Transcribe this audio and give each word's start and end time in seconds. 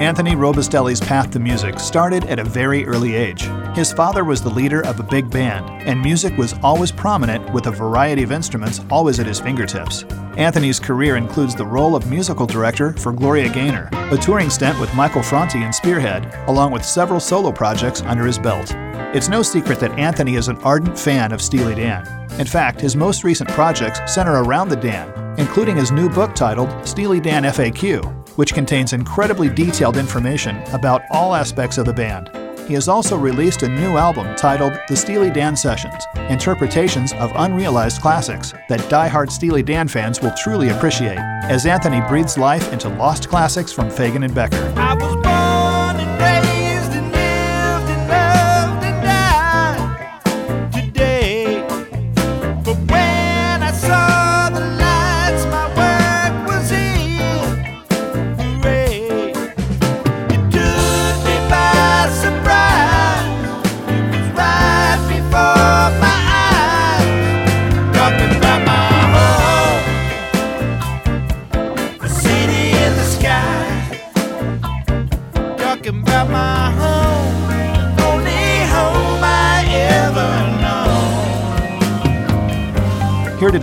Anthony 0.00 0.32
Robustelli's 0.32 1.00
path 1.00 1.30
to 1.30 1.38
music 1.38 1.78
started 1.78 2.26
at 2.26 2.38
a 2.38 2.44
very 2.44 2.84
early 2.84 3.14
age. 3.14 3.48
His 3.74 3.94
father 3.94 4.24
was 4.24 4.42
the 4.42 4.50
leader 4.50 4.82
of 4.84 5.00
a 5.00 5.02
big 5.02 5.30
band, 5.30 5.70
and 5.88 5.98
music 5.98 6.36
was 6.36 6.54
always 6.62 6.92
prominent 6.92 7.50
with 7.54 7.66
a 7.66 7.70
variety 7.70 8.22
of 8.22 8.30
instruments 8.30 8.82
always 8.90 9.18
at 9.18 9.26
his 9.26 9.40
fingertips. 9.40 10.04
Anthony's 10.36 10.78
career 10.78 11.16
includes 11.16 11.54
the 11.54 11.64
role 11.64 11.96
of 11.96 12.10
musical 12.10 12.44
director 12.44 12.92
for 12.92 13.10
Gloria 13.10 13.48
Gaynor, 13.48 13.88
a 14.12 14.18
touring 14.18 14.50
stint 14.50 14.78
with 14.78 14.94
Michael 14.94 15.22
Franti 15.22 15.62
and 15.62 15.74
Spearhead, 15.74 16.30
along 16.46 16.72
with 16.72 16.84
several 16.84 17.18
solo 17.18 17.50
projects 17.50 18.02
under 18.02 18.26
his 18.26 18.38
belt. 18.38 18.74
It's 19.14 19.30
no 19.30 19.40
secret 19.42 19.80
that 19.80 19.98
Anthony 19.98 20.34
is 20.34 20.48
an 20.48 20.58
ardent 20.58 20.98
fan 20.98 21.32
of 21.32 21.40
Steely 21.40 21.74
Dan. 21.74 22.06
In 22.38 22.46
fact, 22.46 22.82
his 22.82 22.96
most 22.96 23.24
recent 23.24 23.48
projects 23.48 24.12
center 24.12 24.42
around 24.42 24.68
the 24.68 24.76
Dan, 24.76 25.10
including 25.38 25.74
his 25.74 25.90
new 25.90 26.10
book 26.10 26.34
titled 26.34 26.86
Steely 26.86 27.18
Dan 27.18 27.44
FAQ, 27.44 28.25
which 28.36 28.54
contains 28.54 28.92
incredibly 28.92 29.48
detailed 29.48 29.96
information 29.96 30.56
about 30.72 31.02
all 31.10 31.34
aspects 31.34 31.76
of 31.78 31.86
the 31.86 31.92
band. 31.92 32.30
He 32.66 32.74
has 32.74 32.88
also 32.88 33.16
released 33.16 33.62
a 33.62 33.68
new 33.68 33.96
album 33.96 34.34
titled 34.34 34.72
The 34.88 34.96
Steely 34.96 35.30
Dan 35.30 35.56
Sessions 35.56 36.04
Interpretations 36.28 37.12
of 37.14 37.30
Unrealized 37.36 38.00
Classics 38.00 38.52
that 38.68 38.88
die-hard 38.88 39.30
Steely 39.30 39.62
Dan 39.62 39.86
fans 39.86 40.20
will 40.20 40.32
truly 40.42 40.70
appreciate, 40.70 41.18
as 41.18 41.64
Anthony 41.64 42.00
breathes 42.08 42.36
life 42.36 42.72
into 42.72 42.88
lost 42.88 43.28
classics 43.28 43.72
from 43.72 43.88
Fagen 43.88 44.24
and 44.24 44.34
Becker. 44.34 44.72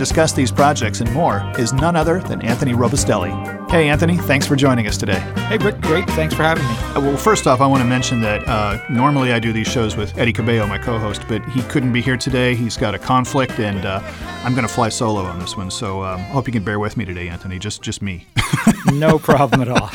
Discuss 0.04 0.34
these 0.34 0.52
projects 0.52 1.00
and 1.00 1.10
more 1.14 1.50
is 1.58 1.72
none 1.72 1.96
other 1.96 2.20
than 2.20 2.42
Anthony 2.42 2.74
Robustelli. 2.74 3.32
Hey, 3.70 3.88
Anthony, 3.88 4.18
thanks 4.18 4.46
for 4.46 4.54
joining 4.54 4.86
us 4.86 4.98
today. 4.98 5.18
Hey, 5.48 5.56
Rick, 5.56 5.80
great. 5.80 6.06
Thanks 6.10 6.34
for 6.34 6.42
having 6.42 6.62
me. 6.62 6.74
Uh, 6.94 7.00
well, 7.00 7.16
first 7.16 7.46
off, 7.46 7.62
I 7.62 7.66
want 7.66 7.82
to 7.82 7.88
mention 7.88 8.20
that 8.20 8.46
uh, 8.46 8.78
normally 8.90 9.32
I 9.32 9.38
do 9.38 9.50
these 9.50 9.66
shows 9.66 9.96
with 9.96 10.16
Eddie 10.18 10.34
Cabello, 10.34 10.66
my 10.66 10.76
co 10.76 10.98
host, 10.98 11.22
but 11.26 11.42
he 11.46 11.62
couldn't 11.62 11.90
be 11.90 12.02
here 12.02 12.18
today. 12.18 12.54
He's 12.54 12.76
got 12.76 12.94
a 12.94 12.98
conflict, 12.98 13.58
and 13.58 13.86
uh, 13.86 14.02
I'm 14.44 14.52
going 14.52 14.68
to 14.68 14.72
fly 14.72 14.90
solo 14.90 15.22
on 15.22 15.38
this 15.38 15.56
one. 15.56 15.70
So 15.70 16.02
I 16.02 16.14
um, 16.14 16.20
hope 16.20 16.46
you 16.46 16.52
can 16.52 16.64
bear 16.64 16.78
with 16.78 16.98
me 16.98 17.06
today, 17.06 17.28
Anthony. 17.28 17.58
Just, 17.58 17.80
just 17.80 18.02
me. 18.02 18.26
no 18.92 19.18
problem 19.18 19.62
at 19.62 19.68
all. 19.68 19.90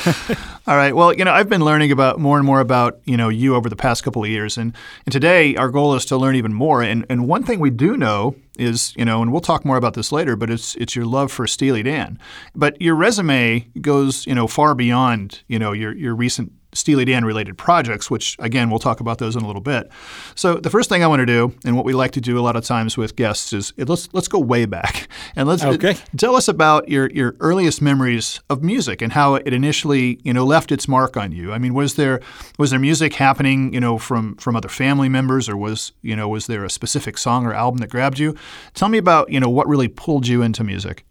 all 0.68 0.76
right. 0.76 0.96
Well, 0.96 1.14
you 1.14 1.24
know, 1.24 1.32
I've 1.32 1.50
been 1.50 1.64
learning 1.64 1.92
about 1.92 2.20
more 2.20 2.38
and 2.38 2.46
more 2.48 2.62
about 2.62 3.00
you 3.06 3.16
know 3.16 3.30
you 3.30 3.54
over 3.54 3.70
the 3.70 3.76
past 3.76 4.04
couple 4.04 4.24
of 4.24 4.30
years, 4.30 4.58
and, 4.58 4.74
and 5.06 5.14
today 5.14 5.56
our 5.56 5.70
goal 5.70 5.94
is 5.94 6.04
to 6.06 6.18
learn 6.18 6.36
even 6.36 6.54
more. 6.54 6.82
And 6.82 7.06
and 7.10 7.28
one 7.28 7.44
thing 7.44 7.60
we 7.60 7.70
do 7.70 7.96
know 7.96 8.36
is 8.60 8.94
you 8.96 9.06
know, 9.06 9.22
and 9.22 9.32
we'll 9.32 9.42
talk 9.42 9.66
more 9.66 9.78
about 9.78 9.94
this 9.94 10.12
later, 10.12 10.36
but 10.36 10.50
it's 10.50 10.76
it's 10.76 10.96
your 10.96 11.06
love 11.06 11.32
for 11.32 11.48
Steely 11.48 11.84
Dan. 11.84 12.20
But 12.54 12.80
your 12.82 12.96
resume 12.96 13.68
goes 13.82 14.28
you 14.28 14.36
know 14.36 14.48
far 14.48 14.76
beyond 14.76 15.42
you 15.48 15.58
know 15.58 15.72
your 15.72 15.96
your 15.96 16.16
recent 16.16 16.52
Steely 16.74 17.04
Dan 17.04 17.26
related 17.26 17.58
projects, 17.58 18.12
which 18.12 18.36
again, 18.40 18.70
we'll 18.70 18.80
talk 18.80 19.00
about 19.00 19.18
those 19.18 19.36
in 19.36 19.42
a 19.42 19.48
little 19.48 19.62
bit. 19.62 19.90
So 20.36 20.56
the 20.56 20.70
first 20.70 20.88
thing 20.88 21.04
I 21.04 21.08
want 21.08 21.22
to 21.22 21.26
do, 21.26 21.54
and 21.66 21.76
what 21.76 21.84
we 21.84 21.94
like 21.94 22.12
to 22.12 22.22
do 22.22 22.38
a 22.38 22.42
lot 22.42 22.56
of 22.56 22.64
times 22.64 22.96
with 22.96 23.16
guests, 23.16 23.54
is 23.54 23.74
let's 23.78 24.08
let's 24.14 24.28
go 24.28 24.40
way 24.40 24.66
back 24.66 25.08
and 25.36 25.48
let's 25.48 25.64
okay. 25.64 25.98
tell 26.18 26.36
us 26.36 26.48
about 26.48 26.88
your 26.88 27.10
your 27.10 27.36
earliest 27.40 27.82
memories 27.82 28.40
of 28.50 28.64
music 28.64 29.02
and 29.02 29.14
how 29.14 29.36
it 29.36 29.54
initially 29.54 30.20
you 30.24 30.32
know 30.34 30.46
left 30.46 30.72
its 30.72 30.88
mark 30.88 31.18
on 31.18 31.32
you. 31.32 31.52
I 31.52 31.58
mean, 31.58 31.74
was 31.74 31.96
there 31.96 32.22
was 32.60 32.70
there 32.70 32.80
music 32.80 33.16
happening 33.16 33.74
you 33.74 33.80
know 33.80 33.98
from 33.98 34.36
from 34.36 34.56
other 34.56 34.70
family 34.70 35.10
members, 35.10 35.50
or 35.50 35.58
was 35.58 35.92
you 36.04 36.16
know 36.16 36.30
was 36.30 36.46
there 36.48 36.64
a 36.64 36.70
specific 36.70 37.18
song 37.18 37.46
or 37.46 37.54
album 37.54 37.80
that 37.80 37.90
grabbed 37.90 38.20
you? 38.20 38.36
Tell 38.76 38.90
me 38.90 39.00
about 39.00 39.32
you 39.32 39.40
know 39.40 39.50
what 39.50 39.68
really 39.68 39.88
pulled 39.88 40.28
you 40.28 40.44
into 40.44 40.64
music. 40.64 41.04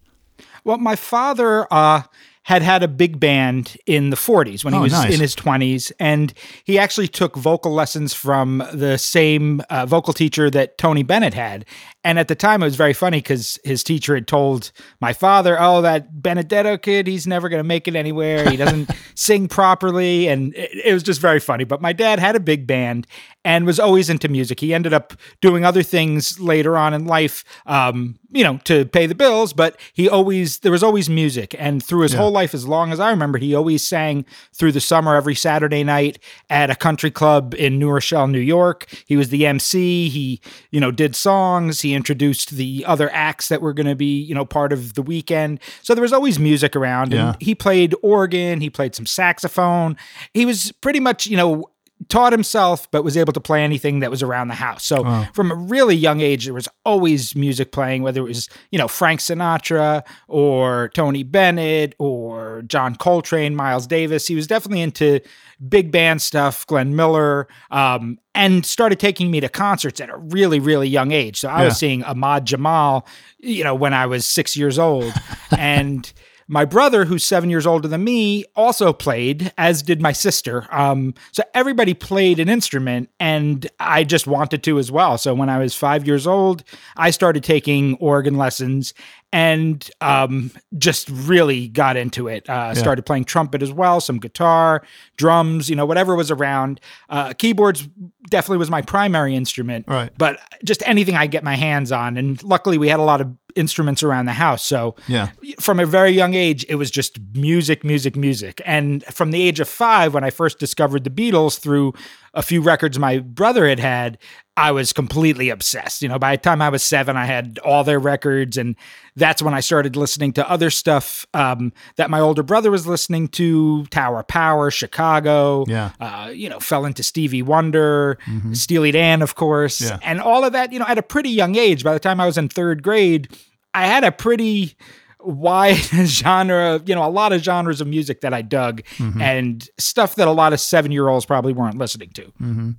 Well, 0.63 0.79
my 0.79 0.95
father. 0.95 1.67
Uh, 1.71 2.03
had 2.49 2.63
had 2.63 2.83
a 2.83 2.89
big 2.89 3.21
band 3.21 3.77
in 3.85 4.09
the 4.09 4.17
40s 4.17 4.65
when 4.65 4.73
he 4.73 4.81
oh, 4.81 4.85
was 4.85 4.93
nice. 4.93 5.13
in 5.13 5.21
his 5.21 5.37
20s. 5.37 5.93
And 6.01 6.33
he 6.65 6.79
actually 6.79 7.07
took 7.07 7.37
vocal 7.37 7.75
lessons 7.75 8.15
from 8.15 8.67
the 8.73 8.97
same 8.97 9.61
uh, 9.69 9.85
vocal 9.85 10.15
teacher 10.15 10.49
that 10.53 10.79
Tony 10.79 11.03
Bennett 11.03 11.35
had. 11.35 11.67
And 12.05 12.19
at 12.19 12.29
the 12.29 12.37
time, 12.37 12.63
it 12.63 12.67
was 12.67 12.77
very 12.77 12.93
funny 12.93 13.19
because 13.19 13.59
his 13.65 13.83
teacher 13.83 14.15
had 14.15 14.29
told 14.29 14.71
my 15.01 15.13
father, 15.13 15.57
Oh, 15.59 15.83
that 15.83 16.23
Benedetto 16.23 16.79
kid, 16.79 17.07
he's 17.07 17.27
never 17.27 17.49
going 17.49 17.59
to 17.59 17.67
make 17.67 17.89
it 17.89 17.97
anywhere. 17.97 18.49
He 18.49 18.57
doesn't 18.57 18.91
sing 19.15 19.49
properly. 19.49 20.29
And 20.29 20.55
it, 20.55 20.71
it 20.87 20.95
was 20.95 21.03
just 21.03 21.21
very 21.21 21.41
funny. 21.41 21.65
But 21.65 21.83
my 21.83 21.93
dad 21.93 22.21
had 22.21 22.37
a 22.37 22.41
big 22.41 22.67
band 22.67 23.07
and 23.45 23.67
was 23.67 23.81
always 23.81 24.09
into 24.11 24.29
music. 24.29 24.61
He 24.61 24.73
ended 24.75 24.93
up 24.93 25.15
doing 25.41 25.65
other 25.65 25.83
things 25.83 26.39
later 26.39 26.77
on 26.77 26.95
in 26.95 27.07
life, 27.07 27.45
um, 27.67 28.19
you 28.31 28.45
know, 28.45 28.59
to 28.65 28.85
pay 28.85 29.07
the 29.07 29.15
bills, 29.15 29.53
but 29.53 29.79
he 29.93 30.09
always, 30.09 30.61
there 30.61 30.73
was 30.73 30.83
always 30.83 31.09
music. 31.09 31.55
And 31.59 31.83
through 31.83 32.03
his 32.03 32.13
yeah. 32.13 32.21
whole 32.21 32.31
life, 32.31 32.55
as 32.55 32.67
long 32.67 32.93
as 32.93 33.01
I 33.01 33.11
remember, 33.11 33.39
he 33.39 33.55
always 33.55 33.87
sang 33.87 34.25
through 34.55 34.73
the 34.73 34.81
summer 34.81 35.17
every 35.17 35.35
Saturday 35.35 35.83
night 35.83 36.19
at 36.51 36.71
a 36.71 36.77
country 36.77 37.11
club 37.11 37.55
in 37.55 37.79
New 37.79 37.91
Rochelle, 37.91 38.29
New 38.29 38.39
York. 38.39 38.87
He 39.07 39.17
was 39.17 39.31
the 39.31 39.47
MC. 39.47 40.09
He, 40.09 40.41
you 40.71 40.81
know, 40.81 40.91
did 40.91 41.17
songs. 41.17 41.81
He 41.81 41.95
introduced 41.99 42.53
the 42.53 42.83
other 42.87 43.11
acts 43.13 43.49
that 43.49 43.61
were 43.61 43.75
going 43.75 43.87
to 43.87 43.95
be, 43.95 44.23
you 44.23 44.35
know, 44.35 44.47
part 44.47 44.73
of 44.73 44.95
the 44.95 45.03
weekend. 45.03 45.61
So 45.83 45.95
there 45.95 46.01
was 46.01 46.15
always 46.15 46.39
music 46.39 46.75
around. 46.75 47.13
Yeah. 47.13 47.33
And 47.33 47.43
he 47.43 47.55
played 47.55 47.95
organ. 48.03 48.63
He 48.63 48.71
played 48.71 48.95
some 48.95 49.05
saxophone. 49.05 49.99
He 50.33 50.47
was 50.47 50.73
pretty 50.81 51.01
much, 51.01 51.27
you 51.27 51.37
know, 51.37 51.71
taught 52.09 52.33
himself, 52.33 52.91
but 52.91 53.05
was 53.05 53.17
able 53.17 53.33
to 53.33 53.41
play 53.41 53.63
anything 53.63 54.01
that 54.01 54.11
was 54.11 54.23
around 54.23 54.49
the 54.49 54.55
house. 54.55 54.85
So 54.85 55.03
wow. 55.03 55.29
from 55.35 55.51
a 55.51 55.55
really 55.55 55.95
young 55.95 56.21
age, 56.21 56.47
there 56.47 56.55
was 56.55 56.69
always 56.85 57.37
music 57.37 57.71
playing, 57.71 58.03
whether 58.03 58.21
it 58.21 58.25
was, 58.29 58.49
you 58.71 58.79
know, 58.79 58.89
Frank 58.89 59.21
Sinatra 59.21 60.03
or 60.27 60.91
Tony 60.95 61.23
Bennett 61.23 61.95
or 61.99 62.63
John 62.67 62.97
Coltrane, 62.97 63.55
Miles 63.55 63.87
Davis. 63.87 64.27
He 64.27 64.35
was 64.35 64.47
definitely 64.47 64.81
into 64.81 65.21
big 65.69 65.93
band 65.93 66.23
stuff, 66.23 66.67
Glenn 66.67 66.97
Miller, 66.97 67.47
um, 67.71 68.19
and 68.35 68.65
started 68.65 68.99
taking 68.99 69.31
me 69.31 69.41
to 69.41 69.49
concerts 69.49 70.01
at 70.01 70.09
a 70.09 70.17
really, 70.17 70.61
really 70.61 70.89
young 70.89 71.13
age. 71.13 71.41
So 71.41 71.49
I 71.49 71.61
yeah. 71.61 71.65
was 71.67 71.77
seeing 71.77 72.05
Ahmad 72.05 72.47
Jamal, 72.47 73.07
you 73.39 73.65
know, 73.65 73.75
when 73.75 73.93
I 73.93 74.07
was 74.07 74.25
six 74.25 74.57
years 74.57 74.79
old. 74.79 75.13
and 75.59 76.11
my 76.49 76.65
brother, 76.65 77.05
who's 77.05 77.25
seven 77.25 77.51
years 77.51 77.67
older 77.67 77.87
than 77.87 78.03
me, 78.03 78.45
also 78.57 78.93
played, 78.93 79.53
as 79.59 79.83
did 79.83 80.01
my 80.01 80.13
sister. 80.13 80.67
Um, 80.71 81.15
so 81.31 81.43
everybody 81.55 81.93
played 81.93 82.41
an 82.41 82.49
instrument, 82.49 83.11
and 83.21 83.67
I 83.79 84.03
just 84.03 84.27
wanted 84.27 84.63
to 84.63 84.79
as 84.79 84.91
well. 84.91 85.19
So 85.19 85.35
when 85.35 85.51
I 85.51 85.59
was 85.59 85.75
five 85.75 86.07
years 86.07 86.27
old, 86.27 86.65
I 86.97 87.11
started 87.11 87.45
taking 87.45 87.95
organ 87.97 88.39
lessons 88.39 88.95
and 89.31 89.91
um, 90.01 90.51
just 90.79 91.11
really 91.11 91.69
got 91.69 91.99
into 91.99 92.29
it. 92.29 92.49
Uh, 92.49 92.53
yeah. 92.53 92.73
Started 92.73 93.05
playing 93.05 93.25
trumpet 93.25 93.63
as 93.63 93.71
well, 93.71 94.01
some 94.01 94.19
guitar, 94.19 94.83
drums, 95.17 95.69
you 95.69 95.77
know, 95.77 95.85
whatever 95.85 96.17
was 96.17 96.31
around. 96.31 96.81
Uh, 97.11 97.35
keyboards 97.35 97.87
definitely 98.31 98.57
was 98.57 98.71
my 98.71 98.81
primary 98.81 99.35
instrument, 99.35 99.85
right. 99.87 100.11
but 100.17 100.41
just 100.65 100.83
anything 100.87 101.15
I 101.15 101.27
get 101.27 101.45
my 101.45 101.57
hands 101.57 101.93
on. 101.93 102.17
And 102.17 102.43
luckily, 102.43 102.79
we 102.79 102.89
had 102.89 103.01
a 103.01 103.03
lot 103.03 103.21
of 103.21 103.35
instruments 103.59 104.03
around 104.03 104.27
the 104.27 104.33
house. 104.33 104.65
So 104.65 104.95
yeah. 105.09 105.31
from 105.61 105.81
a 105.81 105.87
very 105.87 106.11
young 106.11 106.35
age, 106.35 106.65
it 106.69 106.77
was 106.77 106.91
just 106.91 107.19
music, 107.35 107.85
music, 107.85 108.17
music. 108.17 108.63
And 108.65 109.05
from 109.07 109.33
the 109.33 109.43
age 109.43 109.61
of 109.61 109.69
five, 109.69 110.15
when 110.15 110.25
I 110.25 110.31
first 110.31 110.59
discovered 110.59 111.05
the 111.05 111.11
Beatles 111.11 111.59
through 111.59 111.93
a 112.35 112.43
few 112.43 112.61
records 112.61 112.99
my 112.99 113.19
brother 113.19 113.69
had 113.69 113.81
had, 113.81 114.19
I 114.57 114.73
was 114.73 114.93
completely 114.93 115.51
obsessed. 115.51 116.03
You 116.03 116.09
know, 116.09 116.19
by 116.19 116.37
the 116.37 116.43
time 116.43 116.61
I 116.61 116.69
was 116.69 116.83
seven, 116.83 117.17
I 117.17 117.27
had 117.27 117.59
all 117.65 117.85
their 117.85 118.01
records, 118.01 118.57
and 118.57 118.75
that's 119.15 119.41
when 119.41 119.55
I 119.55 119.61
started 119.61 119.95
listening 119.95 120.33
to 120.35 120.51
other 120.51 120.69
stuff 120.69 121.27
um, 121.33 121.73
that 121.97 122.11
my 122.11 122.19
older 122.19 122.43
brother 122.43 122.71
was 122.71 122.87
listening 122.87 123.29
to: 123.29 123.87
Tower 123.87 124.25
Power, 124.25 124.71
Chicago. 124.73 125.65
Yeah, 125.69 125.93
uh, 126.01 126.31
you 126.35 126.49
know, 126.49 126.59
fell 126.59 126.85
into 126.85 127.05
Stevie 127.05 127.43
Wonder, 127.43 128.19
mm-hmm. 128.27 128.53
Steely 128.53 128.91
Dan, 128.91 129.23
of 129.23 129.37
course, 129.37 129.81
yeah. 129.81 129.99
and 130.03 130.21
all 130.21 130.45
of 130.45 130.53
that. 130.53 130.73
You 130.73 130.81
know, 130.81 130.87
at 130.89 130.99
a 130.99 131.03
pretty 131.03 131.31
young 131.31 131.55
age. 131.55 131.85
By 131.85 131.95
the 131.95 132.01
time 132.01 132.21
I 132.21 132.27
was 132.27 132.37
in 132.37 132.49
third 132.49 132.83
grade, 132.83 133.29
I 133.75 133.87
had 133.87 134.05
a 134.05 134.13
pretty 134.13 134.77
wide 135.21 135.77
genre, 136.05 136.81
you 136.85 136.95
know, 136.95 137.05
a 137.05 137.11
lot 137.11 137.33
of 137.33 137.43
genres 137.43 137.81
of 137.81 137.87
music 137.87 138.21
that 138.23 138.33
I 138.33 138.43
dug 138.43 138.83
mm-hmm. 138.97 139.21
and 139.21 139.69
stuff 139.79 140.15
that 140.17 140.29
a 140.29 140.33
lot 140.33 140.53
of 140.53 140.61
seven 140.61 140.93
year 140.93 141.09
olds 141.09 141.27
probably 141.27 141.53
weren't 141.53 141.79
listening 141.79 142.11
to. 142.11 142.23
Mm-hmm. 142.23 142.71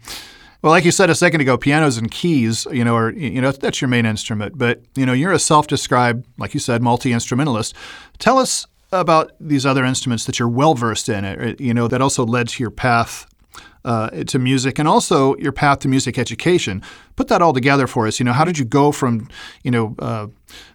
Well, 0.61 0.71
like 0.71 0.83
you 0.83 0.91
said 0.91 1.09
a 1.09 1.15
second 1.15 1.39
ago, 1.39 1.57
pianos 1.57 1.97
and 1.97 2.11
keys, 2.11 2.67
you 2.71 2.83
know, 2.83 2.95
are 2.95 3.11
you 3.11 3.39
know 3.39 3.51
that's 3.51 3.79
your 3.79 3.87
main 3.87 4.05
instrument. 4.05 4.57
But 4.57 4.81
you 4.95 5.05
know, 5.05 5.13
you're 5.13 5.31
a 5.31 5.39
self-described, 5.39 6.25
like 6.37 6.53
you 6.53 6.59
said, 6.59 6.81
multi-instrumentalist. 6.81 7.73
Tell 8.17 8.37
us 8.37 8.67
about 8.91 9.31
these 9.39 9.65
other 9.65 9.85
instruments 9.85 10.25
that 10.25 10.37
you're 10.37 10.49
well 10.49 10.73
versed 10.73 11.07
in, 11.07 11.55
you 11.59 11.73
know, 11.73 11.87
that 11.87 12.01
also 12.01 12.25
led 12.25 12.49
to 12.49 12.63
your 12.63 12.71
path 12.71 13.28
uh, 13.85 14.09
to 14.25 14.39
music 14.39 14.79
and 14.79 14.87
also 14.87 15.35
your 15.37 15.51
path 15.51 15.79
to 15.79 15.87
music 15.87 16.17
education. 16.17 16.81
Put 17.15 17.27
that 17.29 17.41
all 17.41 17.53
together 17.53 17.87
for 17.87 18.07
us. 18.07 18.19
You 18.19 18.25
know, 18.25 18.33
how 18.33 18.45
did 18.45 18.57
you 18.57 18.65
go 18.65 18.91
from, 18.91 19.27
you 19.63 19.71
know, 19.71 19.95
uh, 19.99 20.27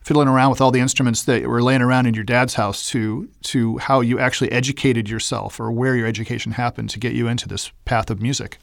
fiddling 0.03 0.29
around 0.29 0.51
with 0.51 0.61
all 0.61 0.71
the 0.71 0.81
instruments 0.81 1.25
that 1.25 1.47
were 1.47 1.63
laying 1.63 1.83
around 1.83 2.07
in 2.07 2.15
your 2.15 2.25
dad's 2.25 2.55
house 2.55 2.89
to 2.91 3.29
to 3.43 3.79
how 3.79 4.01
you 4.01 4.19
actually 4.19 4.53
educated 4.53 5.09
yourself 5.09 5.61
or 5.61 5.71
where 5.71 5.97
your 5.97 6.07
education 6.07 6.53
happened 6.53 6.91
to 6.91 6.99
get 6.99 7.13
you 7.13 7.29
into 7.29 7.49
this 7.49 7.73
path 7.85 8.11
of 8.11 8.21
music? 8.21 8.59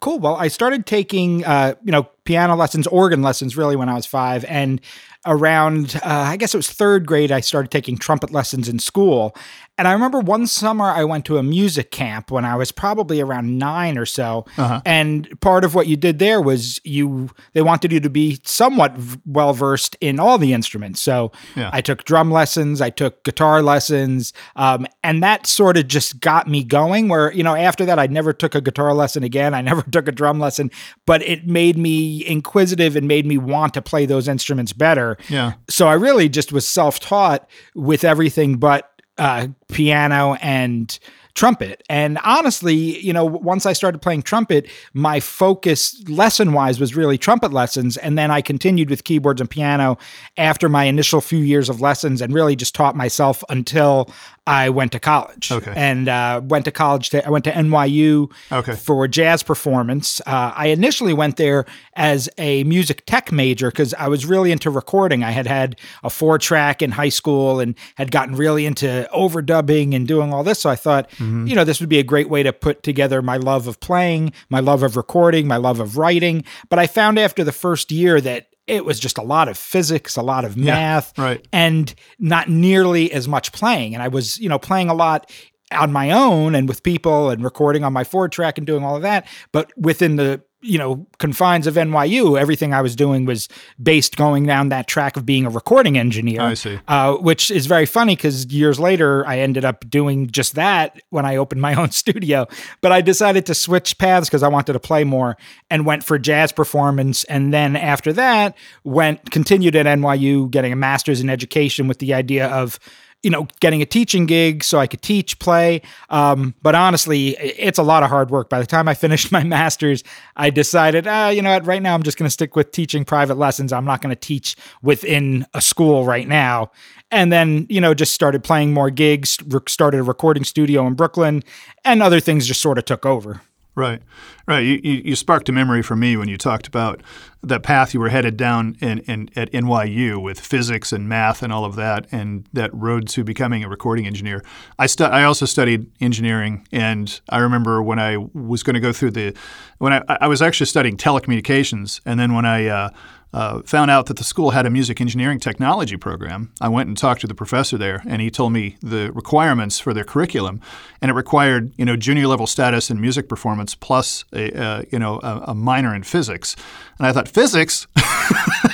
Cool. 0.00 0.18
Well, 0.18 0.36
I 0.36 0.48
started 0.48 0.84
taking, 0.84 1.44
uh, 1.46 1.74
you 1.82 1.92
know, 1.92 2.02
piano 2.24 2.56
lessons, 2.56 2.86
organ 2.86 3.22
lessons, 3.22 3.56
really 3.56 3.74
when 3.74 3.88
I 3.88 3.94
was 3.94 4.04
five, 4.04 4.44
and 4.44 4.80
around, 5.24 5.96
uh, 6.04 6.08
I 6.08 6.36
guess 6.36 6.54
it 6.54 6.58
was 6.58 6.70
third 6.70 7.06
grade, 7.06 7.32
I 7.32 7.40
started 7.40 7.70
taking 7.70 7.96
trumpet 7.96 8.30
lessons 8.30 8.68
in 8.68 8.78
school. 8.78 9.34
And 9.78 9.86
I 9.86 9.92
remember 9.92 10.18
one 10.18 10.48
summer 10.48 10.86
I 10.86 11.04
went 11.04 11.24
to 11.26 11.38
a 11.38 11.42
music 11.42 11.92
camp 11.92 12.32
when 12.32 12.44
I 12.44 12.56
was 12.56 12.72
probably 12.72 13.20
around 13.20 13.58
nine 13.58 13.96
or 13.96 14.06
so. 14.06 14.44
Uh-huh. 14.56 14.82
And 14.84 15.40
part 15.40 15.64
of 15.64 15.76
what 15.76 15.86
you 15.86 15.96
did 15.96 16.18
there 16.18 16.40
was 16.40 16.80
you 16.82 17.30
they 17.52 17.62
wanted 17.62 17.92
you 17.92 18.00
to 18.00 18.10
be 18.10 18.40
somewhat 18.44 18.96
well 19.24 19.52
versed 19.52 19.96
in 20.00 20.18
all 20.18 20.36
the 20.36 20.52
instruments. 20.52 21.00
So 21.00 21.30
yeah. 21.54 21.70
I 21.72 21.80
took 21.80 22.02
drum 22.02 22.32
lessons, 22.32 22.80
I 22.80 22.90
took 22.90 23.22
guitar 23.22 23.62
lessons, 23.62 24.32
um, 24.56 24.86
and 25.04 25.22
that 25.22 25.46
sort 25.46 25.76
of 25.76 25.86
just 25.86 26.18
got 26.18 26.48
me 26.48 26.64
going. 26.64 27.08
Where 27.08 27.32
you 27.32 27.44
know 27.44 27.54
after 27.54 27.84
that 27.86 28.00
I 28.00 28.08
never 28.08 28.32
took 28.32 28.56
a 28.56 28.60
guitar 28.60 28.92
lesson 28.94 29.22
again. 29.22 29.54
I 29.54 29.60
never 29.68 29.82
took 29.82 30.08
a 30.08 30.12
drum 30.12 30.40
lesson, 30.40 30.72
but 31.06 31.22
it 31.22 31.46
made 31.46 31.78
me 31.78 32.26
inquisitive 32.26 32.96
and 32.96 33.06
made 33.06 33.26
me 33.26 33.38
want 33.38 33.74
to 33.74 33.82
play 33.82 34.06
those 34.06 34.26
instruments 34.26 34.72
better. 34.72 35.16
Yeah. 35.28 35.52
So 35.70 35.86
I 35.86 35.94
really 35.94 36.28
just 36.28 36.52
was 36.52 36.66
self 36.66 36.98
taught 36.98 37.48
with 37.76 38.02
everything 38.02 38.56
but 38.56 38.97
uh, 39.18 39.48
piano 39.68 40.34
and 40.40 40.98
trumpet. 41.38 41.84
And 41.88 42.18
honestly, 42.24 42.74
you 42.74 43.12
know, 43.12 43.24
once 43.24 43.64
I 43.64 43.72
started 43.72 44.02
playing 44.02 44.22
trumpet, 44.22 44.68
my 44.92 45.20
focus 45.20 46.02
lesson 46.08 46.52
wise 46.52 46.80
was 46.80 46.96
really 46.96 47.16
trumpet 47.16 47.52
lessons. 47.52 47.96
And 47.96 48.18
then 48.18 48.32
I 48.32 48.40
continued 48.40 48.90
with 48.90 49.04
keyboards 49.04 49.40
and 49.40 49.48
piano 49.48 49.98
after 50.36 50.68
my 50.68 50.84
initial 50.84 51.20
few 51.20 51.38
years 51.38 51.68
of 51.68 51.80
lessons 51.80 52.20
and 52.20 52.34
really 52.34 52.56
just 52.56 52.74
taught 52.74 52.96
myself 52.96 53.44
until 53.48 54.10
I 54.48 54.70
went 54.70 54.92
to 54.92 54.98
college. 54.98 55.52
Okay. 55.52 55.74
And 55.76 56.08
uh, 56.08 56.40
went 56.42 56.64
to 56.64 56.70
college. 56.70 57.10
To, 57.10 57.24
I 57.24 57.28
went 57.28 57.44
to 57.44 57.52
NYU 57.52 58.32
okay. 58.50 58.74
for 58.74 59.06
jazz 59.06 59.42
performance. 59.42 60.22
Uh, 60.26 60.52
I 60.56 60.68
initially 60.68 61.12
went 61.12 61.36
there 61.36 61.66
as 61.92 62.30
a 62.38 62.64
music 62.64 63.04
tech 63.04 63.30
major 63.30 63.70
because 63.70 63.92
I 63.92 64.08
was 64.08 64.24
really 64.24 64.50
into 64.50 64.70
recording. 64.70 65.22
I 65.22 65.32
had 65.32 65.46
had 65.46 65.78
a 66.02 66.08
four 66.08 66.38
track 66.38 66.80
in 66.80 66.92
high 66.92 67.10
school 67.10 67.60
and 67.60 67.74
had 67.96 68.10
gotten 68.10 68.36
really 68.36 68.64
into 68.64 69.06
overdubbing 69.14 69.94
and 69.94 70.08
doing 70.08 70.32
all 70.32 70.42
this. 70.42 70.60
So 70.60 70.70
I 70.70 70.76
thought, 70.76 71.10
mm-hmm. 71.10 71.46
you 71.46 71.54
know, 71.54 71.64
this 71.64 71.78
would 71.80 71.90
be 71.90 71.98
a 71.98 72.02
great 72.02 72.30
way 72.30 72.42
to 72.42 72.52
put 72.54 72.82
together 72.82 73.20
my 73.20 73.36
love 73.36 73.66
of 73.66 73.80
playing, 73.80 74.32
my 74.48 74.60
love 74.60 74.82
of 74.82 74.96
recording, 74.96 75.46
my 75.46 75.58
love 75.58 75.78
of 75.78 75.98
writing. 75.98 76.42
But 76.70 76.78
I 76.78 76.86
found 76.86 77.18
after 77.18 77.44
the 77.44 77.52
first 77.52 77.92
year 77.92 78.18
that 78.22 78.47
it 78.68 78.84
was 78.84 79.00
just 79.00 79.18
a 79.18 79.22
lot 79.22 79.48
of 79.48 79.56
physics, 79.56 80.16
a 80.16 80.22
lot 80.22 80.44
of 80.44 80.56
math, 80.56 81.12
yeah, 81.16 81.24
right. 81.24 81.48
and 81.52 81.94
not 82.18 82.48
nearly 82.48 83.10
as 83.12 83.26
much 83.26 83.52
playing. 83.52 83.94
And 83.94 84.02
I 84.02 84.08
was, 84.08 84.38
you 84.38 84.48
know, 84.48 84.58
playing 84.58 84.90
a 84.90 84.94
lot 84.94 85.30
on 85.72 85.92
my 85.92 86.10
own 86.10 86.54
and 86.54 86.68
with 86.68 86.82
people 86.82 87.30
and 87.30 87.42
recording 87.42 87.84
on 87.84 87.92
my 87.92 88.04
four 88.04 88.28
track 88.28 88.58
and 88.58 88.66
doing 88.66 88.84
all 88.84 88.96
of 88.96 89.02
that. 89.02 89.26
But 89.52 89.72
within 89.76 90.16
the 90.16 90.42
you 90.60 90.78
know 90.78 91.06
confines 91.18 91.66
of 91.66 91.74
NYU, 91.74 92.38
everything 92.38 92.74
I 92.74 92.82
was 92.82 92.96
doing 92.96 93.24
was 93.24 93.48
based 93.80 94.16
going 94.16 94.46
down 94.46 94.70
that 94.70 94.88
track 94.88 95.16
of 95.16 95.24
being 95.24 95.46
a 95.46 95.50
recording 95.50 95.96
engineer. 95.96 96.40
I 96.40 96.54
see. 96.54 96.78
Uh, 96.88 97.14
which 97.14 97.50
is 97.50 97.66
very 97.66 97.86
funny 97.86 98.16
because 98.16 98.46
years 98.46 98.80
later 98.80 99.26
I 99.26 99.38
ended 99.38 99.64
up 99.64 99.88
doing 99.88 100.28
just 100.28 100.56
that 100.56 101.00
when 101.10 101.24
I 101.24 101.36
opened 101.36 101.60
my 101.60 101.74
own 101.80 101.90
studio. 101.90 102.46
But 102.80 102.92
I 102.92 103.00
decided 103.00 103.46
to 103.46 103.54
switch 103.54 103.98
paths 103.98 104.28
because 104.28 104.42
I 104.42 104.48
wanted 104.48 104.72
to 104.72 104.80
play 104.80 105.04
more 105.04 105.36
and 105.70 105.86
went 105.86 106.02
for 106.04 106.18
jazz 106.18 106.52
performance. 106.52 107.24
And 107.24 107.54
then 107.54 107.76
after 107.76 108.12
that, 108.14 108.56
went 108.84 109.30
continued 109.30 109.76
at 109.76 109.86
NYU, 109.86 110.50
getting 110.50 110.72
a 110.72 110.76
master's 110.76 111.20
in 111.20 111.30
education 111.30 111.88
with 111.88 111.98
the 111.98 112.14
idea 112.14 112.48
of 112.48 112.78
you 113.22 113.30
know, 113.30 113.48
getting 113.60 113.82
a 113.82 113.86
teaching 113.86 114.26
gig 114.26 114.62
so 114.62 114.78
I 114.78 114.86
could 114.86 115.02
teach, 115.02 115.38
play. 115.38 115.82
Um, 116.08 116.54
but 116.62 116.74
honestly, 116.74 117.30
it's 117.38 117.78
a 117.78 117.82
lot 117.82 118.02
of 118.02 118.10
hard 118.10 118.30
work. 118.30 118.48
By 118.48 118.60
the 118.60 118.66
time 118.66 118.88
I 118.88 118.94
finished 119.08 119.32
my 119.32 119.42
master's, 119.42 120.04
I 120.36 120.50
decided, 120.50 121.06
uh, 121.06 121.30
you 121.34 121.42
know 121.42 121.50
what, 121.50 121.66
right 121.66 121.82
now 121.82 121.94
I'm 121.94 122.02
just 122.02 122.18
going 122.18 122.28
to 122.28 122.32
stick 122.32 122.54
with 122.54 122.70
teaching 122.70 123.04
private 123.04 123.36
lessons. 123.36 123.72
I'm 123.72 123.84
not 123.84 124.02
going 124.02 124.14
to 124.14 124.20
teach 124.20 124.56
within 124.82 125.46
a 125.54 125.60
school 125.60 126.04
right 126.04 126.28
now. 126.28 126.70
And 127.10 127.32
then, 127.32 127.66
you 127.70 127.80
know, 127.80 127.94
just 127.94 128.12
started 128.12 128.44
playing 128.44 128.74
more 128.74 128.90
gigs, 128.90 129.38
started 129.66 130.00
a 130.00 130.02
recording 130.02 130.44
studio 130.44 130.86
in 130.86 130.94
Brooklyn, 130.94 131.42
and 131.84 132.02
other 132.02 132.20
things 132.20 132.46
just 132.46 132.60
sort 132.60 132.76
of 132.76 132.84
took 132.84 133.06
over. 133.06 133.40
Right, 133.78 134.02
right. 134.48 134.58
You, 134.58 134.80
you, 134.82 135.14
sparked 135.14 135.48
a 135.48 135.52
memory 135.52 135.82
for 135.82 135.94
me 135.94 136.16
when 136.16 136.26
you 136.26 136.36
talked 136.36 136.66
about 136.66 137.00
that 137.44 137.62
path 137.62 137.94
you 137.94 138.00
were 138.00 138.08
headed 138.08 138.36
down 138.36 138.76
in, 138.80 138.98
in, 139.06 139.30
at 139.36 139.52
NYU 139.52 140.20
with 140.20 140.40
physics 140.40 140.92
and 140.92 141.08
math 141.08 141.44
and 141.44 141.52
all 141.52 141.64
of 141.64 141.76
that, 141.76 142.08
and 142.10 142.44
that 142.54 142.74
road 142.74 143.06
to 143.10 143.22
becoming 143.22 143.62
a 143.62 143.68
recording 143.68 144.04
engineer. 144.04 144.42
I 144.80 144.86
stu- 144.86 145.04
I 145.04 145.22
also 145.22 145.46
studied 145.46 145.88
engineering, 146.00 146.66
and 146.72 147.20
I 147.28 147.38
remember 147.38 147.80
when 147.80 148.00
I 148.00 148.16
was 148.16 148.64
going 148.64 148.74
to 148.74 148.80
go 148.80 148.92
through 148.92 149.12
the 149.12 149.36
when 149.78 149.92
I, 149.92 150.02
I 150.08 150.26
was 150.26 150.42
actually 150.42 150.66
studying 150.66 150.96
telecommunications, 150.96 152.00
and 152.04 152.18
then 152.18 152.34
when 152.34 152.46
I 152.46 152.66
uh, 152.66 152.90
uh, 153.32 153.60
found 153.62 153.90
out 153.90 154.06
that 154.06 154.16
the 154.16 154.24
school 154.24 154.50
had 154.50 154.64
a 154.64 154.70
music 154.70 155.00
engineering 155.00 155.38
technology 155.38 155.96
program. 155.96 156.52
I 156.60 156.68
went 156.68 156.88
and 156.88 156.96
talked 156.96 157.20
to 157.20 157.26
the 157.26 157.34
professor 157.34 157.76
there, 157.76 158.02
and 158.06 158.22
he 158.22 158.30
told 158.30 158.52
me 158.52 158.76
the 158.80 159.12
requirements 159.12 159.78
for 159.78 159.92
their 159.92 160.04
curriculum, 160.04 160.60
and 161.02 161.10
it 161.10 161.14
required 161.14 161.72
you 161.76 161.84
know 161.84 161.96
junior 161.96 162.26
level 162.26 162.46
status 162.46 162.90
in 162.90 163.00
music 163.00 163.28
performance 163.28 163.74
plus 163.74 164.24
a 164.32 164.58
uh, 164.58 164.82
you 164.90 164.98
know 164.98 165.20
a, 165.22 165.44
a, 165.48 165.54
minor 165.54 165.94
in 165.94 166.02
physics. 166.02 166.56
And 166.98 167.06
I 167.06 167.12
thought 167.12 167.28
physics, 167.28 167.86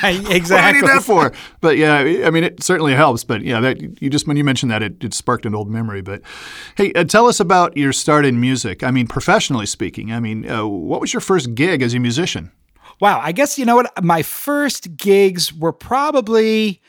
exactly. 0.04 0.22
what 0.32 0.48
do 0.48 0.54
I 0.54 0.72
need 0.72 0.84
that 0.84 1.02
for? 1.02 1.32
But 1.60 1.76
yeah, 1.76 1.98
I 1.98 2.30
mean 2.30 2.44
it 2.44 2.62
certainly 2.62 2.94
helps. 2.94 3.24
But 3.24 3.42
yeah, 3.42 3.60
that 3.60 4.00
you 4.00 4.08
just 4.08 4.28
when 4.28 4.36
you 4.36 4.44
mentioned 4.44 4.70
that, 4.70 4.82
it, 4.82 5.02
it 5.02 5.14
sparked 5.14 5.46
an 5.46 5.54
old 5.54 5.68
memory. 5.68 6.00
But 6.00 6.22
hey, 6.76 6.92
uh, 6.92 7.04
tell 7.04 7.26
us 7.26 7.40
about 7.40 7.76
your 7.76 7.92
start 7.92 8.24
in 8.24 8.40
music. 8.40 8.84
I 8.84 8.92
mean, 8.92 9.08
professionally 9.08 9.66
speaking. 9.66 10.12
I 10.12 10.20
mean, 10.20 10.48
uh, 10.48 10.64
what 10.64 11.00
was 11.00 11.12
your 11.12 11.20
first 11.20 11.56
gig 11.56 11.82
as 11.82 11.92
a 11.92 11.98
musician? 11.98 12.52
Wow, 13.00 13.20
I 13.22 13.32
guess 13.32 13.58
you 13.58 13.64
know 13.64 13.76
what? 13.76 14.04
My 14.04 14.22
first 14.22 14.96
gigs 14.96 15.52
were 15.52 15.72
probably, 15.72 16.80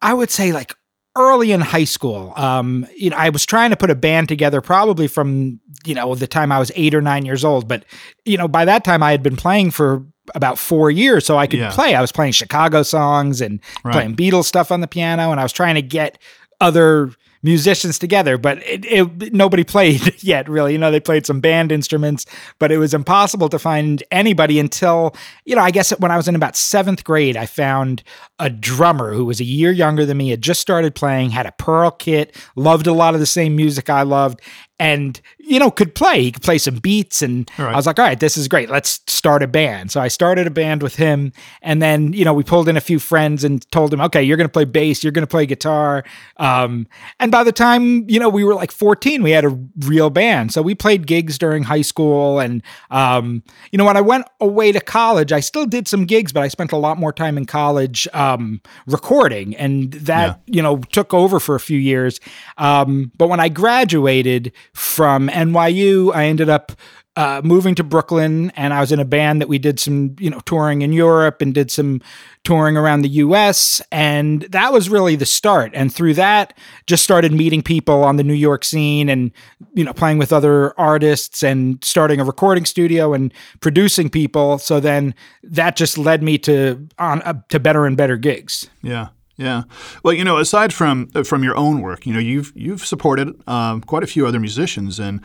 I 0.00 0.14
would 0.14 0.30
say, 0.30 0.52
like 0.52 0.74
early 1.16 1.50
in 1.50 1.60
high 1.60 1.84
school. 1.84 2.32
Um, 2.36 2.86
you 2.94 3.10
know, 3.10 3.16
I 3.16 3.30
was 3.30 3.44
trying 3.44 3.70
to 3.70 3.76
put 3.76 3.90
a 3.90 3.94
band 3.94 4.28
together 4.28 4.60
probably 4.60 5.08
from 5.08 5.60
you 5.84 5.94
know 5.94 6.14
the 6.14 6.26
time 6.26 6.52
I 6.52 6.58
was 6.58 6.70
eight 6.74 6.94
or 6.94 7.00
nine 7.00 7.24
years 7.24 7.44
old. 7.44 7.66
But 7.66 7.84
you 8.24 8.36
know, 8.36 8.48
by 8.48 8.64
that 8.64 8.84
time 8.84 9.02
I 9.02 9.10
had 9.10 9.22
been 9.22 9.36
playing 9.36 9.72
for 9.72 10.04
about 10.34 10.58
four 10.58 10.90
years, 10.90 11.24
so 11.24 11.38
I 11.38 11.46
could 11.46 11.58
yeah. 11.58 11.72
play. 11.72 11.94
I 11.94 12.00
was 12.00 12.12
playing 12.12 12.32
Chicago 12.32 12.82
songs 12.82 13.40
and 13.40 13.60
right. 13.84 13.92
playing 13.92 14.16
Beatles 14.16 14.44
stuff 14.44 14.70
on 14.70 14.80
the 14.80 14.88
piano, 14.88 15.30
and 15.30 15.40
I 15.40 15.42
was 15.42 15.52
trying 15.52 15.74
to 15.76 15.82
get 15.82 16.18
other 16.60 17.10
musicians 17.46 17.98
together, 17.98 18.36
but 18.36 18.58
it, 18.66 18.84
it, 18.84 19.32
nobody 19.32 19.64
played 19.64 20.22
yet, 20.22 20.48
really. 20.48 20.72
You 20.72 20.78
know, 20.78 20.90
they 20.90 21.00
played 21.00 21.24
some 21.24 21.40
band 21.40 21.72
instruments, 21.72 22.26
but 22.58 22.70
it 22.70 22.76
was 22.76 22.92
impossible 22.92 23.48
to 23.48 23.58
find 23.58 24.02
anybody 24.10 24.58
until, 24.58 25.14
you 25.46 25.56
know, 25.56 25.62
I 25.62 25.70
guess 25.70 25.90
when 25.98 26.10
I 26.10 26.16
was 26.16 26.28
in 26.28 26.34
about 26.34 26.56
seventh 26.56 27.04
grade, 27.04 27.36
I 27.36 27.46
found 27.46 28.02
a 28.38 28.50
drummer 28.50 29.14
who 29.14 29.24
was 29.24 29.40
a 29.40 29.44
year 29.44 29.70
younger 29.70 30.04
than 30.04 30.18
me, 30.18 30.28
had 30.28 30.42
just 30.42 30.60
started 30.60 30.94
playing, 30.94 31.30
had 31.30 31.46
a 31.46 31.52
Pearl 31.52 31.92
kit, 31.92 32.36
loved 32.56 32.86
a 32.86 32.92
lot 32.92 33.14
of 33.14 33.20
the 33.20 33.26
same 33.26 33.56
music 33.56 33.88
I 33.88 34.02
loved, 34.02 34.42
and 34.78 35.20
you 35.38 35.58
know 35.58 35.70
could 35.70 35.94
play. 35.94 36.22
He 36.22 36.32
could 36.32 36.42
play 36.42 36.58
some 36.58 36.76
beats 36.76 37.22
and 37.22 37.50
right. 37.58 37.72
i 37.72 37.76
was 37.76 37.86
like 37.86 37.98
all 37.98 38.04
right 38.04 38.18
this 38.18 38.36
is 38.36 38.48
great. 38.48 38.70
Let's 38.70 39.00
start 39.06 39.42
a 39.42 39.46
band. 39.46 39.90
So 39.90 40.00
i 40.00 40.08
started 40.08 40.46
a 40.46 40.50
band 40.50 40.82
with 40.82 40.96
him 40.96 41.32
and 41.62 41.80
then 41.80 42.12
you 42.12 42.24
know 42.24 42.34
we 42.34 42.42
pulled 42.42 42.68
in 42.68 42.76
a 42.76 42.80
few 42.80 42.98
friends 42.98 43.44
and 43.44 43.68
told 43.70 43.92
him 43.92 44.00
okay 44.02 44.22
you're 44.22 44.36
going 44.36 44.48
to 44.48 44.52
play 44.52 44.64
bass 44.64 45.02
you're 45.02 45.12
going 45.12 45.22
to 45.22 45.30
play 45.30 45.46
guitar. 45.46 46.04
Um, 46.36 46.86
and 47.18 47.32
by 47.32 47.44
the 47.44 47.52
time 47.52 48.08
you 48.08 48.20
know 48.20 48.28
we 48.28 48.44
were 48.44 48.54
like 48.54 48.70
14 48.70 49.22
we 49.22 49.30
had 49.30 49.44
a 49.44 49.58
real 49.80 50.10
band. 50.10 50.52
So 50.52 50.62
we 50.62 50.74
played 50.74 51.06
gigs 51.06 51.38
during 51.38 51.62
high 51.62 51.82
school 51.82 52.38
and 52.38 52.62
um, 52.90 53.42
you 53.70 53.78
know 53.78 53.84
when 53.84 53.96
i 53.96 54.00
went 54.00 54.26
away 54.40 54.72
to 54.72 54.80
college 54.80 55.32
i 55.32 55.40
still 55.40 55.66
did 55.66 55.88
some 55.88 56.04
gigs 56.04 56.32
but 56.32 56.42
i 56.42 56.48
spent 56.48 56.72
a 56.72 56.76
lot 56.76 56.98
more 56.98 57.12
time 57.12 57.38
in 57.38 57.46
college 57.46 58.06
um, 58.12 58.60
recording. 58.86 59.56
And 59.56 59.92
that 59.92 60.40
yeah. 60.46 60.54
you 60.56 60.62
know 60.62 60.78
took 60.78 61.14
over 61.14 61.40
for 61.40 61.54
a 61.54 61.60
few 61.60 61.78
years. 61.78 62.20
Um, 62.58 63.12
but 63.16 63.28
when 63.28 63.40
i 63.40 63.48
graduated 63.48 64.52
from 64.72 65.28
NYU. 65.28 66.14
I 66.14 66.26
ended 66.26 66.48
up 66.48 66.72
uh, 67.16 67.40
moving 67.42 67.74
to 67.74 67.82
Brooklyn, 67.82 68.50
and 68.56 68.74
I 68.74 68.80
was 68.80 68.92
in 68.92 69.00
a 69.00 69.04
band 69.04 69.40
that 69.40 69.48
we 69.48 69.58
did 69.58 69.80
some, 69.80 70.14
you 70.20 70.28
know, 70.28 70.40
touring 70.40 70.82
in 70.82 70.92
Europe 70.92 71.40
and 71.40 71.54
did 71.54 71.70
some 71.70 72.02
touring 72.44 72.76
around 72.76 73.00
the 73.00 73.08
U.S. 73.08 73.80
And 73.90 74.42
that 74.42 74.70
was 74.70 74.90
really 74.90 75.16
the 75.16 75.24
start. 75.24 75.72
And 75.74 75.92
through 75.92 76.12
that, 76.14 76.56
just 76.86 77.02
started 77.02 77.32
meeting 77.32 77.62
people 77.62 78.04
on 78.04 78.16
the 78.16 78.22
New 78.22 78.34
York 78.34 78.64
scene, 78.64 79.08
and 79.08 79.32
you 79.72 79.82
know, 79.82 79.94
playing 79.94 80.18
with 80.18 80.30
other 80.30 80.78
artists 80.78 81.42
and 81.42 81.82
starting 81.82 82.20
a 82.20 82.24
recording 82.24 82.66
studio 82.66 83.14
and 83.14 83.32
producing 83.60 84.10
people. 84.10 84.58
So 84.58 84.78
then 84.78 85.14
that 85.42 85.74
just 85.74 85.96
led 85.96 86.22
me 86.22 86.36
to 86.38 86.86
on 86.98 87.22
uh, 87.22 87.40
to 87.48 87.58
better 87.58 87.86
and 87.86 87.96
better 87.96 88.18
gigs. 88.18 88.68
Yeah. 88.82 89.08
Yeah. 89.36 89.64
Well, 90.02 90.14
you 90.14 90.24
know, 90.24 90.38
aside 90.38 90.72
from 90.72 91.10
uh, 91.14 91.22
from 91.22 91.44
your 91.44 91.56
own 91.56 91.82
work, 91.82 92.06
you 92.06 92.12
know, 92.12 92.18
you've 92.18 92.52
you've 92.54 92.86
supported 92.86 93.36
um, 93.46 93.82
quite 93.82 94.02
a 94.02 94.06
few 94.06 94.26
other 94.26 94.40
musicians, 94.40 94.98
and 94.98 95.20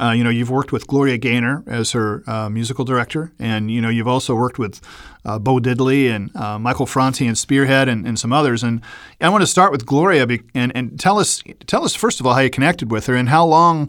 uh, 0.00 0.12
you 0.12 0.24
know, 0.24 0.30
you've 0.30 0.48
worked 0.48 0.72
with 0.72 0.86
Gloria 0.86 1.18
Gaynor 1.18 1.62
as 1.66 1.92
her 1.92 2.24
uh, 2.26 2.48
musical 2.48 2.84
director, 2.84 3.30
and 3.38 3.70
you 3.70 3.82
know, 3.82 3.90
you've 3.90 4.08
also 4.08 4.34
worked 4.34 4.58
with 4.58 4.80
uh, 5.26 5.38
Bo 5.38 5.58
Diddley 5.58 6.10
and 6.10 6.34
uh, 6.34 6.58
Michael 6.58 6.86
Franti 6.86 7.26
and 7.26 7.36
Spearhead 7.36 7.90
and, 7.90 8.06
and, 8.06 8.18
some 8.18 8.32
others. 8.32 8.62
And 8.62 8.80
I 9.20 9.28
want 9.28 9.42
to 9.42 9.46
start 9.46 9.70
with 9.70 9.84
Gloria 9.84 10.26
and, 10.54 10.72
and 10.74 10.98
tell 10.98 11.18
us 11.18 11.42
tell 11.66 11.84
us 11.84 11.94
first 11.94 12.20
of 12.20 12.26
all 12.26 12.32
how 12.32 12.40
you 12.40 12.50
connected 12.50 12.90
with 12.90 13.06
her 13.06 13.14
and 13.14 13.28
how 13.28 13.44
long 13.44 13.88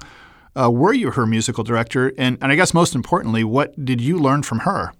uh, 0.59 0.69
were 0.69 0.93
you 0.93 1.11
her 1.11 1.25
musical 1.25 1.63
director, 1.63 2.11
and 2.17 2.37
and 2.41 2.51
I 2.51 2.55
guess 2.55 2.73
most 2.73 2.95
importantly, 2.95 3.45
what 3.45 3.85
did 3.85 4.01
you 4.01 4.19
learn 4.19 4.43
from 4.43 4.59
her? 4.59 4.91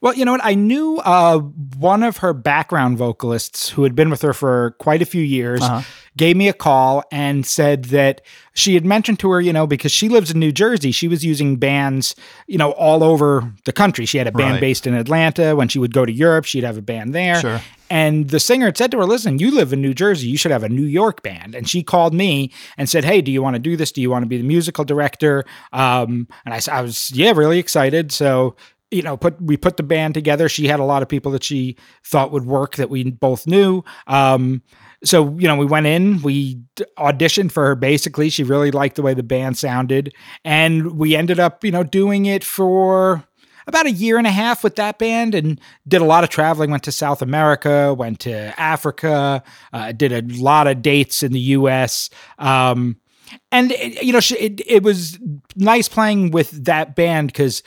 Well, 0.00 0.14
you 0.14 0.24
know 0.24 0.32
what? 0.32 0.44
I 0.44 0.54
knew 0.54 0.98
uh, 0.98 1.38
one 1.38 2.02
of 2.02 2.18
her 2.18 2.32
background 2.34 2.98
vocalists 2.98 3.70
who 3.70 3.82
had 3.82 3.94
been 3.94 4.10
with 4.10 4.22
her 4.22 4.32
for 4.32 4.72
quite 4.78 5.02
a 5.02 5.06
few 5.06 5.22
years 5.22 5.62
uh-huh. 5.62 5.82
gave 6.16 6.36
me 6.36 6.48
a 6.48 6.52
call 6.52 7.02
and 7.10 7.46
said 7.46 7.86
that 7.86 8.20
she 8.54 8.74
had 8.74 8.84
mentioned 8.84 9.18
to 9.20 9.30
her, 9.30 9.40
you 9.40 9.52
know, 9.52 9.66
because 9.66 9.92
she 9.92 10.08
lives 10.08 10.30
in 10.30 10.38
New 10.38 10.52
Jersey, 10.52 10.92
she 10.92 11.08
was 11.08 11.24
using 11.24 11.56
bands, 11.56 12.14
you 12.46 12.58
know, 12.58 12.72
all 12.72 13.02
over 13.02 13.52
the 13.64 13.72
country. 13.72 14.06
She 14.06 14.18
had 14.18 14.26
a 14.26 14.32
band 14.32 14.52
right. 14.52 14.60
based 14.60 14.86
in 14.86 14.94
Atlanta. 14.94 15.56
When 15.56 15.68
she 15.68 15.78
would 15.78 15.94
go 15.94 16.04
to 16.04 16.12
Europe, 16.12 16.44
she'd 16.44 16.64
have 16.64 16.78
a 16.78 16.82
band 16.82 17.14
there. 17.14 17.40
Sure. 17.40 17.60
And 17.88 18.30
the 18.30 18.40
singer 18.40 18.66
had 18.66 18.76
said 18.76 18.90
to 18.90 18.98
her, 18.98 19.04
Listen, 19.04 19.38
you 19.38 19.50
live 19.50 19.72
in 19.72 19.80
New 19.80 19.94
Jersey. 19.94 20.26
You 20.26 20.36
should 20.36 20.50
have 20.50 20.64
a 20.64 20.68
New 20.68 20.84
York 20.84 21.22
band. 21.22 21.54
And 21.54 21.68
she 21.68 21.82
called 21.82 22.14
me 22.14 22.52
and 22.76 22.88
said, 22.88 23.04
Hey, 23.04 23.20
do 23.20 23.30
you 23.30 23.42
want 23.42 23.54
to 23.54 23.60
do 23.60 23.76
this? 23.76 23.92
Do 23.92 24.00
you 24.00 24.10
want 24.10 24.24
to 24.24 24.28
be 24.28 24.38
the 24.38 24.44
musical 24.44 24.84
director? 24.84 25.44
Um, 25.72 26.26
and 26.44 26.52
I, 26.52 26.60
I 26.70 26.82
was, 26.82 27.12
yeah, 27.12 27.32
really 27.32 27.58
excited. 27.58 28.10
So 28.10 28.56
you 28.90 29.02
know, 29.02 29.16
put 29.16 29.40
we 29.42 29.56
put 29.56 29.76
the 29.76 29.82
band 29.82 30.14
together. 30.14 30.48
She 30.48 30.68
had 30.68 30.80
a 30.80 30.84
lot 30.84 31.02
of 31.02 31.08
people 31.08 31.32
that 31.32 31.42
she 31.44 31.76
thought 32.04 32.30
would 32.32 32.46
work 32.46 32.76
that 32.76 32.90
we 32.90 33.10
both 33.10 33.46
knew. 33.46 33.82
Um, 34.06 34.62
so 35.04 35.36
you 35.38 35.48
know, 35.48 35.56
we 35.56 35.66
went 35.66 35.86
in, 35.86 36.22
we 36.22 36.60
auditioned 36.98 37.52
for 37.52 37.66
her. 37.66 37.74
Basically, 37.74 38.30
she 38.30 38.44
really 38.44 38.70
liked 38.70 38.96
the 38.96 39.02
way 39.02 39.14
the 39.14 39.22
band 39.22 39.58
sounded, 39.58 40.14
and 40.44 40.96
we 40.96 41.16
ended 41.16 41.40
up, 41.40 41.64
you 41.64 41.72
know, 41.72 41.82
doing 41.82 42.26
it 42.26 42.44
for 42.44 43.24
about 43.66 43.86
a 43.86 43.90
year 43.90 44.18
and 44.18 44.26
a 44.26 44.30
half 44.30 44.62
with 44.62 44.76
that 44.76 44.98
band 44.98 45.34
and 45.34 45.60
did 45.88 46.00
a 46.00 46.04
lot 46.04 46.22
of 46.22 46.30
traveling 46.30 46.70
went 46.70 46.84
to 46.84 46.92
south 46.92 47.20
america 47.20 47.92
went 47.94 48.20
to 48.20 48.54
africa 48.60 49.42
uh, 49.72 49.90
did 49.90 50.12
a 50.12 50.22
lot 50.40 50.68
of 50.68 50.82
dates 50.82 51.24
in 51.24 51.32
the 51.32 51.40
us 51.40 52.08
um, 52.38 52.96
and 53.50 53.72
it, 53.72 54.02
you 54.02 54.12
know 54.12 54.20
it, 54.38 54.60
it 54.66 54.82
was 54.82 55.18
nice 55.56 55.88
playing 55.88 56.30
with 56.30 56.64
that 56.64 56.94
band 56.94 57.28
because 57.28 57.62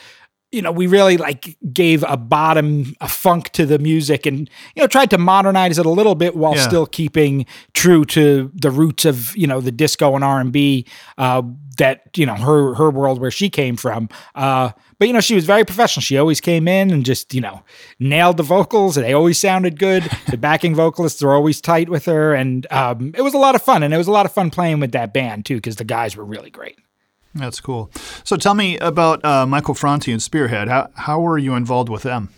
you 0.52 0.64
know, 0.64 0.72
we 0.72 0.88
really 0.88 1.18
like 1.18 1.58
gave 1.72 2.04
a 2.08 2.18
bottom, 2.18 2.96
a 3.02 3.08
funk 3.08 3.50
to 3.50 3.66
the 3.66 3.78
music 3.78 4.26
and, 4.26 4.50
you 4.76 4.82
know, 4.82 4.88
tried 4.88 5.12
to 5.12 5.18
modernize 5.18 5.78
it 5.78 5.86
a 5.86 5.90
little 5.92 6.16
bit 6.16 6.36
while 6.36 6.56
yeah. 6.56 6.68
still 6.68 6.88
keeping 6.88 7.46
true 7.74 8.04
to 8.06 8.52
the 8.56 8.72
roots 8.72 9.06
of, 9.06 9.36
you 9.38 9.46
know, 9.46 9.62
the 9.62 9.72
disco 9.72 10.16
and 10.16 10.24
R&B 10.24 10.88
uh, 11.20 11.44
that, 11.78 12.18
you 12.18 12.26
know, 12.26 12.34
her, 12.34 12.74
her 12.74 12.90
world 12.90 13.22
where 13.22 13.30
she 13.30 13.50
came 13.50 13.76
from. 13.76 14.10
Uh, 14.34 14.72
but, 14.98 15.08
you 15.08 15.14
know, 15.14 15.22
she 15.22 15.36
was 15.36 15.46
very 15.46 15.64
professional. 15.64 16.02
She 16.02 16.18
always 16.18 16.42
came 16.42 16.68
in 16.68 16.90
and 16.90 17.06
just, 17.06 17.34
you 17.34 17.42
know, 17.42 17.62
nailed 18.00 18.38
the 18.38 18.44
vocals 18.44 18.98
and 18.98 19.06
they 19.06 19.14
always 19.14 19.38
sounded 19.38 19.78
good. 19.78 20.04
the 20.30 20.38
backing 20.38 20.74
vocalists 20.74 21.22
were 21.22 21.36
always 21.36 21.62
tight 21.62 21.90
with 21.90 22.06
her. 22.06 22.34
And 22.34 22.66
um, 22.72 23.12
it 23.16 23.22
was 23.22 23.36
a 23.36 23.40
lot 23.40 23.54
of 23.54 23.62
fun. 23.62 23.84
And 23.84 23.94
it 23.94 23.98
was 23.98 24.08
a 24.08 24.12
lot 24.12 24.26
of 24.26 24.32
fun 24.32 24.50
playing 24.50 24.80
with 24.80 24.94
that 24.94 25.14
band 25.14 25.46
too, 25.46 25.58
because 25.58 25.76
the 25.76 25.84
guys 25.84 26.16
were 26.16 26.26
really 26.26 26.50
great. 26.50 26.80
That's 27.36 27.60
cool. 27.60 27.92
So 28.24 28.36
tell 28.38 28.56
me 28.56 28.78
about 28.80 29.24
uh, 29.24 29.46
Michael 29.46 29.76
Franti 29.76 30.12
and 30.12 30.22
Spearhead. 30.22 30.68
How 30.68 30.90
how 30.96 31.20
were 31.20 31.38
you 31.38 31.56
involved 31.56 31.90
with 31.90 32.04
them? 32.04 32.30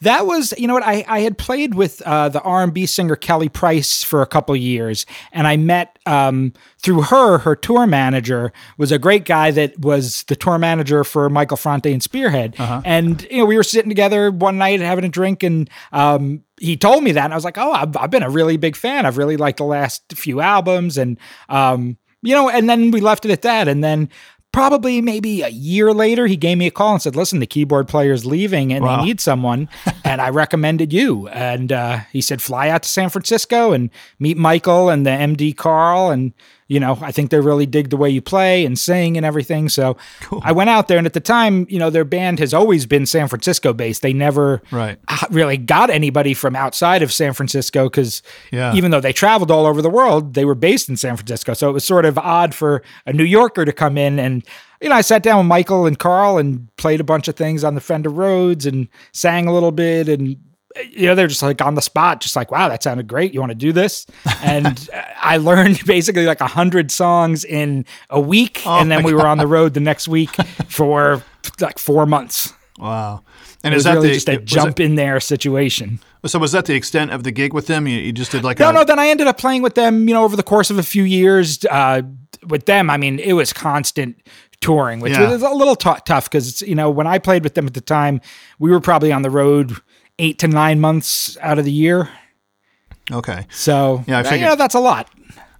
That 0.00 0.26
was, 0.26 0.52
you 0.58 0.66
know 0.66 0.74
what, 0.74 0.82
I, 0.82 1.04
I 1.08 1.20
had 1.20 1.38
played 1.38 1.74
with 1.74 2.02
uh, 2.02 2.28
the 2.28 2.40
R&B 2.42 2.86
singer 2.86 3.16
Kelly 3.16 3.48
Price 3.48 4.02
for 4.02 4.22
a 4.22 4.26
couple 4.26 4.54
years, 4.56 5.06
and 5.32 5.46
I 5.46 5.56
met 5.56 5.98
um, 6.04 6.52
through 6.78 7.02
her, 7.02 7.38
her 7.38 7.56
tour 7.56 7.86
manager 7.86 8.52
was 8.76 8.92
a 8.92 8.98
great 8.98 9.24
guy 9.24 9.50
that 9.52 9.78
was 9.78 10.24
the 10.24 10.36
tour 10.36 10.58
manager 10.58 11.04
for 11.04 11.30
Michael 11.30 11.56
Franti 11.56 11.92
and 11.92 12.02
Spearhead. 12.02 12.54
Uh-huh. 12.58 12.82
And, 12.84 13.22
you 13.30 13.38
know, 13.38 13.46
we 13.46 13.56
were 13.56 13.62
sitting 13.62 13.88
together 13.88 14.30
one 14.30 14.58
night 14.58 14.80
having 14.80 15.04
a 15.04 15.08
drink, 15.08 15.42
and 15.42 15.70
um, 15.92 16.42
he 16.60 16.76
told 16.76 17.02
me 17.02 17.12
that, 17.12 17.24
and 17.24 17.32
I 17.32 17.36
was 17.36 17.44
like, 17.44 17.58
oh, 17.58 17.72
I've, 17.72 17.96
I've, 17.96 18.10
been 18.10 18.22
a 18.22 18.30
really 18.30 18.56
big 18.56 18.76
fan. 18.76 19.06
I've 19.06 19.16
really 19.16 19.36
liked 19.36 19.58
the 19.58 19.64
last 19.64 20.12
few 20.14 20.40
albums, 20.40 20.98
and 20.98 21.18
um, 21.48 21.96
you 22.24 22.34
know, 22.34 22.48
and 22.48 22.68
then 22.68 22.90
we 22.90 23.00
left 23.00 23.24
it 23.24 23.30
at 23.30 23.42
that. 23.42 23.68
And 23.68 23.84
then 23.84 24.08
probably 24.52 25.00
maybe 25.00 25.42
a 25.42 25.48
year 25.48 25.92
later, 25.92 26.26
he 26.26 26.36
gave 26.36 26.56
me 26.56 26.66
a 26.66 26.70
call 26.70 26.92
and 26.92 27.02
said, 27.02 27.16
"Listen, 27.16 27.40
the 27.40 27.46
keyboard 27.46 27.88
player's 27.88 28.24
leaving, 28.24 28.72
and 28.72 28.84
wow. 28.84 28.96
they 28.96 29.04
need 29.04 29.20
someone, 29.20 29.68
and 30.04 30.20
I 30.20 30.30
recommended 30.30 30.92
you." 30.92 31.28
And 31.28 31.70
uh, 31.70 32.00
he 32.12 32.20
said, 32.20 32.40
"Fly 32.40 32.68
out 32.68 32.84
to 32.84 32.88
San 32.88 33.10
Francisco 33.10 33.72
and 33.72 33.90
meet 34.18 34.36
Michael 34.36 34.88
and 34.88 35.04
the 35.04 35.10
MD 35.10 35.54
Carl, 35.56 36.10
and 36.10 36.32
you 36.74 36.80
know, 36.80 36.98
I 37.00 37.12
think 37.12 37.30
they 37.30 37.38
really 37.38 37.66
dig 37.66 37.90
the 37.90 37.96
way 37.96 38.10
you 38.10 38.20
play 38.20 38.66
and 38.66 38.76
sing 38.76 39.16
and 39.16 39.24
everything. 39.24 39.68
So 39.68 39.96
cool. 40.22 40.40
I 40.42 40.50
went 40.50 40.70
out 40.70 40.88
there, 40.88 40.98
and 40.98 41.06
at 41.06 41.12
the 41.12 41.20
time, 41.20 41.68
you 41.70 41.78
know, 41.78 41.88
their 41.88 42.04
band 42.04 42.40
has 42.40 42.52
always 42.52 42.84
been 42.84 43.06
San 43.06 43.28
Francisco 43.28 43.72
based. 43.72 44.02
They 44.02 44.12
never 44.12 44.60
right. 44.72 44.98
really 45.30 45.56
got 45.56 45.88
anybody 45.88 46.34
from 46.34 46.56
outside 46.56 47.00
of 47.00 47.12
San 47.12 47.32
Francisco 47.32 47.84
because 47.84 48.22
yeah. 48.50 48.74
even 48.74 48.90
though 48.90 49.00
they 49.00 49.12
traveled 49.12 49.52
all 49.52 49.66
over 49.66 49.80
the 49.80 49.88
world, 49.88 50.34
they 50.34 50.44
were 50.44 50.56
based 50.56 50.88
in 50.88 50.96
San 50.96 51.16
Francisco. 51.16 51.54
So 51.54 51.70
it 51.70 51.74
was 51.74 51.84
sort 51.84 52.04
of 52.04 52.18
odd 52.18 52.56
for 52.56 52.82
a 53.06 53.12
New 53.12 53.22
Yorker 53.22 53.64
to 53.64 53.72
come 53.72 53.96
in 53.96 54.18
and 54.18 54.44
you 54.80 54.90
know, 54.90 54.96
I 54.96 55.00
sat 55.00 55.22
down 55.22 55.38
with 55.38 55.46
Michael 55.46 55.86
and 55.86 55.98
Carl 55.98 56.36
and 56.36 56.68
played 56.76 57.00
a 57.00 57.04
bunch 57.04 57.26
of 57.26 57.36
things 57.36 57.64
on 57.64 57.74
the 57.74 57.80
Fender 57.80 58.10
Rhodes 58.10 58.66
and 58.66 58.86
sang 59.12 59.46
a 59.46 59.54
little 59.54 59.72
bit 59.72 60.08
and 60.10 60.36
you 60.90 61.06
know, 61.06 61.14
they're 61.14 61.28
just 61.28 61.42
like 61.42 61.60
on 61.60 61.74
the 61.74 61.82
spot, 61.82 62.20
just 62.20 62.36
like, 62.36 62.50
wow, 62.50 62.68
that 62.68 62.82
sounded 62.82 63.06
great. 63.06 63.32
You 63.32 63.40
want 63.40 63.50
to 63.50 63.56
do 63.56 63.72
this? 63.72 64.06
And 64.42 64.88
I 65.16 65.36
learned 65.36 65.84
basically 65.86 66.26
like 66.26 66.40
a 66.40 66.46
hundred 66.46 66.90
songs 66.90 67.44
in 67.44 67.84
a 68.10 68.20
week. 68.20 68.62
Oh 68.66 68.80
and 68.80 68.90
then 68.90 69.02
we 69.02 69.12
God. 69.12 69.22
were 69.22 69.28
on 69.28 69.38
the 69.38 69.46
road 69.46 69.74
the 69.74 69.80
next 69.80 70.08
week 70.08 70.30
for 70.68 71.22
like 71.60 71.78
four 71.78 72.06
months. 72.06 72.52
Wow. 72.78 73.22
And 73.62 73.72
it 73.72 73.78
is 73.78 73.84
that 73.84 73.94
really 73.94 74.08
the, 74.08 74.14
just 74.14 74.28
a 74.28 74.38
jump 74.38 74.80
it, 74.80 74.84
in 74.84 74.94
there 74.96 75.20
situation. 75.20 76.00
So 76.26 76.38
was 76.38 76.52
that 76.52 76.66
the 76.66 76.74
extent 76.74 77.12
of 77.12 77.22
the 77.22 77.30
gig 77.30 77.52
with 77.52 77.66
them? 77.66 77.86
You, 77.86 77.98
you 77.98 78.12
just 78.12 78.32
did 78.32 78.44
like 78.44 78.58
no, 78.58 78.70
a- 78.70 78.72
no. 78.72 78.84
Then 78.84 78.98
I 78.98 79.08
ended 79.08 79.26
up 79.26 79.38
playing 79.38 79.62
with 79.62 79.74
them, 79.74 80.08
you 80.08 80.14
know, 80.14 80.24
over 80.24 80.36
the 80.36 80.42
course 80.42 80.70
of 80.70 80.78
a 80.78 80.82
few 80.82 81.04
years. 81.04 81.64
Uh, 81.70 82.02
with 82.46 82.66
them, 82.66 82.90
I 82.90 82.98
mean, 82.98 83.18
it 83.20 83.32
was 83.32 83.52
constant 83.52 84.20
touring, 84.60 85.00
which 85.00 85.12
yeah. 85.12 85.30
was 85.30 85.42
a 85.42 85.50
little 85.50 85.76
t- 85.76 85.90
tough 86.04 86.30
because 86.30 86.62
you 86.62 86.74
know 86.74 86.90
when 86.90 87.06
I 87.06 87.18
played 87.18 87.44
with 87.44 87.54
them 87.54 87.66
at 87.66 87.74
the 87.74 87.80
time, 87.80 88.20
we 88.58 88.70
were 88.70 88.80
probably 88.80 89.12
on 89.12 89.22
the 89.22 89.30
road 89.30 89.76
eight 90.18 90.38
to 90.40 90.48
nine 90.48 90.80
months 90.80 91.36
out 91.40 91.58
of 91.58 91.64
the 91.64 91.72
year. 91.72 92.08
Okay. 93.10 93.46
So 93.50 94.04
yeah, 94.06 94.20
I 94.20 94.22
figured, 94.22 94.40
you 94.40 94.46
know, 94.46 94.56
that's 94.56 94.74
a 94.74 94.80
lot. 94.80 95.10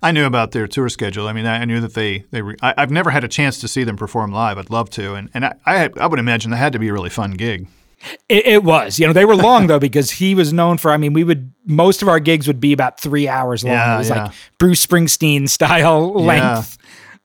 I 0.02 0.12
knew 0.12 0.26
about 0.26 0.52
their 0.52 0.66
tour 0.66 0.90
schedule. 0.90 1.28
I 1.28 1.32
mean, 1.32 1.46
I 1.46 1.64
knew 1.64 1.80
that 1.80 1.94
they 1.94 2.24
they. 2.30 2.42
Re- 2.42 2.56
I, 2.60 2.74
have 2.76 2.90
never 2.90 3.10
had 3.10 3.24
a 3.24 3.28
chance 3.28 3.58
to 3.60 3.68
see 3.68 3.84
them 3.84 3.96
perform 3.96 4.32
live. 4.32 4.58
I'd 4.58 4.68
love 4.68 4.90
to, 4.90 5.14
and 5.14 5.30
and 5.32 5.46
I 5.46 5.54
I, 5.64 5.90
I 5.98 6.06
would 6.06 6.18
imagine 6.18 6.50
that 6.50 6.58
had 6.58 6.74
to 6.74 6.78
be 6.78 6.88
a 6.88 6.92
really 6.92 7.08
fun 7.08 7.32
gig. 7.32 7.66
It, 8.28 8.46
it, 8.46 8.64
was, 8.64 8.98
you 8.98 9.06
know, 9.06 9.14
they 9.14 9.24
were 9.24 9.34
long 9.34 9.66
though 9.68 9.78
because 9.78 10.10
he 10.10 10.34
was 10.34 10.52
known 10.52 10.76
for. 10.76 10.90
I 10.90 10.98
mean, 10.98 11.14
we 11.14 11.24
would 11.24 11.52
most 11.64 12.02
of 12.02 12.08
our 12.08 12.20
gigs 12.20 12.46
would 12.46 12.60
be 12.60 12.74
about 12.74 13.00
three 13.00 13.28
hours 13.28 13.64
long. 13.64 13.72
Yeah, 13.72 13.94
it 13.94 13.98
was 13.98 14.10
yeah. 14.10 14.24
like 14.24 14.34
Bruce 14.58 14.84
Springsteen 14.84 15.48
style 15.48 16.12
length. 16.12 16.76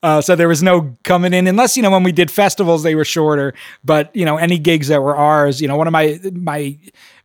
Uh, 0.02 0.22
so 0.22 0.34
there 0.34 0.48
was 0.48 0.62
no 0.62 0.96
coming 1.04 1.34
in 1.34 1.46
unless 1.46 1.76
you 1.76 1.82
know 1.82 1.90
when 1.90 2.02
we 2.02 2.12
did 2.12 2.30
festivals 2.30 2.82
they 2.82 2.94
were 2.94 3.04
shorter. 3.04 3.52
But 3.84 4.14
you 4.16 4.24
know 4.24 4.38
any 4.38 4.58
gigs 4.58 4.88
that 4.88 5.02
were 5.02 5.16
ours, 5.16 5.60
you 5.60 5.68
know 5.68 5.76
one 5.76 5.86
of 5.86 5.92
my 5.92 6.18
my 6.32 6.78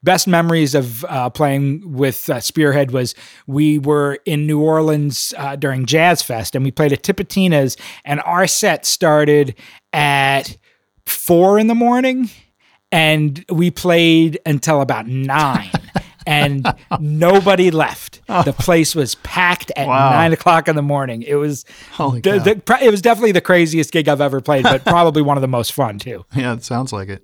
best 0.06 0.28
memories 0.28 0.74
of 0.74 1.04
uh, 1.06 1.30
playing 1.30 1.94
with 1.94 2.30
uh, 2.30 2.40
Spearhead 2.40 2.92
was 2.92 3.16
we 3.48 3.80
were 3.80 4.20
in 4.26 4.48
New 4.48 4.62
Orleans 4.62 5.34
uh, 5.38 5.58
during 5.58 5.86
Jazz 5.86 6.22
Fest 6.22 6.56
and 6.56 6.64
we 6.64 6.72
played 6.72 6.94
at 6.94 7.04
Tipitina's 7.04 7.76
and 8.06 8.22
our 8.22 8.48
set 8.48 8.86
started 8.86 9.56
at 9.92 10.56
four 11.06 11.60
in 11.60 11.68
the 11.68 11.76
morning 11.76 12.30
and 12.92 13.44
we 13.50 13.72
played 13.72 14.40
until 14.46 14.80
about 14.80 15.08
nine 15.08 15.72
and 16.28 16.66
nobody 17.00 17.72
left. 17.72 18.22
Oh. 18.30 18.44
The 18.44 18.54
place 18.54 18.96
was 18.96 19.16
packed 19.16 19.72
at 19.76 19.88
wow. 19.88 20.12
nine 20.12 20.34
o'clock 20.34 20.68
in 20.68 20.76
the 20.76 20.82
morning. 20.82 21.24
It 21.24 21.36
was 21.36 21.66
Holy 21.94 22.22
the, 22.22 22.40
the, 22.40 22.80
it 22.82 22.90
was 22.90 23.02
definitely 23.02 23.34
the 23.34 23.42
craziest 23.42 23.92
gig 23.92 24.08
I've 24.08 24.22
ever 24.22 24.40
played, 24.40 24.64
but 24.64 24.86
probably 24.86 25.22
one 25.22 25.38
of 25.38 25.42
the 25.42 25.48
most 25.48 25.74
fun 25.74 26.00
too. 26.00 26.26
Yeah, 26.36 26.54
it 26.54 26.64
sounds 26.64 26.92
like 26.92 27.10
it. 27.10 27.24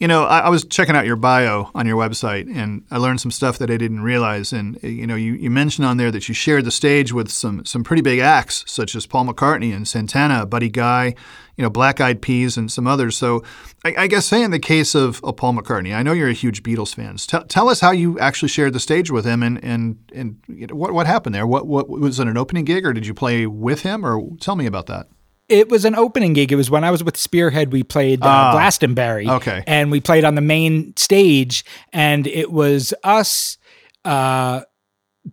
You 0.00 0.08
know, 0.08 0.24
I, 0.24 0.38
I, 0.38 0.48
was 0.48 0.64
checking 0.64 0.96
out 0.96 1.04
your 1.04 1.16
bio 1.16 1.70
on 1.74 1.86
your 1.86 1.98
website, 1.98 2.50
and 2.50 2.86
I 2.90 2.96
learned 2.96 3.20
some 3.20 3.30
stuff 3.30 3.58
that 3.58 3.70
I 3.70 3.76
didn't 3.76 4.00
realize. 4.00 4.50
And 4.50 4.82
eh, 4.82 4.88
you 4.88 5.06
know, 5.06 5.14
you, 5.14 5.34
you 5.34 5.50
mentioned 5.50 5.86
on 5.86 5.98
there 5.98 6.10
that 6.10 6.26
you 6.26 6.34
shared 6.34 6.64
the 6.64 6.70
stage 6.70 7.12
with 7.12 7.30
some 7.30 7.66
some 7.66 7.84
pretty 7.84 8.00
big 8.00 8.18
acts, 8.18 8.64
such 8.66 8.94
as 8.94 9.04
Paul 9.04 9.26
McCartney 9.26 9.76
and 9.76 9.86
Santana, 9.86 10.46
Buddy 10.46 10.70
Guy, 10.70 11.14
you 11.56 11.62
know, 11.62 11.68
Black 11.68 12.00
Eyed 12.00 12.22
Peas, 12.22 12.56
and 12.56 12.72
some 12.72 12.86
others. 12.86 13.14
So, 13.14 13.44
I, 13.84 13.94
I 13.98 14.06
guess, 14.06 14.24
say 14.24 14.42
in 14.42 14.52
the 14.52 14.58
case 14.58 14.94
of, 14.94 15.22
of, 15.22 15.36
Paul 15.36 15.52
McCartney, 15.52 15.94
I 15.94 16.02
know 16.02 16.12
you're 16.12 16.30
a 16.30 16.32
huge 16.32 16.62
Beatles 16.62 16.94
fan. 16.94 17.16
Tell, 17.16 17.44
tell 17.44 17.68
us 17.68 17.80
how 17.80 17.90
you 17.90 18.18
actually 18.18 18.48
shared 18.48 18.72
the 18.72 18.80
stage 18.80 19.10
with 19.10 19.26
him, 19.26 19.42
and 19.42 19.62
and 19.62 19.98
and 20.14 20.38
you 20.48 20.66
know, 20.66 20.76
what 20.76 20.94
what 20.94 21.08
happened 21.08 21.34
there. 21.34 21.46
What 21.46 21.66
what 21.66 21.90
was 21.90 22.18
it 22.18 22.26
an 22.26 22.38
opening 22.38 22.64
gig, 22.64 22.86
or 22.86 22.94
did 22.94 23.06
you 23.06 23.12
play 23.12 23.46
with 23.46 23.82
him, 23.82 24.06
or 24.06 24.30
tell 24.40 24.56
me 24.56 24.64
about 24.64 24.86
that? 24.86 25.08
It 25.50 25.68
was 25.68 25.84
an 25.84 25.94
opening 25.94 26.32
gig. 26.32 26.52
It 26.52 26.56
was 26.56 26.70
when 26.70 26.84
I 26.84 26.90
was 26.90 27.02
with 27.02 27.16
Spearhead. 27.16 27.72
We 27.72 27.82
played 27.82 28.22
uh, 28.22 28.28
uh, 28.28 28.52
Glastonbury. 28.52 29.28
Okay. 29.28 29.64
And 29.66 29.90
we 29.90 30.00
played 30.00 30.24
on 30.24 30.34
the 30.34 30.40
main 30.40 30.96
stage, 30.96 31.64
and 31.92 32.26
it 32.26 32.52
was 32.52 32.94
us, 33.02 33.58
uh, 34.04 34.62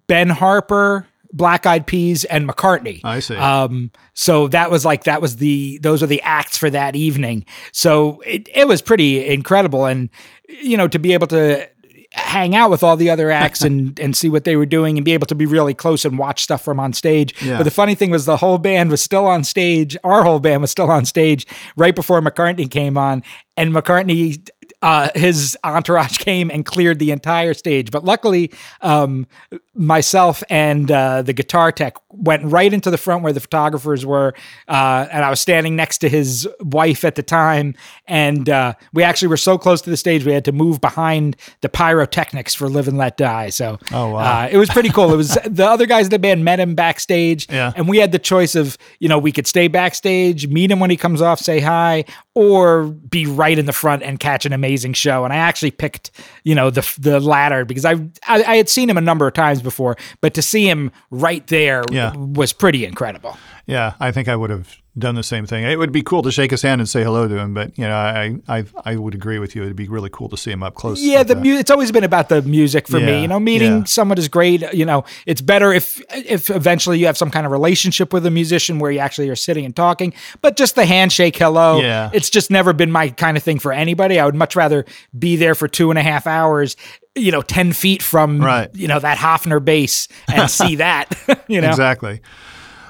Ben 0.08 0.30
Harper, 0.30 1.08
Black 1.32 1.66
Eyed 1.66 1.86
Peas, 1.86 2.26
and 2.26 2.50
McCartney. 2.50 3.02
I 3.04 3.20
see. 3.20 3.36
Um, 3.36 3.92
so 4.14 4.48
that 4.50 4.72
was 4.72 4.84
like 4.84 5.04
that 5.04 5.22
was 5.22 5.38
the 5.38 5.78
those 5.80 6.02
are 6.02 6.08
the 6.08 6.22
acts 6.24 6.58
for 6.58 6.70
that 6.70 6.96
evening. 6.96 7.46
So 7.72 8.22
it 8.22 8.50
it 8.54 8.68
was 8.68 8.82
pretty 8.82 9.28
incredible, 9.28 9.86
and 9.86 10.10
you 10.48 10.78
know 10.78 10.88
to 10.88 11.00
be 11.00 11.14
able 11.14 11.28
to 11.28 11.70
hang 12.18 12.56
out 12.56 12.70
with 12.70 12.84
all 12.84 12.98
the 12.98 13.10
other 13.10 13.32
acts 13.32 13.62
and 13.62 14.00
and 14.00 14.16
see 14.16 14.30
what 14.30 14.44
they 14.44 14.56
were 14.56 14.66
doing 14.66 14.98
and 14.98 15.06
be 15.06 15.14
able 15.14 15.28
to 15.28 15.36
be 15.36 15.46
really 15.46 15.74
close 15.74 16.06
and 16.06 16.18
watch 16.18 16.44
stuff 16.44 16.64
from 16.64 16.80
on 16.80 16.94
stage. 16.94 17.34
Yeah. 17.42 17.58
But 17.58 17.64
the 17.64 17.72
funny 17.72 17.96
thing 17.96 18.12
was 18.12 18.26
the 18.26 18.38
whole 18.38 18.58
band 18.58 18.90
was 18.92 19.02
still 19.02 19.26
on 19.26 19.44
stage. 19.44 19.96
Our 20.04 20.24
whole 20.24 20.40
band 20.40 20.62
was 20.62 20.72
still 20.72 20.90
on 20.92 21.06
stage 21.06 21.46
right 21.76 21.96
before 21.96 22.22
McCartney 22.22 22.70
came 22.70 22.98
on, 22.98 23.24
and 23.56 23.74
McCartney. 23.74 24.50
Uh, 24.82 25.10
his 25.16 25.58
entourage 25.64 26.18
came 26.20 26.52
and 26.52 26.64
cleared 26.66 27.00
the 27.00 27.10
entire 27.12 27.54
stage, 27.56 27.90
but 27.90 28.04
luckily, 28.06 28.52
um, 28.82 29.26
myself 29.74 30.44
and 30.50 30.92
uh, 30.92 31.22
the 31.24 31.34
guitar 31.34 31.72
tech 31.72 31.96
went 32.12 32.44
right 32.46 32.72
into 32.74 32.90
the 32.92 32.98
front 32.98 33.24
where 33.24 33.34
the 33.34 33.40
photographers 33.40 34.06
were, 34.06 34.34
uh, 34.68 35.08
and 35.12 35.26
I 35.26 35.32
was 35.32 35.40
standing 35.40 35.76
next 35.76 35.98
to 36.00 36.10
his 36.10 36.48
wife 36.60 37.04
at 37.04 37.16
the 37.16 37.24
time, 37.24 37.74
and 38.06 38.48
uh, 38.50 38.74
we 38.94 39.02
actually 39.02 39.30
were 39.30 39.38
so 39.38 39.58
close 39.58 39.82
to 39.82 39.90
the 39.90 39.98
stage 39.98 40.26
we 40.26 40.32
had 40.32 40.46
to 40.46 40.52
move 40.52 40.80
behind 40.80 41.36
the 41.62 41.70
pyrotechnics 41.70 42.54
for 42.54 42.70
"Live 42.70 42.88
and 42.88 43.00
Let 43.00 43.18
Die." 43.18 43.50
So, 43.50 43.80
Oh, 43.92 44.12
wow. 44.12 44.44
uh, 44.44 44.50
it 44.52 44.58
was 44.58 44.70
pretty 44.70 44.90
cool. 44.90 45.12
It 45.12 45.18
was 45.18 45.40
the 45.46 45.66
other 45.68 45.88
guys 45.88 46.06
in 46.06 46.12
the 46.12 46.20
band 46.20 46.46
met 46.46 46.60
him 46.60 46.76
backstage, 46.76 47.48
Yeah. 47.50 47.72
and 47.76 47.88
we 47.90 47.98
had 47.98 48.12
the 48.12 48.20
choice 48.20 48.54
of 48.54 48.78
you 49.00 49.10
know 49.10 49.18
we 49.18 49.32
could 49.32 49.48
stay 49.48 49.68
backstage, 49.68 50.48
meet 50.48 50.70
him 50.70 50.80
when 50.80 50.92
he 50.92 50.98
comes 50.98 51.20
off, 51.20 51.40
say 51.40 51.60
hi, 51.62 52.06
or 52.36 52.84
be 52.84 53.26
right 53.26 53.58
in 53.58 53.66
the 53.66 53.74
front 53.74 54.04
and 54.04 54.20
catch 54.20 54.46
an 54.46 54.54
amazing 54.54 54.67
show. 54.94 55.24
And 55.24 55.34
I 55.34 55.38
actually 55.38 55.72
picked 55.72 56.12
you 56.44 56.56
know 56.56 56.70
the 56.70 56.82
the 57.00 57.20
latter 57.20 57.66
because 57.66 57.86
I 57.86 57.94
I, 58.28 58.44
I 58.44 58.56
had 58.58 58.70
seen 58.70 58.90
him 58.90 58.98
a 58.98 59.02
number 59.02 59.28
of 59.28 59.34
times 59.34 59.62
before, 59.62 59.96
but 60.22 60.34
to 60.34 60.42
see 60.42 60.68
him 60.70 60.92
right 61.12 61.46
there 61.48 61.84
Yeah. 61.92 62.14
was 62.16 62.54
pretty 62.54 62.86
incredible. 62.86 63.38
Yeah, 63.66 63.94
I 64.00 64.12
think 64.12 64.28
I 64.28 64.36
would 64.36 64.50
have 64.50 64.76
done 64.98 65.16
the 65.16 65.24
same 65.24 65.46
thing. 65.46 65.64
It 65.64 65.78
would 65.78 65.92
be 65.92 66.02
cool 66.02 66.24
to 66.24 66.32
shake 66.32 66.50
his 66.52 66.62
hand 66.64 66.82
and 66.82 66.90
say 66.90 67.04
hello 67.04 67.28
to 67.28 67.38
him, 67.38 67.54
but 67.54 67.78
you 67.78 67.86
know, 67.86 67.96
I 67.96 68.36
I 68.48 68.66
I 68.84 68.96
would 68.96 69.14
agree 69.14 69.38
with 69.38 69.56
you. 69.56 69.62
It'd 69.64 69.76
be 69.76 69.88
really 69.88 70.10
cool 70.12 70.28
to 70.30 70.38
see 70.38 70.52
him 70.52 70.64
up 70.64 70.74
close. 70.76 71.00
Yeah, 71.02 71.20
like 71.20 71.28
the 71.28 71.36
mu- 71.36 71.58
it's 71.58 71.70
always 71.70 71.92
been 71.92 72.04
about 72.04 72.30
the 72.30 72.42
music 72.42 72.88
for 72.88 72.98
Yeah, 72.98 73.06
me. 73.06 73.22
You 73.22 73.28
know, 73.28 73.40
meeting 73.40 73.78
yeah. 73.80 73.84
someone 73.84 74.18
is 74.18 74.28
great. 74.28 74.64
You 74.74 74.86
know, 74.86 75.06
it's 75.26 75.42
better 75.42 75.72
if 75.72 76.02
if 76.16 76.50
eventually 76.50 76.98
you 77.00 77.06
have 77.06 77.18
some 77.18 77.30
kind 77.30 77.46
of 77.46 77.52
relationship 77.52 78.12
with 78.12 78.26
a 78.26 78.32
musician 78.32 78.80
where 78.80 78.90
you 78.92 79.00
actually 79.00 79.30
are 79.30 79.36
sitting 79.36 79.66
and 79.66 79.76
talking. 79.76 80.14
But 80.42 80.56
just 80.58 80.76
the 80.76 80.86
handshake, 80.86 81.36
hello. 81.38 81.80
Yeah. 81.80 82.10
it's 82.14 82.30
just 82.30 82.50
never 82.50 82.74
been 82.74 82.92
my 82.92 83.10
kind 83.10 83.38
of 83.38 83.44
thing 83.44 83.60
for 83.60 83.72
anybody. 83.72 84.20
I 84.20 84.26
would 84.26 84.36
much 84.36 84.56
rather 84.56 84.86
be 85.18 85.36
there 85.36 85.54
for 85.56 85.68
two 85.68 85.90
and 85.92 86.00
a 86.00 86.04
half 86.04 86.26
hours. 86.28 86.76
You 87.16 87.32
know, 87.32 87.42
ten 87.42 87.74
feet 87.74 88.02
from 88.04 88.40
Right. 88.44 88.70
you 88.76 88.88
know 88.88 89.00
that 89.00 89.18
Hofner 89.18 89.64
bass 89.64 90.08
and 90.32 90.50
see 90.50 90.76
that. 90.86 91.16
you 91.48 91.62
know, 91.62 91.70
Exactly. 91.70 92.22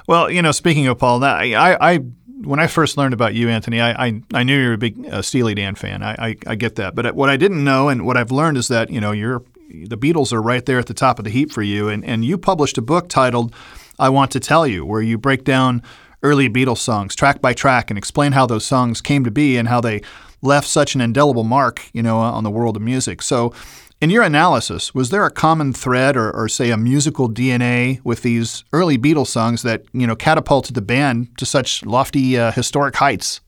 Well, 0.08 0.32
you 0.32 0.42
know, 0.42 0.54
speaking 0.54 0.88
of 0.88 0.98
Paul, 0.98 1.20
that 1.20 1.36
I, 1.36 1.78
I 1.80 1.98
when 2.44 2.60
I 2.60 2.68
first 2.68 2.98
learned 2.98 3.14
about 3.14 3.34
you, 3.34 3.50
Anthony, 3.50 3.82
I 3.82 4.08
I, 4.08 4.22
I 4.34 4.44
knew 4.44 4.58
you 4.58 4.68
were 4.70 4.74
a 4.74 4.78
big 4.78 5.06
uh, 5.12 5.22
Steely 5.22 5.54
Dan 5.54 5.76
fan. 5.76 6.02
I, 6.02 6.16
I 6.30 6.36
I 6.48 6.56
get 6.56 6.76
that, 6.76 6.96
but 6.96 7.14
what 7.14 7.30
I 7.30 7.36
didn't 7.36 7.64
know 7.64 7.90
and 7.90 8.06
what 8.06 8.16
I've 8.16 8.32
learned 8.32 8.58
is 8.58 8.70
that 8.70 8.90
you 8.90 9.02
know 9.02 9.12
you're 9.12 9.44
the 9.70 9.98
Beatles 9.98 10.32
are 10.32 10.42
right 10.42 10.66
there 10.66 10.80
at 10.80 10.86
the 10.86 10.94
top 10.94 11.20
of 11.20 11.26
the 11.26 11.32
heap 11.32 11.52
for 11.52 11.62
you, 11.62 11.90
and 11.90 12.06
and 12.06 12.24
you 12.24 12.38
published 12.38 12.78
a 12.78 12.82
book 12.82 13.10
titled 13.10 13.54
"I 14.00 14.08
Want 14.10 14.32
to 14.32 14.40
Tell 14.40 14.66
You," 14.66 14.86
where 14.86 15.02
you 15.02 15.18
break 15.18 15.44
down 15.44 15.84
early 16.24 16.50
Beatles 16.50 16.78
songs 16.78 17.14
track 17.14 17.42
by 17.42 17.54
track 17.54 17.92
and 17.92 17.98
explain 17.98 18.32
how 18.32 18.46
those 18.46 18.66
songs 18.66 19.02
came 19.02 19.24
to 19.26 19.32
be 19.32 19.58
and 19.58 19.68
how 19.68 19.82
they 19.82 20.02
left 20.42 20.68
such 20.68 20.96
an 20.96 21.02
indelible 21.02 21.44
mark, 21.44 21.90
you 21.94 22.02
know, 22.02 22.18
on 22.20 22.44
the 22.44 22.52
world 22.52 22.78
of 22.78 22.82
music. 22.82 23.22
So. 23.22 23.54
In 24.00 24.12
your 24.12 24.22
analysis, 24.22 24.94
was 24.94 25.10
there 25.10 25.26
a 25.26 25.32
common 25.32 25.74
thread 25.74 26.16
or, 26.16 26.32
or 26.32 26.48
say 26.48 26.70
a 26.70 26.78
musical 26.78 27.28
DNA 27.28 28.00
with 28.04 28.22
these 28.22 28.64
early 28.72 28.96
Beatles 28.96 29.28
songs 29.28 29.64
that, 29.64 29.86
you 29.92 30.06
know, 30.06 30.16
catapulted 30.16 30.76
the 30.76 30.84
band 30.84 31.36
to 31.40 31.48
such 31.48 31.84
lofty 31.84 32.38
uh, 32.38 32.52
historic 32.52 32.96
heights? 32.96 33.42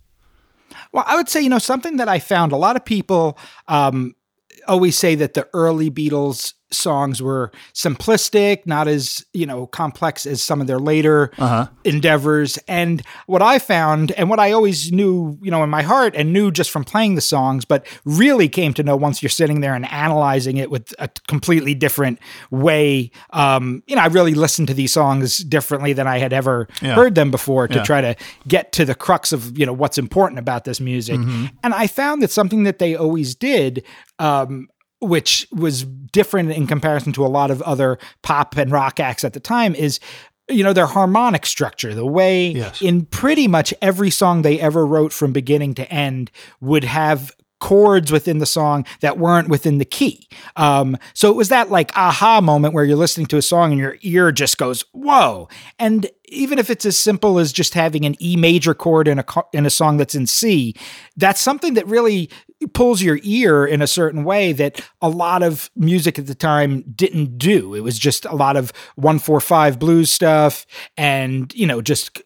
Well, 0.92 1.04
I 1.08 1.16
would 1.16 1.30
say, 1.30 1.42
you 1.42 1.50
know, 1.50 1.60
something 1.60 1.98
that 1.98 2.10
I 2.10 2.18
found 2.18 2.52
a 2.52 2.58
lot 2.58 2.76
of 2.76 2.84
people 2.84 3.38
um, 3.68 4.16
always 4.68 4.98
say 4.98 5.14
that 5.16 5.36
the 5.36 5.48
early 5.54 5.92
Beatles 5.92 6.54
songs 6.72 7.22
were 7.22 7.52
simplistic, 7.74 8.66
not 8.66 8.88
as, 8.88 9.26
you 9.34 9.46
know, 9.46 9.66
complex 9.68 10.26
as 10.26 10.42
some 10.42 10.62
of 10.62 10.68
their 10.68 10.80
later 10.80 11.32
endeavors. 11.84 12.58
And 12.68 13.02
what 13.28 13.42
I 13.42 13.60
found, 13.60 14.12
and 14.14 14.30
what 14.30 14.40
I 14.40 14.52
always 14.52 14.92
knew, 14.92 15.38
you 15.42 15.52
know, 15.52 15.64
in 15.64 15.70
my 15.70 15.82
heart 15.82 16.14
and 16.16 16.32
knew 16.34 16.52
just 16.52 16.70
from 16.72 16.84
playing 16.84 17.16
the 17.16 17.22
songs, 17.22 17.66
but 17.66 17.86
really 18.06 18.50
came 18.50 18.74
to 18.76 18.84
know 18.84 18.96
once 18.96 19.22
you're 19.24 19.30
sitting 19.30 19.62
there 19.62 19.74
and 19.74 19.90
analyzing 19.92 20.58
it 20.58 20.70
with 20.70 20.94
a 21.00 21.10
completely 21.28 21.74
different 21.74 22.20
way. 22.52 23.12
Um, 23.32 23.84
you 23.88 23.96
know, 23.96 24.02
I 24.02 24.08
really 24.08 24.34
listened 24.34 24.68
to 24.68 24.74
these 24.74 24.92
songs 24.94 25.40
differently 25.40 25.94
than 25.94 26.08
I 26.08 26.18
had 26.20 26.34
ever 26.34 26.68
Yeah. 26.82 26.96
heard 26.96 27.16
them 27.16 27.32
before 27.32 27.68
to 27.68 27.76
Yeah. 27.78 27.84
try 27.84 28.02
to 28.02 28.16
get 28.48 28.72
to 28.74 28.86
the 28.86 28.96
crux 28.96 29.32
of 29.32 29.58
you 29.58 29.66
know 29.66 29.74
what's 29.74 29.98
important 29.98 30.40
about 30.40 30.64
this 30.66 30.80
music 30.80 31.20
Mm-hmm. 31.20 31.46
and 31.64 31.74
i 31.74 31.88
found 31.88 32.22
that 32.22 32.32
something 32.32 32.64
that 32.64 32.80
they 32.80 32.96
always 32.96 33.36
did 33.36 33.84
um, 34.20 34.68
which 35.02 35.48
was 35.52 35.84
different 35.84 36.52
in 36.52 36.68
comparison 36.68 37.12
to 37.14 37.26
a 37.26 37.28
lot 37.28 37.52
of 37.52 37.62
other 37.62 37.98
pop 38.22 38.58
and 38.58 38.72
rock 38.72 39.00
acts 39.00 39.24
at 39.24 39.34
the 39.34 39.40
time 39.40 39.76
is 39.76 40.00
you 40.50 40.64
know 40.64 40.74
their 40.74 40.88
harmonic 40.88 41.46
structure 41.46 41.94
the 41.94 42.06
way 42.06 42.50
Yes. 42.50 42.82
in 42.82 43.06
pretty 43.06 43.48
much 43.48 43.74
every 43.82 44.10
song 44.10 44.42
they 44.42 44.60
ever 44.60 44.86
wrote 44.86 45.14
from 45.14 45.32
beginning 45.32 45.76
to 45.76 45.92
end 45.92 46.32
would 46.60 46.84
have 46.84 47.32
chords 47.60 48.10
within 48.10 48.38
the 48.38 48.46
song 48.46 48.86
that 49.02 49.18
weren't 49.18 49.50
within 49.50 49.80
the 49.80 49.86
key. 49.86 50.26
Um, 50.56 50.98
so 51.14 51.30
it 51.30 51.36
was 51.36 51.50
that 51.50 51.70
like 51.70 51.92
aha 51.96 52.40
moment 52.40 52.74
where 52.74 52.86
you're 52.86 52.96
listening 52.96 53.28
to 53.28 53.38
a 53.38 53.42
song 53.42 53.72
and 53.74 53.80
your 53.82 53.98
ear 54.02 54.32
just 54.32 54.58
goes, 54.58 54.86
whoa. 54.94 55.50
And 55.78 56.10
even 56.30 56.58
if 56.58 56.70
it's 56.70 56.86
as 56.86 56.98
simple 56.98 57.38
as 57.38 57.52
just 57.52 57.74
having 57.74 58.06
an 58.06 58.16
E 58.22 58.38
major 58.38 58.74
chord 58.74 59.10
in 59.10 59.20
a 59.20 59.26
in 59.52 59.66
a 59.66 59.70
song 59.70 59.98
that's 59.98 60.16
in 60.16 60.26
C, 60.26 60.74
that's 61.18 61.42
something 61.42 61.74
that 61.74 61.86
really 61.86 62.30
pulls 62.74 63.02
your 63.02 63.20
ear 63.24 63.66
in 63.66 63.82
a 63.82 63.88
certain 63.88 64.24
way 64.24 64.52
that 64.54 64.82
a 65.02 65.10
lot 65.10 65.44
of 65.44 65.70
music 65.76 66.20
at 66.20 66.28
the 66.28 66.36
time 66.36 66.84
didn't 66.96 67.38
do. 67.38 67.74
It 67.74 67.82
was 67.82 67.98
just 67.98 68.26
a 68.26 68.36
lot 68.36 68.58
of 68.58 68.74
145 68.96 69.80
blues 69.80 70.12
stuff 70.12 70.66
and, 70.98 71.54
you 71.56 71.66
know, 71.66 71.82
just 71.82 72.22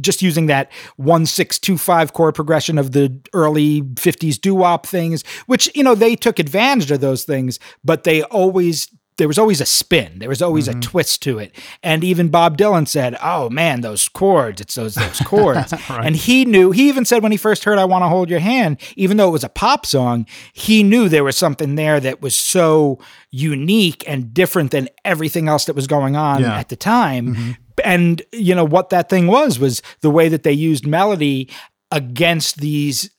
just 0.00 0.22
using 0.22 0.46
that 0.46 0.70
1625 0.96 2.12
chord 2.12 2.34
progression 2.34 2.78
of 2.78 2.92
the 2.92 3.20
early 3.32 3.82
50s 3.82 4.40
doo-wop 4.40 4.86
things, 4.86 5.24
which, 5.46 5.70
you 5.74 5.82
know, 5.82 5.94
they 5.94 6.14
took 6.14 6.38
advantage 6.38 6.90
of 6.90 7.00
those 7.00 7.24
things, 7.24 7.58
but 7.84 8.04
they 8.04 8.22
always 8.24 8.88
there 9.18 9.28
was 9.28 9.38
always 9.38 9.60
a 9.60 9.66
spin. 9.66 10.18
There 10.20 10.28
was 10.28 10.40
always 10.40 10.68
a 10.68 10.70
mm-hmm. 10.70 10.80
twist 10.80 11.22
to 11.22 11.38
it. 11.38 11.54
And 11.82 12.02
even 12.02 12.28
Bob 12.28 12.56
Dylan 12.56 12.88
said, 12.88 13.16
"Oh 13.22 13.50
man, 13.50 13.82
those 13.82 14.08
chords! 14.08 14.60
It's 14.60 14.74
those 14.74 14.94
those 14.94 15.20
chords." 15.24 15.74
And 15.90 16.16
he 16.16 16.44
knew. 16.44 16.70
He 16.70 16.88
even 16.88 17.04
said 17.04 17.22
when 17.22 17.32
he 17.32 17.38
first 17.38 17.64
heard 17.64 17.78
"I 17.78 17.84
Want 17.84 18.02
to 18.02 18.08
Hold 18.08 18.30
Your 18.30 18.40
Hand," 18.40 18.80
even 18.96 19.16
though 19.16 19.28
it 19.28 19.32
was 19.32 19.44
a 19.44 19.48
pop 19.48 19.84
song, 19.84 20.26
he 20.52 20.82
knew 20.82 21.08
there 21.08 21.24
was 21.24 21.36
something 21.36 21.74
there 21.74 22.00
that 22.00 22.22
was 22.22 22.36
so 22.36 22.98
unique 23.30 24.04
and 24.06 24.32
different 24.32 24.70
than 24.70 24.88
everything 25.04 25.48
else 25.48 25.66
that 25.66 25.76
was 25.76 25.86
going 25.86 26.16
on 26.16 26.40
Yeah. 26.40 26.56
at 26.56 26.68
the 26.68 26.76
time. 26.76 27.34
Mm-hmm. 27.34 27.50
And 27.84 28.22
you 28.32 28.54
know 28.54 28.64
what 28.64 28.90
that 28.90 29.08
thing 29.08 29.26
was 29.26 29.58
was 29.58 29.82
the 30.00 30.10
way 30.10 30.28
that 30.28 30.42
they 30.42 30.52
used 30.52 30.86
melody 30.86 31.50
against 31.90 32.60
these 32.60 33.10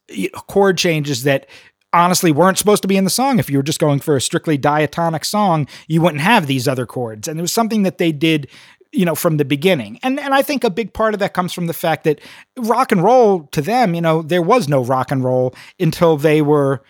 chord 0.48 0.78
changes 0.78 1.24
that 1.24 1.48
honestly 1.93 2.32
weren't 2.32 2.58
supposed 2.58 2.82
to 2.84 2.88
be 2.88 2.97
in 2.97 3.04
the 3.04 3.10
song. 3.10 3.39
If 3.39 3.49
you 3.49 3.58
were 3.58 3.63
just 3.63 3.80
going 3.80 3.99
for 3.99 4.15
a 4.15 4.21
strictly 4.21 4.58
diatonic 4.58 5.25
song, 5.25 5.67
you 5.88 6.02
wouldn't 6.02 6.21
have 6.21 6.47
these 6.47 6.67
other 6.67 6.86
chords. 6.86 7.28
And 7.28 7.39
it 7.39 7.41
was 7.41 7.54
something 7.54 7.84
that 7.84 7.97
they 7.97 8.12
did 8.12 8.47
you 8.91 9.06
know 9.06 9.13
from 9.13 9.38
the 9.38 9.45
beginning 9.45 9.99
and 10.02 10.19
and 10.19 10.34
i 10.34 10.41
think 10.41 10.63
a 10.63 10.69
big 10.71 10.93
part 10.95 11.13
of 11.13 11.19
that 11.19 11.32
comes 11.32 11.54
from 11.54 11.67
the 11.67 11.73
fact 11.75 12.06
that 12.06 12.19
rock 12.58 12.91
and 12.91 13.04
roll 13.04 13.43
to 13.52 13.62
them 13.62 13.93
you 13.93 14.02
know 14.02 14.23
there 14.23 14.41
was 14.41 14.67
no 14.67 14.84
rock 14.84 15.12
and 15.12 15.23
roll 15.23 15.54
until 15.80 16.17
they 16.17 16.41
were 16.41 16.82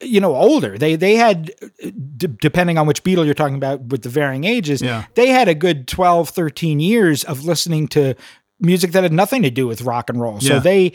you 0.00 0.18
know 0.18 0.34
older 0.34 0.78
they 0.78 0.96
they 0.96 1.14
had 1.16 1.50
d- 2.16 2.26
depending 2.40 2.78
on 2.78 2.86
which 2.86 3.04
beatle 3.04 3.26
you're 3.26 3.34
talking 3.34 3.54
about 3.56 3.82
with 3.82 4.00
the 4.00 4.08
varying 4.08 4.44
ages 4.44 4.80
Yeah. 4.80 5.04
they 5.14 5.26
had 5.28 5.46
a 5.46 5.54
good 5.54 5.86
12 5.86 6.30
13 6.30 6.80
years 6.80 7.22
of 7.22 7.44
listening 7.44 7.86
to 7.88 8.14
music 8.58 8.92
that 8.92 9.02
had 9.02 9.12
nothing 9.12 9.42
to 9.42 9.50
do 9.50 9.66
with 9.66 9.82
rock 9.82 10.08
and 10.08 10.18
roll 10.18 10.40
so 10.40 10.54
Yeah. 10.54 10.60
they 10.60 10.92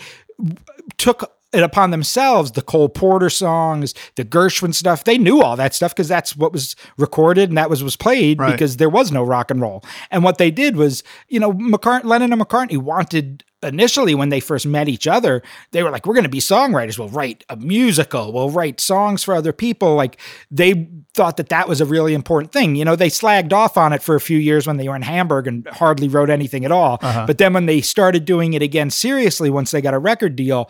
took 0.97 1.32
it 1.54 1.64
upon 1.64 1.92
themselves 1.92 2.52
the 2.52 2.62
Cole 2.62 2.88
Porter 2.90 3.30
songs, 3.30 3.94
the 4.16 4.24
Gershwin 4.24 4.74
stuff. 4.74 5.04
They 5.04 5.18
knew 5.18 5.42
all 5.42 5.56
that 5.58 5.74
stuff 5.74 5.94
because 5.94 6.08
that's 6.08 6.36
what 6.36 6.54
was 6.54 6.76
recorded 6.98 7.50
and 7.50 7.58
that 7.58 7.70
was 7.70 7.84
was 7.84 7.96
played 7.98 8.40
Right. 8.40 8.52
because 8.54 8.78
there 8.78 8.90
was 8.90 9.12
no 9.12 9.24
rock 9.24 9.52
and 9.52 9.60
roll. 9.60 9.84
And 10.10 10.24
what 10.24 10.38
they 10.38 10.50
did 10.52 10.76
was, 10.78 11.04
you 11.28 11.40
know, 11.40 11.52
McCart- 11.54 12.06
Lennon 12.06 12.32
and 12.32 12.42
McCartney 12.42 12.78
wanted 12.78 13.44
initially 13.64 14.16
when 14.16 14.30
they 14.30 14.40
first 14.40 14.66
met 14.66 14.90
each 14.90 15.06
other, 15.08 15.44
they 15.72 15.84
were 15.84 15.92
like, 15.92 16.08
"We're 16.08 16.16
going 16.16 16.24
to 16.24 16.30
be 16.30 16.40
songwriters. 16.40 16.98
We'll 16.98 17.10
write 17.10 17.44
a 17.48 17.56
musical. 17.58 18.34
We'll 18.34 18.50
write 18.50 18.80
songs 18.80 19.24
for 19.24 19.36
other 19.36 19.52
people." 19.54 19.94
Like 19.96 20.18
they 20.50 20.88
thought 21.14 21.38
that 21.38 21.50
that 21.50 21.68
was 21.68 21.80
a 21.82 21.86
really 21.86 22.14
important 22.14 22.52
thing. 22.54 22.76
You 22.76 22.86
know, 22.86 22.96
they 22.96 23.10
slagged 23.10 23.54
off 23.54 23.78
on 23.78 23.94
it 23.94 24.02
for 24.02 24.16
a 24.16 24.22
few 24.22 24.38
years 24.40 24.66
when 24.66 24.78
they 24.78 24.88
were 24.88 24.96
in 24.96 25.02
Hamburg 25.04 25.46
and 25.48 25.68
hardly 25.68 26.08
wrote 26.08 26.30
anything 26.30 26.66
at 26.66 26.72
all. 26.72 26.98
Uh-huh. 27.02 27.26
But 27.28 27.38
then 27.38 27.54
when 27.54 27.66
they 27.68 27.82
started 27.82 28.26
doing 28.26 28.54
it 28.54 28.62
again 28.64 28.90
seriously, 28.90 29.50
once 29.50 29.70
they 29.72 29.82
got 29.82 29.94
a 29.94 30.00
record 30.00 30.36
deal, 30.36 30.70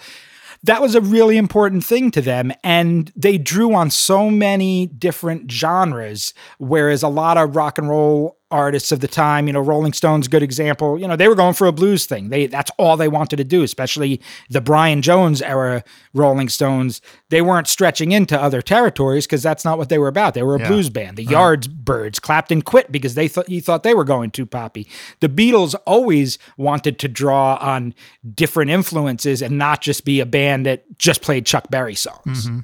that 0.63 0.82
was 0.82 0.95
a 0.95 1.02
really 1.02 1.38
important 1.38 1.84
thing 1.84 2.12
to 2.12 2.21
them. 2.21 2.52
And 2.63 3.12
they 3.15 3.38
drew 3.38 3.74
on 3.74 3.89
so 3.89 4.30
many 4.30 4.88
different 4.88 5.52
genres, 5.52 6.34
whereas 6.58 7.04
a 7.04 7.08
lot 7.08 7.38
of 7.38 7.56
rock 7.56 7.78
and 7.78 7.89
roll 7.89 8.38
artists 8.52 8.92
of 8.92 9.00
the 9.00 9.08
time. 9.08 9.48
You 9.48 9.54
know, 9.54 9.60
Rolling 9.60 9.94
Stones, 9.94 10.28
good 10.28 10.44
example. 10.44 11.00
You 11.00 11.08
know, 11.08 11.16
they 11.16 11.28
were 11.28 11.36
going 11.36 11.54
for 11.54 11.68
a 11.68 11.72
blues 11.72 12.06
thing. 12.06 12.30
They 12.30 12.48
that's 12.48 12.72
all 12.78 12.98
they 12.98 13.08
wanted 13.08 13.38
to 13.38 13.44
do, 13.44 13.64
especially 13.64 14.22
the 14.50 14.62
Brian 14.62 15.02
Jones 15.02 15.42
era 15.42 15.84
Rolling 16.14 16.50
Stones. 16.50 17.02
They 17.30 17.42
weren't 17.42 17.68
stretching 17.68 18.12
into 18.12 18.40
other 18.40 18.62
territories 18.62 19.26
because 19.26 19.44
that's 19.44 19.66
not 19.66 19.78
what 19.78 19.90
they 19.90 19.98
were 19.98 20.08
about. 20.08 20.34
They 20.34 20.44
were 20.44 20.56
a 20.56 20.60
yeah. 20.60 20.68
blues 20.68 20.90
band. 20.90 21.18
The 21.18 21.26
right. 21.26 21.60
Yardbirds 21.60 22.22
Clapton 22.22 22.62
quit 22.62 22.92
because 22.92 23.16
they 23.16 23.28
thought 23.28 23.48
he 23.48 23.60
thought 23.60 23.84
they 23.84 23.94
were 23.94 24.04
going 24.04 24.32
too 24.32 24.46
poppy. 24.46 24.88
The 25.20 25.30
Beatles 25.30 25.76
always 25.86 26.38
wanted 26.58 27.00
to 27.00 27.08
draw 27.08 27.56
on 27.56 27.94
different 28.34 28.72
influences 28.72 29.42
and 29.42 29.58
not 29.58 29.82
just 29.82 30.06
be 30.06 30.20
a 30.20 30.26
band 30.26 30.66
that 30.66 30.84
just 30.98 31.22
played 31.22 31.46
Chuck 31.46 31.70
Berry 31.70 31.96
songs. 31.96 32.48
Mm-hmm. 32.48 32.60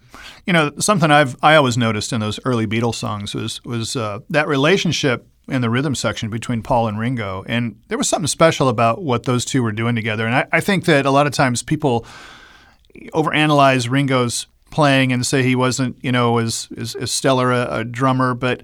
You 0.45 0.53
know, 0.53 0.71
something 0.79 1.11
I've 1.11 1.35
I 1.41 1.55
always 1.55 1.77
noticed 1.77 2.13
in 2.13 2.21
those 2.21 2.39
early 2.45 2.67
Beatles 2.67 2.95
songs 2.95 3.33
was 3.33 3.63
was 3.63 3.95
uh, 3.95 4.19
that 4.29 4.47
relationship 4.47 5.27
in 5.47 5.61
the 5.61 5.69
rhythm 5.69 5.95
section 5.95 6.29
between 6.29 6.61
Paul 6.61 6.87
and 6.87 6.99
Ringo. 6.99 7.43
And 7.47 7.81
there 7.87 7.97
was 7.97 8.09
something 8.09 8.27
special 8.27 8.67
about 8.67 9.01
what 9.01 9.23
those 9.23 9.45
two 9.45 9.63
were 9.63 9.71
doing 9.71 9.95
together. 9.95 10.25
And 10.25 10.35
I, 10.35 10.47
I 10.51 10.59
think 10.59 10.85
that 10.85 11.05
a 11.05 11.11
lot 11.11 11.27
of 11.27 11.33
times 11.33 11.63
people 11.63 12.05
overanalyze 13.13 13.89
Ringo's 13.89 14.47
playing 14.71 15.13
and 15.13 15.25
say 15.25 15.43
he 15.43 15.55
wasn't, 15.55 15.97
you 16.03 16.11
know, 16.11 16.37
as, 16.37 16.67
as, 16.77 16.95
as 16.95 17.11
stellar 17.11 17.51
a, 17.51 17.79
a, 17.79 17.83
drummer. 17.85 18.33
But 18.33 18.63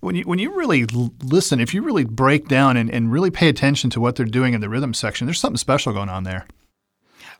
when 0.00 0.14
you, 0.14 0.24
when 0.24 0.38
you 0.38 0.56
really 0.56 0.86
listen, 1.22 1.60
if 1.60 1.74
you 1.74 1.82
really 1.82 2.04
break 2.04 2.48
down 2.48 2.76
and, 2.76 2.90
and 2.90 3.12
really 3.12 3.30
pay 3.30 3.48
attention 3.48 3.90
to 3.90 4.00
what 4.00 4.16
they're 4.16 4.26
doing 4.26 4.54
in 4.54 4.60
the 4.60 4.68
rhythm 4.68 4.94
section, 4.94 5.26
there's 5.26 5.40
something 5.40 5.58
special 5.58 5.92
going 5.92 6.08
on 6.08 6.24
there. 6.24 6.46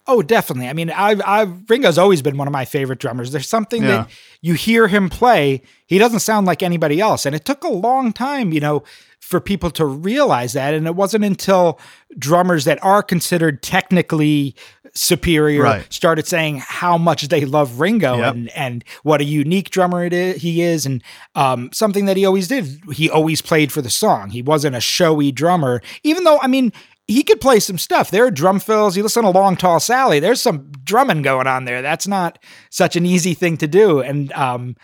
Oh, 0.06 0.20
definitely. 0.20 0.68
I 0.68 0.72
mean, 0.72 0.90
I've, 0.90 1.22
I've 1.24 1.70
Ringo's 1.70 1.96
always 1.96 2.22
been 2.22 2.36
one 2.36 2.48
of 2.48 2.52
my 2.52 2.64
favorite 2.64 2.98
drummers. 2.98 3.30
There's 3.30 3.48
something 3.48 3.82
yeah. 3.82 3.88
that 3.88 4.10
you 4.40 4.54
hear 4.54 4.88
him 4.88 5.08
play, 5.08 5.62
he 5.86 5.98
doesn't 5.98 6.20
sound 6.20 6.46
like 6.46 6.62
anybody 6.62 7.00
else, 7.00 7.24
and 7.24 7.34
it 7.34 7.44
took 7.44 7.62
a 7.62 7.68
long 7.68 8.12
time, 8.12 8.52
you 8.52 8.60
know, 8.60 8.82
for 9.20 9.40
people 9.40 9.70
to 9.70 9.86
realize 9.86 10.54
that. 10.54 10.74
And 10.74 10.86
it 10.86 10.96
wasn't 10.96 11.24
until 11.24 11.78
drummers 12.18 12.64
that 12.64 12.82
are 12.82 13.02
considered 13.02 13.62
technically 13.62 14.56
superior 14.94 15.62
right. 15.62 15.92
started 15.92 16.26
saying 16.26 16.58
how 16.58 16.98
much 16.98 17.28
they 17.28 17.44
love 17.44 17.80
Ringo 17.80 18.18
yep. 18.18 18.34
and 18.34 18.50
and 18.50 18.84
what 19.02 19.20
a 19.20 19.24
unique 19.24 19.70
drummer 19.70 20.04
it 20.04 20.12
is, 20.12 20.42
he 20.42 20.62
is, 20.62 20.84
and 20.84 21.02
um, 21.34 21.70
something 21.72 22.06
that 22.06 22.16
he 22.16 22.26
always 22.26 22.48
did. 22.48 22.80
He 22.92 23.08
always 23.08 23.40
played 23.40 23.72
for 23.72 23.80
the 23.80 23.90
song. 23.90 24.30
He 24.30 24.42
wasn't 24.42 24.76
a 24.76 24.80
showy 24.80 25.32
drummer, 25.32 25.80
even 26.02 26.24
though 26.24 26.38
I 26.42 26.46
mean 26.46 26.72
he 27.08 27.22
could 27.22 27.40
play 27.40 27.60
some 27.60 27.78
stuff. 27.78 28.10
There 28.10 28.26
are 28.26 28.30
drum 28.30 28.60
fills. 28.60 28.96
You 28.96 29.02
listen 29.02 29.24
to 29.24 29.30
Long 29.30 29.56
Tall 29.56 29.80
Sally. 29.80 30.20
There's 30.20 30.40
some 30.40 30.70
drumming 30.84 31.22
going 31.22 31.46
on 31.46 31.64
there. 31.64 31.82
That's 31.82 32.06
not 32.06 32.38
such 32.70 32.96
an 32.96 33.04
easy 33.04 33.34
thing 33.34 33.56
to 33.58 33.66
do. 33.66 34.00
And 34.00 34.32
um, 34.32 34.76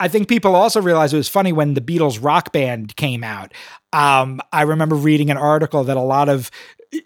I 0.00 0.08
think 0.08 0.28
people 0.28 0.54
also 0.54 0.80
realize 0.80 1.12
it 1.12 1.18
was 1.18 1.28
funny 1.28 1.52
when 1.52 1.74
the 1.74 1.80
Beatles 1.80 2.22
rock 2.22 2.52
band 2.52 2.96
came 2.96 3.22
out. 3.22 3.52
Um, 3.92 4.40
I 4.52 4.62
remember 4.62 4.96
reading 4.96 5.30
an 5.30 5.36
article 5.36 5.84
that 5.84 5.96
a 5.96 6.02
lot 6.02 6.28
of 6.28 6.50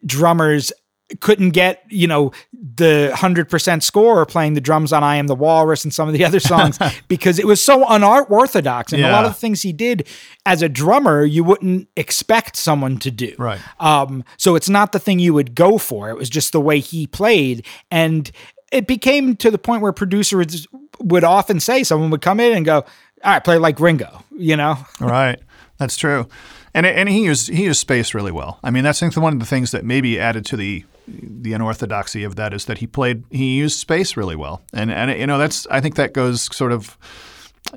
drummers 0.07 0.73
couldn't 1.21 1.51
get 1.51 1.83
you 1.89 2.07
know 2.07 2.33
the 2.53 3.11
100% 3.15 3.83
score 3.83 4.25
playing 4.25 4.55
the 4.55 4.61
drums 4.61 4.93
on 4.93 5.05
i 5.05 5.17
am 5.17 5.27
the 5.27 5.35
walrus 5.35 5.85
and 5.85 5.93
some 5.93 6.09
of 6.09 6.15
the 6.15 6.25
other 6.25 6.41
songs 6.41 6.79
because 7.09 7.39
it 7.39 7.47
was 7.47 7.63
so 7.63 7.85
unorthodox. 7.89 8.93
And 8.93 9.01
yeah. 9.01 9.11
a 9.11 9.13
lot 9.13 9.25
of 9.25 9.33
the 9.33 9.39
things 9.39 9.63
he 9.63 9.73
did 9.73 10.07
as 10.47 10.63
a 10.63 10.69
drummer 10.69 11.25
you 11.25 11.45
wouldn't 11.45 11.89
expect 11.97 12.57
someone 12.57 12.99
to 12.99 13.11
do. 13.11 13.35
Right. 13.39 13.61
Um, 13.81 14.25
so 14.37 14.55
it's 14.55 14.69
not 14.69 14.93
the 14.93 14.99
thing 14.99 15.19
you 15.19 15.35
would 15.35 15.55
go 15.55 15.79
for. 15.79 16.11
It 16.11 16.17
was 16.17 16.31
just 16.31 16.53
the 16.53 16.61
way 16.61 16.81
he 16.81 17.07
played. 17.07 17.67
And 17.91 18.31
it 18.71 18.87
became 18.87 19.37
to 19.37 19.51
the 19.51 19.59
point 19.59 19.83
where 19.83 19.93
producers 19.93 20.67
would 21.01 21.25
often 21.25 21.61
say 21.61 21.85
someone 21.85 22.11
would 22.11 22.23
come 22.23 22.41
in 22.41 22.57
and 22.57 22.65
go 22.65 22.77
all 22.77 23.33
right 23.33 23.45
play 23.45 23.59
like 23.59 23.79
ringo 23.81 24.25
you 24.37 24.57
know? 24.57 24.79
Right. 25.01 25.41
That's 25.79 25.97
true. 25.97 26.29
And 26.75 26.87
and 26.87 27.09
he 27.09 27.25
used 27.25 27.49
he 27.49 27.65
used 27.65 27.81
space 27.81 28.15
really 28.15 28.31
well. 28.31 28.59
I 28.63 28.71
mean, 28.71 28.85
that's 28.85 29.03
I 29.03 29.09
think 29.09 29.23
one 29.23 29.33
of 29.33 29.41
the 29.41 29.47
things 29.47 29.73
that 29.73 29.85
maybe 29.85 30.19
added 30.19 30.47
to 30.47 30.57
the 30.57 30.85
the 31.07 31.53
unorthodoxy 31.53 32.25
of 32.25 32.37
that 32.37 32.53
is 32.53 32.67
that 32.67 32.79
he 32.79 32.87
played 32.87 33.25
he 33.31 33.57
used 33.57 33.79
space 33.79 34.17
really 34.17 34.37
well, 34.37 34.63
and 34.73 34.91
and 34.91 35.11
you 35.19 35.27
know 35.27 35.39
that's 35.39 35.67
I 35.69 35.81
think 35.81 35.97
that 35.97 36.13
goes 36.13 36.55
sort 36.55 36.73
of 36.73 36.97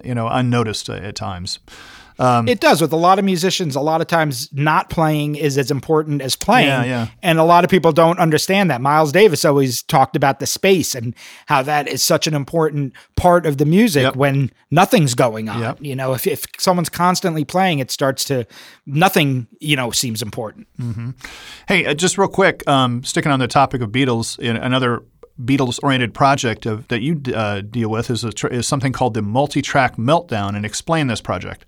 you 0.03 0.15
know 0.15 0.27
unnoticed 0.27 0.89
at 0.89 1.15
times. 1.15 1.59
Um, 2.17 2.47
it 2.47 2.61
does 2.61 2.81
with 2.81 2.93
a 2.93 2.97
lot 2.97 3.19
of 3.19 3.25
musicians. 3.25 3.75
A 3.75 3.81
lot 3.81 3.99
of 3.99 4.07
times, 4.07 4.49
not 4.53 4.89
playing 4.89 5.35
is 5.35 5.57
as 5.57 5.69
important 5.69 6.21
as 6.21 6.35
playing. 6.35 6.67
Yeah, 6.67 6.83
yeah. 6.85 7.07
And 7.21 7.39
a 7.39 7.43
lot 7.43 7.63
of 7.63 7.69
people 7.69 7.91
don't 7.91 8.19
understand 8.19 8.71
that. 8.71 8.79
Miles 8.81 9.11
Davis 9.11 9.43
always 9.43 9.83
talked 9.83 10.15
about 10.15 10.39
the 10.39 10.47
space 10.47 10.95
and 10.95 11.13
how 11.47 11.61
that 11.63 11.87
is 11.87 12.03
such 12.03 12.27
an 12.27 12.33
important 12.33 12.93
part 13.17 13.45
of 13.45 13.57
the 13.57 13.65
music 13.65 14.03
yep. 14.03 14.15
when 14.15 14.51
nothing's 14.71 15.13
going 15.13 15.49
on. 15.49 15.59
Yep. 15.59 15.77
You 15.81 15.95
know, 15.95 16.13
if, 16.13 16.25
if 16.25 16.45
someone's 16.57 16.89
constantly 16.89 17.43
playing, 17.43 17.79
it 17.79 17.91
starts 17.91 18.23
to 18.25 18.47
nothing. 18.85 19.47
You 19.59 19.75
know, 19.75 19.91
seems 19.91 20.21
important. 20.21 20.67
Mm-hmm. 20.79 21.09
Hey, 21.67 21.85
uh, 21.85 21.93
just 21.93 22.17
real 22.17 22.27
quick, 22.29 22.65
um, 22.67 23.03
sticking 23.03 23.31
on 23.31 23.39
the 23.39 23.47
topic 23.47 23.81
of 23.81 23.89
Beatles, 23.89 24.39
in 24.39 24.55
another 24.55 25.03
Beatles-oriented 25.43 26.13
project 26.13 26.65
of, 26.65 26.87
that 26.87 27.01
you 27.01 27.21
uh, 27.33 27.59
deal 27.59 27.89
with 27.89 28.09
is, 28.09 28.25
tr- 28.35 28.47
is 28.47 28.65
something 28.65 28.93
called 28.93 29.15
the 29.15 29.21
multi-track 29.21 29.97
meltdown. 29.97 30.55
And 30.55 30.65
explain 30.65 31.07
this 31.07 31.19
project. 31.19 31.65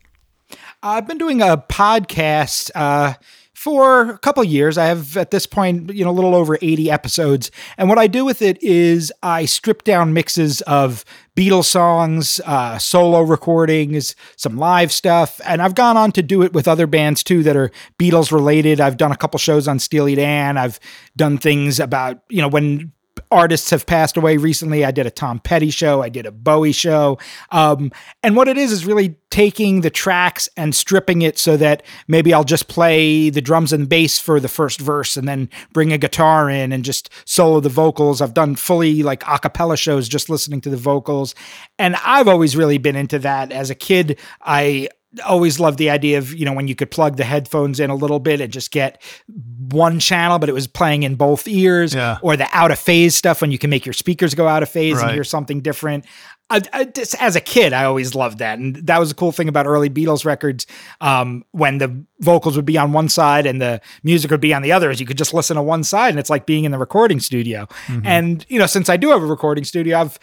I've 0.84 1.08
been 1.08 1.18
doing 1.18 1.42
a 1.42 1.58
podcast 1.58 2.70
uh, 2.76 3.16
for 3.54 4.12
a 4.12 4.18
couple 4.20 4.44
years. 4.44 4.78
I 4.78 4.86
have 4.86 5.18
at 5.18 5.32
this 5.32 5.48
point, 5.48 5.92
you 5.92 6.06
know, 6.06 6.12
a 6.12 6.14
little 6.14 6.36
over 6.36 6.60
80 6.62 6.92
episodes. 6.92 7.50
And 7.78 7.90
what 7.90 7.98
I 7.98 8.06
do 8.06 8.24
with 8.24 8.44
it 8.44 8.62
is 8.62 9.12
I 9.24 9.46
strip 9.46 9.84
down 9.84 10.14
mixes 10.14 10.62
of 10.62 11.04
Beatles 11.36 11.66
songs, 11.66 12.40
uh, 12.46 12.78
solo 12.78 13.22
recordings, 13.22 14.16
some 14.36 14.58
live 14.58 14.92
stuff. 14.92 15.42
And 15.44 15.62
I've 15.62 15.74
gone 15.74 15.98
on 15.98 16.12
to 16.14 16.22
do 16.22 16.44
it 16.44 16.54
with 16.54 16.68
other 16.68 16.86
bands 16.86 17.24
too 17.24 17.42
that 17.44 17.56
are 17.56 17.72
Beatles 17.98 18.32
related. 18.32 18.80
I've 18.80 18.98
done 18.98 19.12
a 19.12 19.18
couple 19.18 19.40
shows 19.40 19.68
on 19.68 19.80
Steely 19.80 20.14
Dan. 20.14 20.58
I've 20.58 20.80
done 21.16 21.40
things 21.40 21.80
about, 21.80 22.22
you 22.30 22.42
know, 22.42 22.48
when 22.48 22.92
artists 23.32 23.70
have 23.72 23.86
passed 23.86 24.18
away 24.18 24.38
recently. 24.38 24.86
I 24.86 24.92
did 24.92 25.06
a 25.06 25.12
Tom 25.12 25.40
Petty 25.40 25.70
show, 25.70 26.02
I 26.02 26.10
did 26.10 26.26
a 26.26 26.32
Bowie 26.32 26.72
show. 26.72 27.18
Um, 27.52 27.92
and 28.24 28.36
what 28.36 28.48
it 28.48 28.58
is 28.58 28.72
is 28.72 28.86
really 28.86 29.16
taking 29.30 29.82
the 29.82 29.90
tracks 29.90 30.48
and 30.56 30.74
stripping 30.74 31.22
it 31.22 31.38
so 31.38 31.58
that 31.58 31.84
maybe 32.08 32.34
I'll 32.34 32.44
just 32.44 32.68
play 32.68 33.30
the 33.30 33.42
drums 33.42 33.74
and 33.74 33.90
bass 33.90 34.18
for 34.18 34.40
the 34.40 34.48
first 34.48 34.80
verse 34.80 35.18
and 35.18 35.28
then 35.28 35.50
bring 35.74 35.92
a 35.92 35.98
guitar 35.98 36.50
in 36.50 36.72
and 36.72 36.86
just 36.86 37.10
solo 37.26 37.60
the 37.60 37.70
vocals. 37.70 38.22
I've 38.22 38.34
done 38.34 38.56
fully 38.56 39.04
like 39.04 39.24
a 39.28 39.38
cappella 39.40 39.78
shows 39.78 40.08
just 40.08 40.30
listening 40.30 40.62
to 40.62 40.70
the 40.70 40.78
vocals. 40.78 41.36
And 41.78 41.96
I've 42.06 42.28
always 42.28 42.56
really 42.56 42.78
been 42.78 42.96
into 42.96 43.20
that. 43.20 43.52
As 43.52 43.70
a 43.70 43.76
kid, 43.76 44.20
I 44.42 44.90
always 45.26 45.60
loved 45.60 45.78
the 45.78 45.90
idea 45.90 46.18
of 46.18 46.34
you 46.34 46.46
know 46.46 46.54
when 46.54 46.68
you 46.68 46.76
could 46.76 46.92
plug 46.92 47.18
the 47.18 47.24
headphones 47.24 47.80
in 47.80 47.90
a 47.90 47.96
little 47.96 48.20
bit 48.20 48.42
and 48.42 48.52
just 48.52 48.72
get 48.72 49.02
one 49.70 50.00
channel 50.00 50.40
but 50.40 50.50
it 50.50 50.54
was 50.54 50.68
playing 50.68 51.04
in 51.04 51.16
both 51.16 51.48
ears 51.48 51.94
yeah. 51.94 52.18
or 52.22 52.38
the 52.38 52.48
out 52.52 52.72
of 52.72 52.80
phase 52.80 53.16
stuff 53.16 53.42
when 53.42 53.52
you 53.52 53.58
can 53.58 53.70
make 53.70 53.86
your 53.86 53.94
speakers 53.94 54.34
go 54.34 54.48
out 54.48 54.64
of 54.64 54.70
phase 54.70 54.96
right. 54.96 55.06
and 55.06 55.14
hear 55.14 55.24
something 55.24 55.62
different 55.62 56.06
I, 56.50 56.62
I, 56.72 56.86
just, 56.86 57.22
as 57.22 57.36
a 57.36 57.42
kid, 57.42 57.74
I 57.74 57.84
always 57.84 58.16
loved 58.16 58.40
that, 58.40 58.58
and 58.58 58.76
that 58.88 59.00
was 59.00 59.12
a 59.12 59.16
cool 59.16 59.34
thing 59.34 59.50
about 59.50 59.66
early 59.66 59.90
Beatles 59.90 60.24
records. 60.24 60.66
Um, 61.02 61.44
when 61.52 61.78
the 61.80 62.06
vocals 62.20 62.56
would 62.56 62.66
be 62.66 62.78
on 62.78 62.94
one 62.94 63.10
side 63.10 63.46
and 63.46 63.62
the 63.62 63.82
music 64.04 64.32
would 64.32 64.40
be 64.40 64.54
on 64.54 64.62
the 64.62 64.72
other, 64.72 64.90
is 64.90 65.02
you 65.02 65.06
could 65.06 65.18
just 65.18 65.34
listen 65.34 65.58
to 65.58 65.62
one 65.62 65.84
side, 65.84 66.12
and 66.12 66.20
it's 66.20 66.30
like 66.30 66.46
being 66.46 66.64
in 66.64 66.72
the 66.72 66.78
recording 66.78 67.20
studio. 67.20 67.68
Mm-hmm. 67.88 68.08
And 68.08 68.46
you 68.48 68.60
know, 68.60 68.66
since 68.66 68.88
I 68.88 68.96
do 68.96 69.10
have 69.10 69.22
a 69.22 69.26
recording 69.26 69.66
studio, 69.66 70.00
I've 70.00 70.20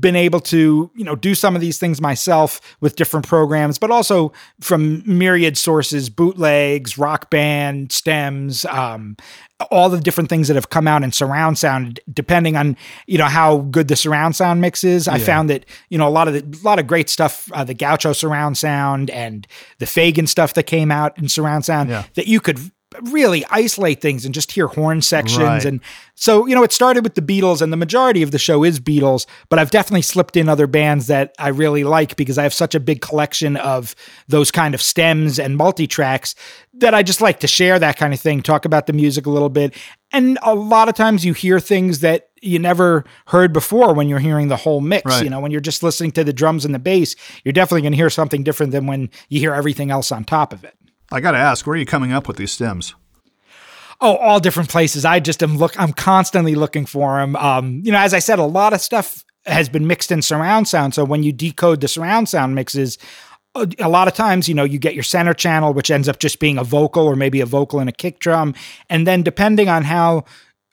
been 0.00 0.16
able 0.16 0.40
to 0.40 0.90
you 0.94 1.04
know 1.04 1.14
do 1.14 1.34
some 1.34 1.54
of 1.54 1.60
these 1.60 1.78
things 1.78 2.00
myself 2.00 2.60
with 2.80 2.96
different 2.96 3.26
programs, 3.26 3.78
but 3.78 3.90
also 3.90 4.32
from 4.60 5.02
myriad 5.06 5.56
sources: 5.56 6.08
bootlegs, 6.08 6.98
rock 6.98 7.30
band 7.30 7.92
stems, 7.92 8.64
um, 8.66 9.16
all 9.70 9.88
the 9.88 10.00
different 10.00 10.28
things 10.28 10.48
that 10.48 10.54
have 10.54 10.68
come 10.68 10.86
out 10.86 11.02
in 11.02 11.10
surround 11.12 11.58
sound 11.58 11.98
depending 12.12 12.56
on 12.56 12.76
you 13.06 13.16
know 13.16 13.24
how 13.26 13.58
good 13.58 13.88
the 13.88 13.96
surround 13.96 14.36
sound 14.36 14.60
mix 14.60 14.84
is 14.84 15.08
i 15.08 15.18
found 15.18 15.48
that 15.48 15.64
you 15.88 15.96
know 15.96 16.06
a 16.06 16.10
lot 16.10 16.28
of 16.28 16.34
the, 16.34 16.58
a 16.60 16.62
lot 16.62 16.78
of 16.78 16.86
great 16.86 17.08
stuff 17.08 17.50
uh, 17.52 17.64
the 17.64 17.72
gaucho 17.72 18.12
surround 18.12 18.58
sound 18.58 19.08
and 19.10 19.46
the 19.78 19.86
Fagen 19.86 20.28
stuff 20.28 20.52
that 20.54 20.64
came 20.64 20.90
out 20.90 21.16
in 21.18 21.28
surround 21.28 21.64
sound 21.64 21.88
yeah. 21.88 22.04
that 22.14 22.26
you 22.26 22.38
could 22.38 22.58
really 23.02 23.44
isolate 23.50 24.00
things 24.00 24.24
and 24.24 24.32
just 24.32 24.52
hear 24.52 24.68
horn 24.68 25.02
sections. 25.02 25.40
Right. 25.40 25.64
And 25.64 25.80
so, 26.14 26.46
you 26.46 26.54
know, 26.54 26.62
it 26.62 26.72
started 26.72 27.04
with 27.04 27.14
the 27.14 27.22
Beatles, 27.22 27.60
and 27.60 27.72
the 27.72 27.76
majority 27.76 28.22
of 28.22 28.30
the 28.30 28.38
show 28.38 28.64
is 28.64 28.80
Beatles, 28.80 29.26
but 29.48 29.58
I've 29.58 29.70
definitely 29.70 30.02
slipped 30.02 30.36
in 30.36 30.48
other 30.48 30.66
bands 30.66 31.08
that 31.08 31.34
I 31.38 31.48
really 31.48 31.84
like 31.84 32.16
because 32.16 32.38
I 32.38 32.44
have 32.44 32.54
such 32.54 32.74
a 32.74 32.80
big 32.80 33.00
collection 33.00 33.56
of 33.56 33.94
those 34.28 34.50
kind 34.50 34.74
of 34.74 34.80
stems 34.80 35.38
and 35.38 35.56
multi 35.56 35.86
tracks 35.86 36.34
that 36.74 36.94
I 36.94 37.02
just 37.02 37.20
like 37.20 37.40
to 37.40 37.46
share 37.46 37.78
that 37.78 37.96
kind 37.96 38.14
of 38.14 38.20
thing, 38.20 38.40
talk 38.42 38.64
about 38.64 38.86
the 38.86 38.92
music 38.92 39.26
a 39.26 39.30
little 39.30 39.48
bit. 39.48 39.74
And 40.12 40.38
a 40.42 40.54
lot 40.54 40.88
of 40.88 40.94
times 40.94 41.24
you 41.24 41.32
hear 41.32 41.58
things 41.58 42.00
that 42.00 42.30
you 42.40 42.58
never 42.58 43.04
heard 43.26 43.52
before 43.52 43.92
when 43.94 44.08
you're 44.08 44.18
hearing 44.20 44.48
the 44.48 44.56
whole 44.56 44.80
mix. 44.80 45.06
Right. 45.06 45.24
You 45.24 45.30
know, 45.30 45.40
when 45.40 45.50
you're 45.50 45.60
just 45.60 45.82
listening 45.82 46.12
to 46.12 46.24
the 46.24 46.32
drums 46.32 46.64
and 46.64 46.74
the 46.74 46.78
bass, 46.78 47.16
you're 47.44 47.52
definitely 47.52 47.82
going 47.82 47.92
to 47.92 47.96
hear 47.96 48.10
something 48.10 48.44
different 48.44 48.72
than 48.72 48.86
when 48.86 49.10
you 49.28 49.40
hear 49.40 49.54
everything 49.54 49.90
else 49.90 50.12
on 50.12 50.24
top 50.24 50.52
of 50.52 50.64
it. 50.64 50.74
I 51.10 51.20
got 51.20 51.32
to 51.32 51.38
ask, 51.38 51.66
where 51.66 51.74
are 51.74 51.78
you 51.78 51.86
coming 51.86 52.12
up 52.12 52.28
with 52.28 52.36
these 52.36 52.52
stems? 52.52 52.94
Oh, 54.00 54.16
all 54.16 54.40
different 54.40 54.68
places. 54.68 55.04
I 55.04 55.20
just 55.20 55.42
am 55.42 55.56
look. 55.56 55.78
I'm 55.80 55.92
constantly 55.92 56.54
looking 56.54 56.84
for 56.84 57.18
them. 57.18 57.34
Um, 57.36 57.80
you 57.82 57.92
know, 57.92 57.98
as 57.98 58.12
I 58.12 58.18
said, 58.18 58.38
a 58.38 58.44
lot 58.44 58.72
of 58.74 58.80
stuff 58.80 59.24
has 59.46 59.68
been 59.68 59.86
mixed 59.86 60.10
in 60.10 60.20
surround 60.22 60.68
sound. 60.68 60.94
So 60.94 61.04
when 61.04 61.22
you 61.22 61.32
decode 61.32 61.80
the 61.80 61.88
surround 61.88 62.28
sound 62.28 62.54
mixes, 62.54 62.98
a 63.78 63.88
lot 63.88 64.06
of 64.06 64.14
times, 64.14 64.48
you 64.48 64.54
know, 64.54 64.64
you 64.64 64.78
get 64.78 64.94
your 64.94 65.02
center 65.02 65.32
channel, 65.32 65.72
which 65.72 65.90
ends 65.90 66.08
up 66.08 66.18
just 66.18 66.40
being 66.40 66.58
a 66.58 66.64
vocal 66.64 67.06
or 67.06 67.16
maybe 67.16 67.40
a 67.40 67.46
vocal 67.46 67.80
and 67.80 67.88
a 67.88 67.92
kick 67.92 68.18
drum. 68.18 68.54
And 68.90 69.06
then 69.06 69.22
depending 69.22 69.68
on 69.68 69.82
how 69.84 70.24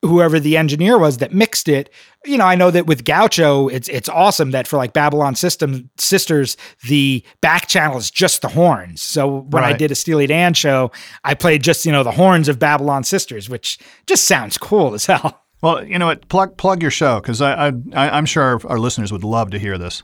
whoever 0.04 0.40
the 0.40 0.58
engineer 0.58 1.00
was 1.00 1.18
that 1.18 1.34
mixed 1.34 1.68
it, 1.68 1.90
you 2.26 2.38
know, 2.38 2.46
I 2.46 2.56
know 2.56 2.70
that 2.70 2.86
with 2.86 3.06
Gaucho, 3.06 3.70
it's 3.70 3.88
it's 3.88 4.10
awesome 4.10 4.52
that 4.52 4.68
for 4.68 4.78
like 4.78 4.94
Babylon 4.94 5.36
System 5.36 5.90
Sisters, 5.98 6.58
the 6.86 7.24
back 7.42 7.68
channel 7.68 7.98
is 7.98 8.12
just 8.12 8.42
the 8.42 8.50
horns. 8.50 9.02
So 9.02 9.40
when 9.50 9.64
right. 9.64 9.74
I 9.74 9.78
did 9.78 9.92
a 9.92 9.96
Steely 9.96 10.28
Dan 10.28 10.54
show, 10.54 10.92
I 11.24 11.34
played 11.34 11.64
just, 11.64 11.86
you 11.86 11.92
know, 11.92 12.04
the 12.04 12.12
horns 12.12 12.48
of 12.48 12.60
Babylon 12.60 13.04
Sisters, 13.04 13.50
which 13.50 13.80
just 14.06 14.26
sounds 14.26 14.58
cool 14.58 14.94
as 14.94 15.06
hell. 15.06 15.40
Well, 15.62 15.86
you 15.86 15.98
know 15.98 16.08
what? 16.08 16.28
Plug 16.28 16.58
plug 16.58 16.82
your 16.82 16.92
show 16.92 17.22
because 17.22 17.42
I, 17.42 17.68
I 17.68 18.10
I'm 18.10 18.26
sure 18.26 18.44
our, 18.44 18.60
our 18.68 18.80
listeners 18.80 19.14
would 19.14 19.24
love 19.24 19.52
to 19.52 19.60
hear 19.60 19.78
this. 19.78 20.04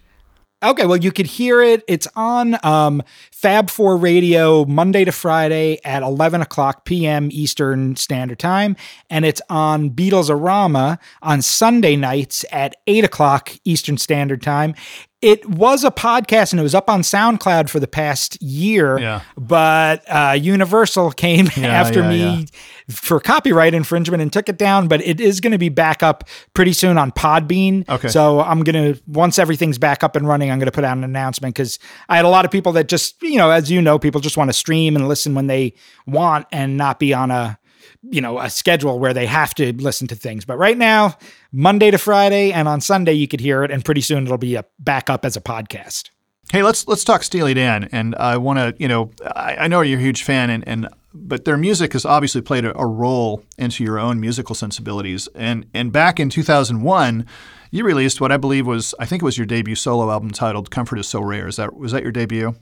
Okay, 0.62 0.86
well, 0.86 0.98
you 0.98 1.14
could 1.14 1.26
hear 1.26 1.62
it. 1.62 1.86
It's 1.88 2.06
on 2.18 2.58
um, 2.66 3.02
Fab 3.32 3.70
Four 3.70 3.96
Radio 3.96 4.66
Monday 4.66 5.06
to 5.06 5.12
Friday 5.14 5.80
at 5.86 6.04
11 6.04 6.42
o'clock 6.42 6.84
p.m. 6.84 7.30
Eastern 7.32 7.96
Standard 7.96 8.40
Time, 8.40 8.76
and 9.10 9.24
it's 9.24 9.42
on 9.50 9.90
Beatles-A-Rama 9.90 11.00
on 11.22 11.42
Sunday 11.42 11.96
nights 11.96 12.44
at 12.52 12.76
8 12.88 13.06
o'clock 13.06 13.52
Eastern 13.64 13.98
Standard 13.98 14.42
Time 14.42 14.76
it 15.22 15.46
was 15.46 15.84
a 15.84 15.92
podcast 15.92 16.54
and 16.54 16.60
it 16.62 16.64
was 16.64 16.74
up 16.74 16.90
on 16.90 17.02
SoundCloud 17.02 17.70
for 17.70 17.80
the 17.82 17.88
past 17.88 18.42
year. 18.42 18.98
Yeah. 18.98 19.22
But 19.38 20.04
uh, 20.08 20.38
Universal 20.40 21.12
came 21.12 21.50
yeah, 21.58 21.68
after 21.68 22.00
yeah, 22.02 22.10
me 22.10 22.48
for 22.90 23.20
copyright 23.20 23.74
infringement 23.74 24.22
and 24.22 24.32
took 24.32 24.48
it 24.48 24.58
down. 24.58 24.88
But 24.88 25.02
it 25.02 25.20
is 25.20 25.42
going 25.42 25.52
to 25.52 25.58
be 25.58 25.68
back 25.68 26.02
up 26.02 26.24
pretty 26.54 26.72
soon 26.72 26.98
on 26.98 27.12
Podbean. 27.12 27.88
Okay. 27.90 28.08
So 28.08 28.40
I'm 28.40 28.64
going 28.64 28.94
to, 28.94 29.02
once 29.08 29.38
everything's 29.38 29.78
back 29.78 30.06
up 30.06 30.16
and 30.16 30.26
running, 30.26 30.52
I'm 30.52 30.58
going 30.60 30.68
to 30.68 30.72
put 30.72 30.86
out 30.86 30.96
an 30.96 31.04
announcement 31.04 31.54
because 31.54 31.80
I 32.08 32.16
had 32.16 32.24
a 32.24 32.30
lot 32.30 32.46
of 32.46 32.52
people 32.52 32.72
that 32.74 32.88
just, 32.88 33.22
you 33.22 33.38
know, 33.38 33.50
as 33.50 33.70
you 33.70 33.82
know, 33.82 34.00
people 34.00 34.22
just 34.22 34.38
want 34.38 34.50
to 34.50 34.54
stream 34.54 34.96
and 34.96 35.08
listen 35.10 35.36
when 35.36 35.48
they 35.48 35.74
want 36.08 36.48
and 36.54 36.78
not 36.78 36.98
be 36.98 37.14
on 37.14 37.30
a 37.30 37.59
you 38.04 38.22
know 38.22 38.40
a 38.40 38.50
schedule 38.50 39.00
where 39.00 39.14
they 39.14 39.26
have 39.26 39.54
to 39.56 39.74
listen 39.74 40.08
to 40.08 40.16
things. 40.16 40.46
But 40.46 40.58
right 40.58 40.78
now 40.78 41.18
monday 41.52 41.92
to 41.92 41.98
friday 41.98 42.52
and 42.52 42.68
on 42.68 42.80
sunday 42.80 43.14
you 43.14 43.28
could 43.28 43.40
hear 43.40 43.64
it 43.64 43.72
and 43.72 43.84
pretty 43.84 44.02
soon 44.02 44.26
it'll 44.26 44.38
be 44.38 44.56
a 44.56 44.66
back 44.78 45.10
up 45.10 45.26
as 45.26 45.36
a 45.36 45.42
podcast. 45.42 46.10
Hey 46.52 46.64
let's 46.64 46.88
let's 46.88 47.04
talk 47.04 47.24
steely 47.24 47.54
dan 47.54 47.90
and 47.92 48.16
i 48.16 48.38
want 48.38 48.58
to 48.60 48.76
you 48.82 48.88
know 48.88 49.12
I, 49.24 49.56
I, 49.62 49.68
know 49.68 49.82
you're 49.82 50.00
a 50.00 50.02
huge 50.02 50.24
fan 50.24 50.50
and, 50.50 50.68
and 50.68 50.88
but 51.14 51.46
their 51.46 51.58
music 51.58 51.94
has 51.94 52.06
obviously 52.06 52.42
played 52.42 52.66
a, 52.66 52.78
a 52.78 52.86
role 52.86 53.44
into 53.58 53.84
your 53.84 54.00
own 54.00 54.20
musical 54.20 54.56
sensibilities. 54.56 55.28
And 55.36 55.66
and 55.74 55.92
back 55.92 56.20
in 56.20 56.30
2001 56.30 57.26
you 57.72 57.84
released 57.84 58.20
what 58.20 58.32
i 58.32 58.38
believe 58.38 58.66
was 58.66 58.96
i 59.00 59.06
think 59.06 59.22
it 59.22 59.26
was 59.26 59.38
your 59.38 59.46
debut 59.46 59.76
solo 59.76 60.10
album 60.10 60.32
titled 60.32 60.72
comfort 60.72 61.00
is 61.00 61.08
so 61.08 61.22
rare. 61.22 61.48
Is 61.48 61.58
that 61.58 61.76
was 61.76 61.92
that 61.92 62.04
your 62.04 62.12
debut 62.12 62.56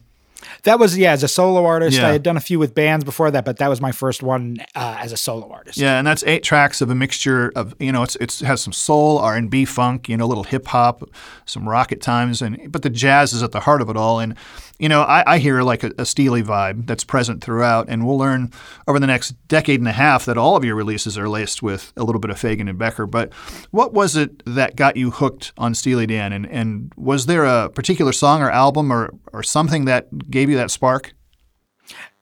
that 0.63 0.79
was 0.79 0.97
yeah, 0.97 1.11
as 1.11 1.23
a 1.23 1.27
solo 1.27 1.65
artist. 1.65 1.97
Yeah. 1.97 2.07
I 2.07 2.11
had 2.11 2.23
done 2.23 2.37
a 2.37 2.41
few 2.41 2.59
with 2.59 2.75
bands 2.75 3.05
before 3.05 3.31
that, 3.31 3.45
but 3.45 3.57
that 3.57 3.69
was 3.69 3.81
my 3.81 3.91
first 3.91 4.23
one 4.23 4.57
uh, 4.75 4.97
as 4.99 5.11
a 5.11 5.17
solo 5.17 5.49
artist. 5.51 5.77
Yeah, 5.77 5.97
and 5.97 6.05
that's 6.05 6.23
eight 6.23 6.43
tracks 6.43 6.81
of 6.81 6.89
a 6.89 6.95
mixture 6.95 7.51
of 7.55 7.75
you 7.79 7.91
know 7.91 8.03
it's 8.03 8.15
it's 8.17 8.41
it 8.41 8.45
has 8.45 8.61
some 8.61 8.73
soul, 8.73 9.17
R 9.19 9.35
and 9.35 9.49
B, 9.49 9.65
funk, 9.65 10.09
you 10.09 10.17
know, 10.17 10.25
a 10.25 10.27
little 10.27 10.43
hip 10.43 10.67
hop, 10.67 11.09
some 11.45 11.67
rock 11.67 11.91
at 11.91 12.01
times, 12.01 12.41
and 12.41 12.71
but 12.71 12.81
the 12.81 12.89
jazz 12.89 13.33
is 13.33 13.43
at 13.43 13.51
the 13.51 13.61
heart 13.61 13.81
of 13.81 13.89
it 13.89 13.97
all. 13.97 14.19
And 14.19 14.35
you 14.79 14.89
know, 14.89 15.01
I, 15.01 15.23
I 15.25 15.37
hear 15.39 15.61
like 15.63 15.83
a, 15.83 15.91
a 15.97 16.05
Steely 16.05 16.43
vibe 16.43 16.85
that's 16.85 17.03
present 17.03 17.43
throughout, 17.43 17.87
and 17.89 18.05
we'll 18.05 18.17
learn 18.17 18.51
over 18.87 18.99
the 18.99 19.07
next 19.07 19.31
decade 19.47 19.79
and 19.79 19.87
a 19.87 19.93
half 19.93 20.25
that 20.25 20.37
all 20.37 20.55
of 20.55 20.63
your 20.63 20.75
releases 20.75 21.17
are 21.17 21.27
laced 21.27 21.63
with 21.63 21.91
a 21.97 22.03
little 22.03 22.19
bit 22.19 22.29
of 22.29 22.37
Fagen 22.37 22.69
and 22.69 22.77
Becker. 22.77 23.07
But 23.07 23.33
what 23.71 23.93
was 23.93 24.15
it 24.15 24.43
that 24.45 24.75
got 24.75 24.95
you 24.95 25.11
hooked 25.11 25.51
on 25.57 25.73
Steely 25.73 26.05
Dan, 26.05 26.31
and 26.31 26.45
and 26.47 26.93
was 26.95 27.25
there 27.25 27.45
a 27.45 27.69
particular 27.69 28.11
song 28.11 28.41
or 28.41 28.51
album 28.51 28.91
or 28.91 29.13
or 29.33 29.41
something 29.41 29.85
that 29.85 30.29
gave 30.29 30.49
you 30.49 30.57
that 30.57 30.71
spark? 30.71 31.13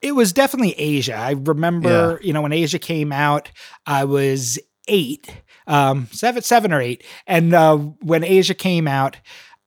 It 0.01 0.13
was 0.13 0.31
definitely 0.31 0.99
Aja. 0.99 1.15
I 1.15 1.31
remember, 1.31 2.19
yeah. 2.21 2.27
you 2.27 2.31
know, 2.31 2.43
when 2.43 2.53
Aja 2.53 2.77
came 2.79 3.11
out, 3.11 3.51
I 3.87 4.05
was 4.05 4.59
eight, 4.87 5.27
um, 5.67 6.07
seven, 6.11 6.43
seven 6.43 6.71
or 6.71 6.79
eight, 6.79 7.03
and 7.27 7.53
uh, 7.53 7.77
when 7.77 8.23
Aja 8.23 8.53
came 8.53 8.87
out, 8.87 9.17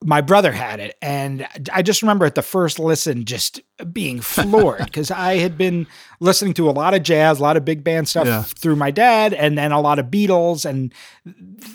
my 0.05 0.21
brother 0.21 0.53
had 0.53 0.81
it 0.81 0.97
and 1.03 1.47
i 1.73 1.83
just 1.83 2.03
remember 2.03 2.25
at 2.25 2.35
the 2.35 2.43
first 2.43 2.79
listen 2.79 3.25
just 3.25 3.61
being 3.93 4.21
floored 4.21 4.79
because 4.85 5.11
i 5.11 5.37
had 5.37 5.57
been 5.57 5.87
listening 6.21 6.55
to 6.55 6.69
a 6.69 6.73
lot 6.73 6.95
of 6.95 7.03
jazz 7.03 7.39
a 7.39 7.43
lot 7.43 7.57
of 7.57 7.65
big 7.65 7.85
band 7.85 8.09
stuff 8.09 8.27
yeah. 8.27 8.43
through 8.43 8.77
my 8.77 8.91
dad 8.91 9.33
and 9.33 9.57
then 9.57 9.73
a 9.73 9.81
lot 9.81 9.99
of 9.99 10.07
beatles 10.07 10.65
and 10.65 10.93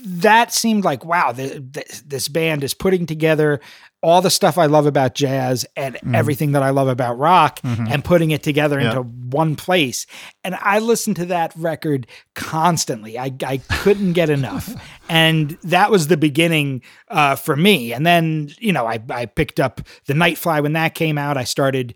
that 0.06 0.52
seemed 0.52 0.84
like 0.84 1.06
wow 1.06 1.32
the, 1.32 1.60
the, 1.60 2.02
this 2.06 2.28
band 2.28 2.64
is 2.64 2.74
putting 2.74 3.06
together 3.06 3.60
all 4.04 4.22
the 4.22 4.30
stuff 4.30 4.58
I 4.58 4.66
love 4.66 4.86
about 4.86 5.16
jazz 5.16 5.66
and 5.78 5.96
mm. 5.96 6.14
everything 6.14 6.52
that 6.52 6.62
I 6.62 6.72
love 6.72 6.90
about 6.90 7.18
rock 7.18 7.62
mm-hmm. 7.62 7.86
and 7.90 8.04
putting 8.04 8.32
it 8.32 8.44
together 8.44 8.78
into 8.78 9.02
one 9.02 9.56
place. 9.56 10.06
And 10.44 10.56
I 10.56 10.80
listened 10.80 11.16
to 11.16 11.26
that 11.28 11.54
record 11.56 12.06
constantly. 12.36 13.18
I, 13.18 13.34
I 13.46 13.58
couldn't 13.70 14.12
get 14.12 14.30
enough. 14.30 14.76
and 15.10 15.52
that 15.64 15.90
was 15.90 16.08
the 16.08 16.18
beginning 16.18 16.82
uh, 17.08 17.38
for 17.38 17.56
me. 17.56 17.94
And 17.94 18.06
then, 18.06 18.52
you 18.60 18.74
know, 18.74 18.86
I, 18.86 19.02
I 19.10 19.26
picked 19.26 19.62
up 19.62 19.80
The 20.06 20.14
Nightfly 20.14 20.62
when 20.62 20.74
that 20.74 20.96
came 20.96 21.18
out. 21.18 21.38
I 21.38 21.46
started 21.46 21.93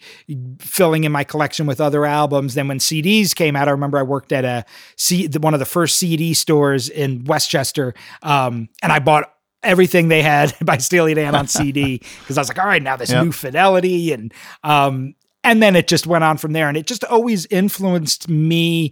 filling 0.60 1.04
in 1.04 1.12
my 1.12 1.24
collection 1.24 1.66
with 1.66 1.82
other 1.82 2.06
albums. 2.06 2.54
Then 2.54 2.68
when 2.68 2.80
CDs 2.80 3.36
came 3.36 3.56
out, 3.56 3.68
I 3.68 3.72
remember 3.72 3.98
I 3.98 4.04
worked 4.04 4.32
at 4.32 4.46
a 4.46 4.66
C, 4.96 5.28
one 5.40 5.54
of 5.54 5.60
the 5.60 5.66
first 5.66 5.98
CD 5.98 6.34
stores 6.34 6.90
in 6.90 7.24
Westchester. 7.26 7.94
Um, 8.22 8.70
and 8.82 8.92
I 8.92 9.00
bought 9.00 9.34
everything 9.64 10.08
they 10.08 10.22
had 10.22 10.54
by 10.62 10.78
Steely 10.78 11.14
Dan 11.14 11.36
on 11.36 11.48
CD 11.48 12.00
because 12.20 12.38
I 12.38 12.42
was 12.42 12.50
like, 12.50 12.60
all 12.60 12.68
right, 12.68 12.82
now 12.82 12.96
this 12.96 13.12
yep. 13.12 13.24
new 13.24 13.32
fidelity 13.32 14.12
and 14.14 14.34
um 14.64 15.16
and 15.44 15.64
then 15.64 15.76
it 15.76 15.88
just 15.88 16.06
went 16.06 16.24
on 16.24 16.38
from 16.38 16.52
there 16.52 16.68
and 16.68 16.76
it 16.76 16.88
just 16.88 17.04
always 17.06 17.46
influenced 17.48 18.28
me 18.28 18.92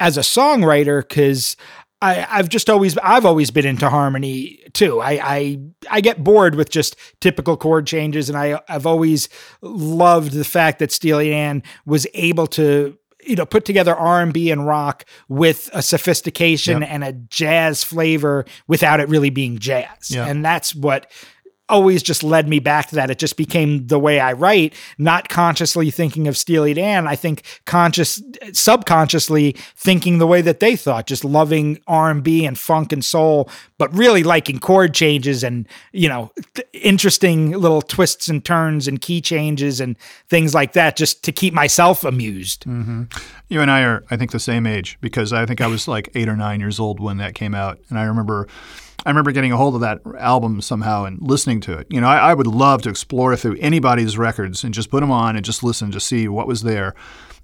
as 0.00 0.18
a 0.18 0.20
songwriter 0.20 1.00
because 1.00 1.56
I, 2.04 2.26
I've 2.30 2.50
just 2.50 2.68
always 2.68 2.98
I've 2.98 3.24
always 3.24 3.50
been 3.50 3.64
into 3.64 3.88
harmony 3.88 4.60
too. 4.74 5.00
I, 5.00 5.12
I 5.22 5.60
I 5.90 6.00
get 6.02 6.22
bored 6.22 6.54
with 6.54 6.68
just 6.68 6.96
typical 7.20 7.56
chord 7.56 7.86
changes, 7.86 8.28
and 8.28 8.36
I 8.36 8.60
I've 8.68 8.86
always 8.86 9.30
loved 9.62 10.32
the 10.32 10.44
fact 10.44 10.80
that 10.80 10.92
Steely 10.92 11.30
Dan 11.30 11.62
was 11.86 12.06
able 12.12 12.46
to 12.48 12.98
you 13.26 13.36
know 13.36 13.46
put 13.46 13.64
together 13.64 13.94
r&b 13.94 14.50
and 14.50 14.66
rock 14.66 15.06
with 15.30 15.70
a 15.72 15.80
sophistication 15.80 16.82
yep. 16.82 16.90
and 16.90 17.02
a 17.02 17.12
jazz 17.12 17.82
flavor 17.82 18.44
without 18.66 19.00
it 19.00 19.08
really 19.08 19.30
being 19.30 19.58
jazz 19.58 20.10
yep. 20.10 20.28
and 20.28 20.44
that's 20.44 20.74
what 20.74 21.10
always 21.68 22.02
just 22.02 22.22
led 22.22 22.48
me 22.48 22.58
back 22.58 22.88
to 22.88 22.94
that. 22.94 23.10
It 23.10 23.18
just 23.18 23.36
became 23.36 23.86
the 23.86 23.98
way 23.98 24.20
I 24.20 24.32
write, 24.32 24.74
not 24.98 25.28
consciously 25.28 25.90
thinking 25.90 26.28
of 26.28 26.36
Steely 26.36 26.74
Dan. 26.74 27.06
I 27.06 27.16
think 27.16 27.42
conscious, 27.64 28.22
subconsciously 28.52 29.52
thinking 29.74 30.18
the 30.18 30.26
way 30.26 30.42
that 30.42 30.60
they 30.60 30.76
thought, 30.76 31.06
just 31.06 31.24
loving 31.24 31.80
R 31.86 32.10
and 32.10 32.22
B 32.22 32.44
and 32.44 32.58
funk 32.58 32.92
and 32.92 33.04
soul, 33.04 33.48
but 33.78 33.92
really 33.94 34.22
liking 34.22 34.58
chord 34.58 34.92
changes 34.94 35.42
and 35.42 35.66
you 35.92 36.08
know 36.08 36.30
interesting 36.72 37.52
little 37.52 37.82
twists 37.82 38.28
and 38.28 38.44
turns 38.44 38.86
and 38.86 39.00
key 39.00 39.20
changes 39.20 39.80
and 39.80 39.98
things 40.28 40.54
like 40.54 40.74
that, 40.74 40.96
just 40.96 41.24
to 41.24 41.32
keep 41.32 41.54
myself 41.54 42.04
amused. 42.04 42.64
Mm-hmm. 42.64 43.04
You 43.48 43.60
and 43.60 43.70
I 43.70 43.82
are, 43.82 44.04
I 44.10 44.16
think, 44.16 44.32
the 44.32 44.38
same 44.38 44.66
age 44.66 44.98
because 45.00 45.32
I 45.32 45.46
think 45.46 45.60
I 45.60 45.66
was 45.66 45.88
like 45.88 46.10
eight 46.14 46.28
or 46.28 46.36
nine 46.36 46.60
years 46.60 46.78
old 46.78 47.00
when 47.00 47.16
that 47.18 47.34
came 47.34 47.54
out, 47.54 47.78
and 47.88 47.98
I 47.98 48.04
remember 48.04 48.48
I 49.04 49.10
remember 49.10 49.32
getting 49.32 49.52
a 49.52 49.56
hold 49.56 49.74
of 49.74 49.80
that 49.82 50.00
album 50.18 50.60
somehow 50.60 51.04
and 51.04 51.20
listening 51.20 51.60
to 51.62 51.78
it. 51.78 51.86
You 51.90 52.00
know, 52.00 52.08
I, 52.08 52.30
I, 52.30 52.34
would 52.34 52.46
love 52.46 52.82
to 52.82 52.88
explore 52.88 53.36
through 53.36 53.56
anybody's 53.60 54.16
records 54.16 54.64
and 54.64 54.72
just 54.72 54.90
put 54.90 55.00
them 55.00 55.10
on 55.10 55.36
and 55.36 55.44
just 55.44 55.62
listen 55.62 55.90
to 55.90 56.00
see 56.00 56.28
what 56.28 56.46
was 56.46 56.62
there. 56.62 56.94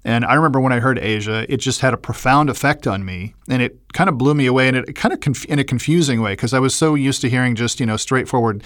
And 0.03 0.25
I 0.25 0.33
remember 0.33 0.59
when 0.59 0.73
I 0.73 0.79
heard 0.79 0.97
Aja, 0.97 1.45
it 1.47 1.57
just 1.57 1.81
had 1.81 1.93
a 1.93 1.97
profound 1.97 2.49
effect 2.49 2.87
on 2.87 3.05
me, 3.05 3.35
and 3.47 3.61
it 3.61 3.79
kind 3.93 4.09
of 4.09 4.17
blew 4.17 4.33
me 4.33 4.47
away, 4.47 4.67
and 4.67 4.77
it 4.77 4.95
kind 4.95 5.13
of 5.13 5.19
conf- 5.19 5.45
in 5.45 5.59
a 5.59 5.63
confusing 5.63 6.21
way 6.21 6.33
because 6.33 6.53
I 6.53 6.59
was 6.59 6.73
so 6.73 6.95
used 6.95 7.21
to 7.21 7.29
hearing 7.29 7.53
just 7.53 7.79
you 7.79 7.85
know 7.85 7.97
straightforward 7.97 8.63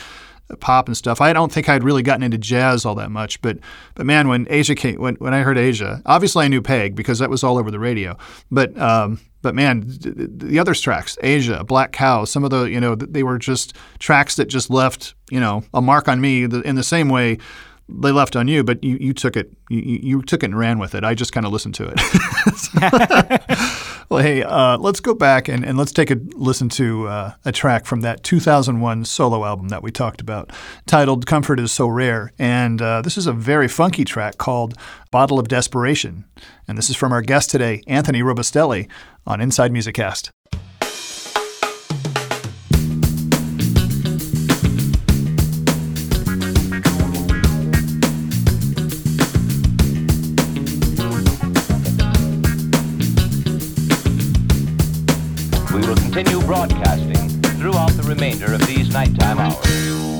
pop 0.59 0.87
and 0.87 0.95
stuff. 0.95 1.21
I 1.21 1.33
don't 1.33 1.51
think 1.51 1.67
I'd 1.67 1.83
really 1.83 2.03
gotten 2.03 2.23
into 2.23 2.37
jazz 2.37 2.85
all 2.85 2.95
that 2.95 3.11
much, 3.11 3.41
but 3.41 3.57
but 3.95 4.05
man, 4.05 4.29
when 4.29 4.47
Aja 4.47 4.75
came, 4.75 5.01
when 5.01 5.15
when 5.15 5.33
I 5.33 5.41
heard 5.41 5.57
Aja, 5.57 6.01
obviously 6.05 6.45
I 6.45 6.47
knew 6.47 6.61
Peg 6.61 6.95
because 6.95 7.19
that 7.19 7.29
was 7.29 7.43
all 7.43 7.57
over 7.57 7.69
the 7.69 7.79
radio. 7.79 8.17
But 8.49 8.77
um, 8.79 9.19
but 9.45 9.53
man, 9.53 9.83
the 9.85 10.57
other 10.57 10.73
tracks, 10.73 11.19
Aja, 11.23 11.63
Black 11.63 11.91
Cow, 11.91 12.25
some 12.25 12.43
of 12.43 12.49
the 12.49 12.63
you 12.63 12.79
know 12.79 12.95
they 12.95 13.21
were 13.21 13.37
just 13.37 13.75
tracks 13.99 14.37
that 14.37 14.45
just 14.45 14.71
left 14.71 15.13
you 15.29 15.39
know 15.39 15.63
a 15.71 15.83
mark 15.83 16.07
on 16.07 16.19
me 16.19 16.45
in 16.45 16.73
the 16.73 16.83
same 16.83 17.09
way 17.09 17.37
they 17.87 18.11
left 18.11 18.35
on 18.35 18.47
you, 18.47 18.63
but 18.63 18.83
you, 18.83 18.97
you 18.99 19.13
took 19.13 19.37
it 19.37 19.53
you, 19.69 19.99
you 20.01 20.21
took 20.23 20.41
it 20.41 20.47
and 20.47 20.57
ran 20.57 20.79
with 20.79 20.95
it. 20.95 21.03
I 21.03 21.13
just 21.13 21.31
kind 21.31 21.45
of 21.45 21.51
listened 21.51 21.75
to 21.75 21.93
it. 21.93 22.01
Well, 24.15 24.23
hey, 24.23 24.43
uh, 24.43 24.77
let's 24.77 25.01
go 25.01 25.13
back 25.13 25.49
and, 25.49 25.65
and 25.65 25.77
let's 25.77 25.91
take 25.91 26.09
a 26.09 26.15
listen 26.35 26.69
to 26.69 27.05
uh, 27.09 27.33
a 27.43 27.51
track 27.51 27.85
from 27.85 27.99
that 27.99 28.23
2001 28.23 29.03
solo 29.03 29.43
album 29.43 29.67
that 29.67 29.83
we 29.83 29.91
talked 29.91 30.21
about, 30.21 30.53
titled 30.85 31.25
Comfort 31.25 31.59
is 31.59 31.73
So 31.73 31.89
Rare. 31.89 32.31
And 32.39 32.81
uh, 32.81 33.01
this 33.01 33.17
is 33.17 33.27
a 33.27 33.33
very 33.33 33.67
funky 33.67 34.05
track 34.05 34.37
called 34.37 34.75
Bottle 35.11 35.37
of 35.37 35.49
Desperation. 35.49 36.23
And 36.65 36.77
this 36.77 36.89
is 36.89 36.95
from 36.95 37.11
our 37.11 37.21
guest 37.21 37.49
today, 37.49 37.83
Anthony 37.87 38.21
Robustelli, 38.21 38.87
on 39.27 39.41
Inside 39.41 39.73
Musiccast. 39.73 40.29
continue 40.45 40.74
broadcasting 56.45 57.29
throughout 57.57 57.91
the 57.91 58.03
remainder 58.03 58.53
of 58.53 58.65
these 58.67 58.93
nighttime 58.93 59.39
hours. 59.39 60.14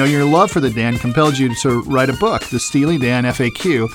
Know, 0.00 0.06
your 0.06 0.24
love 0.24 0.50
for 0.50 0.60
the 0.60 0.70
Dan 0.70 0.96
compelled 0.96 1.36
you 1.36 1.54
to 1.56 1.82
write 1.82 2.08
a 2.08 2.14
book, 2.14 2.42
the 2.44 2.58
Steely 2.58 2.96
Dan 2.96 3.24
FAQ, 3.24 3.88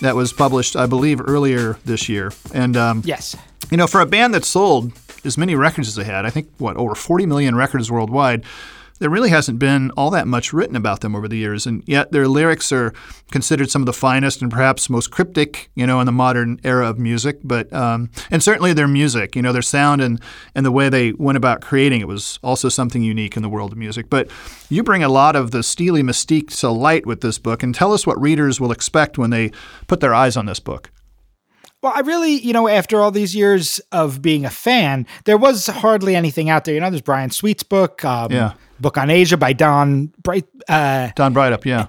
that 0.00 0.16
was 0.16 0.32
published, 0.32 0.74
I 0.74 0.86
believe, 0.86 1.20
earlier 1.20 1.78
this 1.84 2.08
year. 2.08 2.32
And 2.52 2.76
um, 2.76 3.02
yes, 3.04 3.36
you 3.70 3.76
know, 3.76 3.86
for 3.86 4.00
a 4.00 4.06
band 4.06 4.34
that 4.34 4.44
sold 4.44 4.92
as 5.24 5.38
many 5.38 5.54
records 5.54 5.86
as 5.86 5.94
they 5.94 6.02
had, 6.02 6.26
I 6.26 6.30
think 6.30 6.48
what 6.58 6.76
over 6.76 6.96
40 6.96 7.26
million 7.26 7.54
records 7.54 7.92
worldwide 7.92 8.44
there 9.02 9.10
really 9.10 9.30
hasn't 9.30 9.58
been 9.58 9.90
all 9.96 10.10
that 10.10 10.28
much 10.28 10.52
written 10.52 10.76
about 10.76 11.00
them 11.00 11.16
over 11.16 11.26
the 11.26 11.36
years, 11.36 11.66
and 11.66 11.82
yet 11.88 12.12
their 12.12 12.28
lyrics 12.28 12.70
are 12.70 12.94
considered 13.32 13.68
some 13.68 13.82
of 13.82 13.86
the 13.86 13.92
finest 13.92 14.40
and 14.42 14.48
perhaps 14.48 14.88
most 14.88 15.10
cryptic, 15.10 15.70
you 15.74 15.84
know, 15.88 15.98
in 15.98 16.06
the 16.06 16.12
modern 16.12 16.60
era 16.62 16.88
of 16.88 17.00
music. 17.00 17.40
But 17.42 17.72
um, 17.72 18.10
and 18.30 18.40
certainly 18.44 18.72
their 18.72 18.86
music, 18.86 19.34
you 19.34 19.42
know, 19.42 19.52
their 19.52 19.60
sound 19.60 20.00
and 20.02 20.22
and 20.54 20.64
the 20.64 20.70
way 20.70 20.88
they 20.88 21.10
went 21.14 21.36
about 21.36 21.62
creating 21.62 22.00
it 22.00 22.06
was 22.06 22.38
also 22.44 22.68
something 22.68 23.02
unique 23.02 23.36
in 23.36 23.42
the 23.42 23.48
world 23.48 23.72
of 23.72 23.78
music. 23.78 24.08
But 24.08 24.30
you 24.68 24.84
bring 24.84 25.02
a 25.02 25.08
lot 25.08 25.34
of 25.34 25.50
the 25.50 25.64
Steely 25.64 26.04
mystique 26.04 26.56
to 26.60 26.70
light 26.70 27.04
with 27.04 27.22
this 27.22 27.40
book, 27.40 27.64
and 27.64 27.74
tell 27.74 27.92
us 27.92 28.06
what 28.06 28.20
readers 28.20 28.60
will 28.60 28.70
expect 28.70 29.18
when 29.18 29.30
they 29.30 29.50
put 29.88 29.98
their 29.98 30.14
eyes 30.14 30.36
on 30.36 30.46
this 30.46 30.60
book. 30.60 30.91
Well, 31.82 31.92
I 31.94 32.00
really, 32.00 32.34
you 32.34 32.52
know, 32.52 32.68
after 32.68 33.00
all 33.00 33.10
these 33.10 33.34
years 33.34 33.80
of 33.90 34.22
being 34.22 34.44
a 34.44 34.50
fan, 34.50 35.06
there 35.24 35.36
was 35.36 35.66
hardly 35.66 36.14
anything 36.14 36.48
out 36.48 36.64
there. 36.64 36.74
You 36.74 36.80
know, 36.80 36.90
there's 36.90 37.02
Brian 37.02 37.30
Sweet's 37.30 37.64
book, 37.64 38.04
um, 38.04 38.30
yeah. 38.30 38.54
book 38.78 38.96
on 38.96 39.10
Aja 39.10 39.36
by 39.36 39.52
Don 39.52 40.12
Bright. 40.22 40.46
Uh, 40.68 41.10
Don 41.16 41.34
Breithaupt, 41.34 41.64
yeah, 41.64 41.86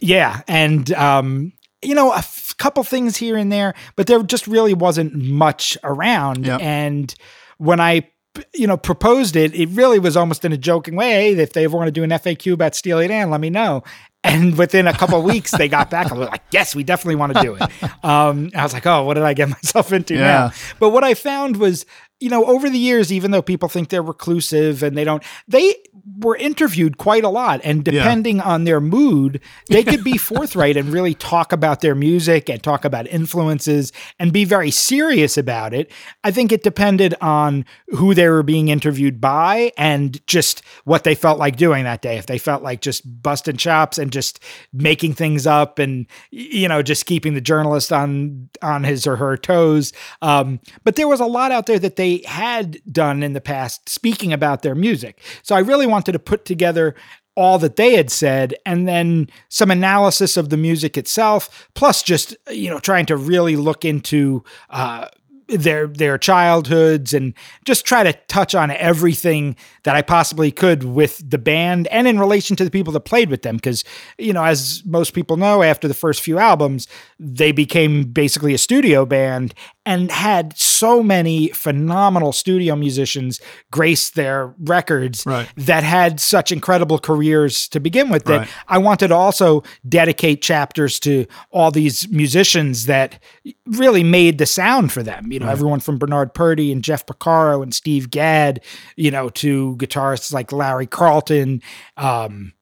yeah, 0.00 0.42
and 0.48 0.92
um, 0.94 1.52
you 1.80 1.94
know, 1.94 2.12
a 2.12 2.18
f- 2.18 2.54
couple 2.58 2.82
things 2.82 3.16
here 3.16 3.36
and 3.36 3.52
there, 3.52 3.74
but 3.94 4.08
there 4.08 4.20
just 4.24 4.48
really 4.48 4.74
wasn't 4.74 5.14
much 5.14 5.78
around. 5.84 6.44
Yep. 6.44 6.60
And 6.60 7.14
when 7.58 7.78
I 7.78 8.10
you 8.54 8.66
know, 8.66 8.76
proposed 8.76 9.36
it, 9.36 9.54
it 9.54 9.68
really 9.70 9.98
was 9.98 10.16
almost 10.16 10.44
in 10.44 10.52
a 10.52 10.58
joking 10.58 10.94
way. 10.94 11.34
Hey, 11.34 11.42
if 11.42 11.52
they 11.52 11.64
ever 11.64 11.76
want 11.76 11.88
to 11.88 11.92
do 11.92 12.04
an 12.04 12.10
FAQ 12.10 12.52
about 12.52 12.74
Steely 12.74 13.08
Dan, 13.08 13.30
let 13.30 13.40
me 13.40 13.48
know. 13.50 13.82
And 14.26 14.58
within 14.58 14.86
a 14.86 14.92
couple 14.92 15.22
weeks, 15.22 15.52
they 15.56 15.68
got 15.68 15.88
back 15.90 16.10
and 16.10 16.18
were 16.18 16.26
like, 16.26 16.42
yes, 16.50 16.74
we 16.74 16.82
definitely 16.84 17.14
want 17.16 17.34
to 17.34 17.42
do 17.42 17.54
it. 17.54 17.62
Um, 18.04 18.50
I 18.54 18.62
was 18.62 18.72
like, 18.72 18.86
oh, 18.86 19.02
what 19.04 19.14
did 19.14 19.22
I 19.24 19.34
get 19.34 19.48
myself 19.58 19.92
into 19.92 20.14
Yeah. 20.14 20.20
now? 20.20 20.50
But 20.78 20.90
what 20.90 21.02
I 21.04 21.14
found 21.14 21.56
was, 21.56 21.86
you 22.20 22.28
know, 22.30 22.44
over 22.44 22.68
the 22.70 22.78
years, 22.78 23.12
even 23.12 23.30
though 23.30 23.42
people 23.42 23.68
think 23.68 23.88
they're 23.88 24.02
reclusive 24.02 24.82
and 24.82 24.96
they 24.96 25.04
don't, 25.04 25.22
they 25.48 25.74
were 26.18 26.36
interviewed 26.36 26.98
quite 26.98 27.24
a 27.24 27.28
lot. 27.28 27.60
And 27.64 27.84
depending 27.84 28.40
on 28.40 28.64
their 28.64 28.80
mood, 28.80 29.40
they 29.68 29.82
could 29.82 30.04
be 30.04 30.16
forthright 30.16 30.76
and 30.76 30.88
really 30.88 31.14
talk 31.14 31.52
about 31.52 31.80
their 31.80 31.94
music 31.94 32.48
and 32.48 32.62
talk 32.62 32.84
about 32.84 33.08
influences 33.08 33.92
and 34.18 34.32
be 34.32 34.44
very 34.44 34.70
serious 34.70 35.36
about 35.36 35.74
it. 35.74 35.90
I 36.22 36.30
think 36.30 36.52
it 36.52 36.62
depended 36.62 37.14
on 37.20 37.64
who 37.88 38.14
they 38.14 38.28
were 38.28 38.44
being 38.44 38.68
interviewed 38.68 39.20
by 39.20 39.72
and 39.76 40.24
just 40.26 40.62
what 40.84 41.02
they 41.04 41.14
felt 41.14 41.38
like 41.38 41.56
doing 41.56 41.84
that 41.84 42.02
day. 42.02 42.18
If 42.18 42.26
they 42.26 42.38
felt 42.38 42.62
like 42.62 42.80
just 42.82 43.02
busting 43.22 43.56
chops 43.56 43.98
and 43.98 44.12
just 44.12 44.38
making 44.72 45.14
things 45.14 45.46
up 45.46 45.78
and 45.78 46.06
you 46.30 46.68
know 46.68 46.82
just 46.82 47.06
keeping 47.06 47.34
the 47.34 47.40
journalist 47.40 47.92
on 47.92 48.48
on 48.62 48.84
his 48.84 49.06
or 49.06 49.16
her 49.16 49.36
toes. 49.36 49.92
Um, 50.22 50.60
but 50.84 50.96
there 50.96 51.08
was 51.08 51.20
a 51.20 51.26
lot 51.26 51.50
out 51.50 51.66
there 51.66 51.78
that 51.78 51.96
they 51.96 52.22
had 52.26 52.80
done 52.90 53.22
in 53.22 53.32
the 53.32 53.40
past 53.40 53.88
speaking 53.88 54.32
about 54.32 54.62
their 54.62 54.74
music. 54.74 55.20
So 55.42 55.54
I 55.56 55.60
really 55.60 55.86
wanted 55.96 56.12
to 56.12 56.18
put 56.18 56.44
together 56.44 56.94
all 57.36 57.58
that 57.58 57.76
they 57.76 57.94
had 57.94 58.10
said 58.10 58.54
and 58.66 58.86
then 58.86 59.28
some 59.48 59.70
analysis 59.70 60.36
of 60.36 60.50
the 60.50 60.56
music 60.56 60.98
itself 60.98 61.68
plus 61.74 62.02
just 62.02 62.36
you 62.50 62.68
know 62.68 62.78
trying 62.78 63.06
to 63.06 63.16
really 63.16 63.56
look 63.56 63.82
into 63.84 64.44
uh 64.70 65.08
their 65.48 65.86
their 65.86 66.18
childhoods 66.18 67.14
and 67.14 67.32
just 67.64 67.84
try 67.86 68.02
to 68.02 68.12
touch 68.28 68.54
on 68.54 68.70
everything 68.70 69.56
that 69.84 69.94
I 69.94 70.02
possibly 70.02 70.50
could 70.50 70.82
with 70.82 71.22
the 71.28 71.38
band 71.38 71.86
and 71.88 72.08
in 72.08 72.18
relation 72.18 72.56
to 72.56 72.64
the 72.64 72.70
people 72.70 72.92
that 72.94 73.00
played 73.00 73.30
with 73.30 73.42
them. 73.42 73.56
Because 73.56 73.84
you 74.18 74.32
know 74.32 74.44
as 74.44 74.82
most 74.84 75.14
people 75.14 75.36
know 75.36 75.62
after 75.62 75.86
the 75.86 75.94
first 75.94 76.20
few 76.20 76.38
albums 76.38 76.88
they 77.18 77.52
became 77.52 78.04
basically 78.04 78.54
a 78.54 78.58
studio 78.58 79.06
band 79.06 79.54
and 79.86 80.10
had 80.10 80.58
so 80.58 81.02
many 81.02 81.48
phenomenal 81.50 82.32
studio 82.32 82.74
musicians 82.76 83.40
grace 83.70 84.10
their 84.10 84.52
records 84.58 85.24
Right. 85.24 85.48
that 85.56 85.84
had 85.84 86.20
such 86.20 86.50
incredible 86.52 86.98
careers 86.98 87.68
to 87.68 87.80
begin 87.80 88.10
with 88.10 88.24
that 88.24 88.38
Right. 88.40 88.48
I 88.68 88.78
wanted 88.78 89.08
to 89.08 89.14
also 89.14 89.62
dedicate 89.88 90.42
chapters 90.42 90.98
to 91.00 91.26
all 91.52 91.70
these 91.70 92.08
musicians 92.10 92.86
that 92.86 93.22
really 93.66 94.02
made 94.02 94.38
the 94.38 94.46
sound 94.46 94.92
for 94.92 95.02
them. 95.02 95.30
You 95.32 95.38
know, 95.38 95.48
everyone 95.48 95.80
from 95.80 95.96
Bernard 95.98 96.34
Purdie 96.34 96.72
and 96.72 96.82
Jeff 96.82 97.06
Porcaro 97.06 97.62
and 97.62 97.72
Steve 97.72 98.10
Gadd, 98.10 98.60
you 98.96 99.10
know, 99.10 99.28
to 99.30 99.76
guitarists 99.78 100.32
like 100.32 100.50
Larry 100.52 100.86
Carlton, 100.86 101.62
um, 101.96 102.52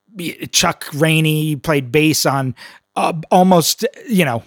Chuck 0.53 0.87
Rainey 0.95 1.57
played 1.57 1.91
bass 1.91 2.27
on 2.27 2.55
uh, 2.97 3.15
almost, 3.31 3.85
you 4.09 4.25
know, 4.25 4.43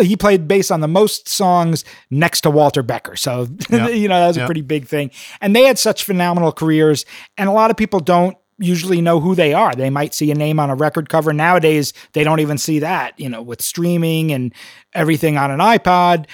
he 0.00 0.16
played 0.16 0.48
bass 0.48 0.70
on 0.70 0.80
the 0.80 0.88
most 0.88 1.28
songs 1.28 1.84
next 2.10 2.40
to 2.42 2.50
Walter 2.50 2.82
Becker. 2.82 3.16
So, 3.16 3.48
Yeah. 3.70 3.88
you 3.90 4.08
know, 4.08 4.18
that 4.20 4.28
was 4.28 4.36
Yeah. 4.36 4.44
a 4.44 4.46
pretty 4.46 4.62
big 4.62 4.86
thing. 4.86 5.10
And 5.40 5.54
they 5.54 5.62
had 5.64 5.78
such 5.78 6.04
phenomenal 6.04 6.52
careers. 6.52 7.04
And 7.36 7.48
a 7.48 7.52
lot 7.52 7.70
of 7.70 7.76
people 7.76 8.00
don't 8.00 8.36
usually 8.58 9.00
know 9.00 9.18
who 9.18 9.34
they 9.34 9.52
are. 9.52 9.74
They 9.74 9.90
might 9.90 10.14
see 10.14 10.30
a 10.30 10.34
name 10.34 10.60
on 10.60 10.70
a 10.70 10.74
record 10.74 11.08
cover. 11.08 11.32
Nowadays, 11.32 11.92
they 12.12 12.22
don't 12.22 12.40
even 12.40 12.58
see 12.58 12.78
that, 12.78 13.18
you 13.18 13.28
know, 13.28 13.42
with 13.42 13.60
streaming 13.60 14.30
and 14.32 14.54
everything 14.94 15.36
on 15.36 15.50
an 15.50 15.58
iPod. 15.58 16.26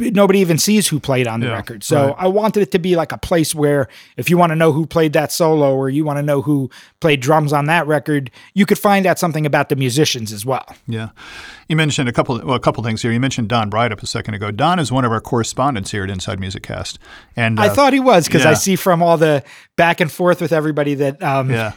Nobody 0.00 0.38
even 0.38 0.58
sees 0.58 0.88
who 0.88 1.00
played 1.00 1.26
on 1.26 1.40
the 1.40 1.46
Yeah, 1.46 1.52
record. 1.52 1.82
So 1.82 2.08
right. 2.08 2.14
I 2.18 2.28
wanted 2.28 2.62
it 2.62 2.70
to 2.72 2.78
be 2.78 2.94
like 2.94 3.10
a 3.10 3.18
place 3.18 3.54
where 3.54 3.88
if 4.16 4.30
you 4.30 4.38
want 4.38 4.50
to 4.50 4.56
know 4.56 4.70
who 4.70 4.86
played 4.86 5.12
that 5.14 5.32
solo 5.32 5.74
or 5.74 5.90
you 5.90 6.04
want 6.04 6.18
to 6.18 6.22
know 6.22 6.40
who 6.40 6.70
played 7.00 7.20
drums 7.20 7.52
on 7.52 7.66
that 7.66 7.86
record, 7.86 8.30
you 8.54 8.64
could 8.64 8.78
find 8.78 9.06
out 9.06 9.18
something 9.18 9.44
about 9.44 9.68
the 9.68 9.76
musicians 9.76 10.32
as 10.32 10.46
well. 10.46 10.66
Yeah, 10.86 11.10
you 11.68 11.76
mentioned 11.76 12.08
a 12.08 12.12
couple 12.12 12.38
well, 12.44 12.54
a 12.54 12.60
couple 12.60 12.82
things 12.84 13.02
here. 13.02 13.12
You 13.12 13.20
mentioned 13.20 13.48
Don 13.48 13.70
Breithaupt 13.70 14.02
a 14.02 14.06
second 14.06 14.34
ago. 14.34 14.50
Don 14.50 14.78
is 14.78 14.92
one 14.92 15.04
of 15.04 15.12
our 15.12 15.20
correspondents 15.20 15.90
here 15.90 16.04
at 16.04 16.10
Inside 16.10 16.38
Music 16.38 16.62
Cast, 16.62 16.98
and 17.34 17.58
I 17.58 17.68
uh, 17.68 17.74
thought 17.74 17.92
he 17.92 18.00
was 18.00 18.26
because 18.26 18.46
I 18.46 18.54
see 18.54 18.76
from 18.76 19.02
all 19.02 19.16
the 19.16 19.42
back 19.76 20.00
and 20.00 20.10
forth 20.10 20.40
with 20.40 20.52
everybody 20.52 20.94
that 20.94 21.22
um, 21.22 21.50
yeah, 21.50 21.72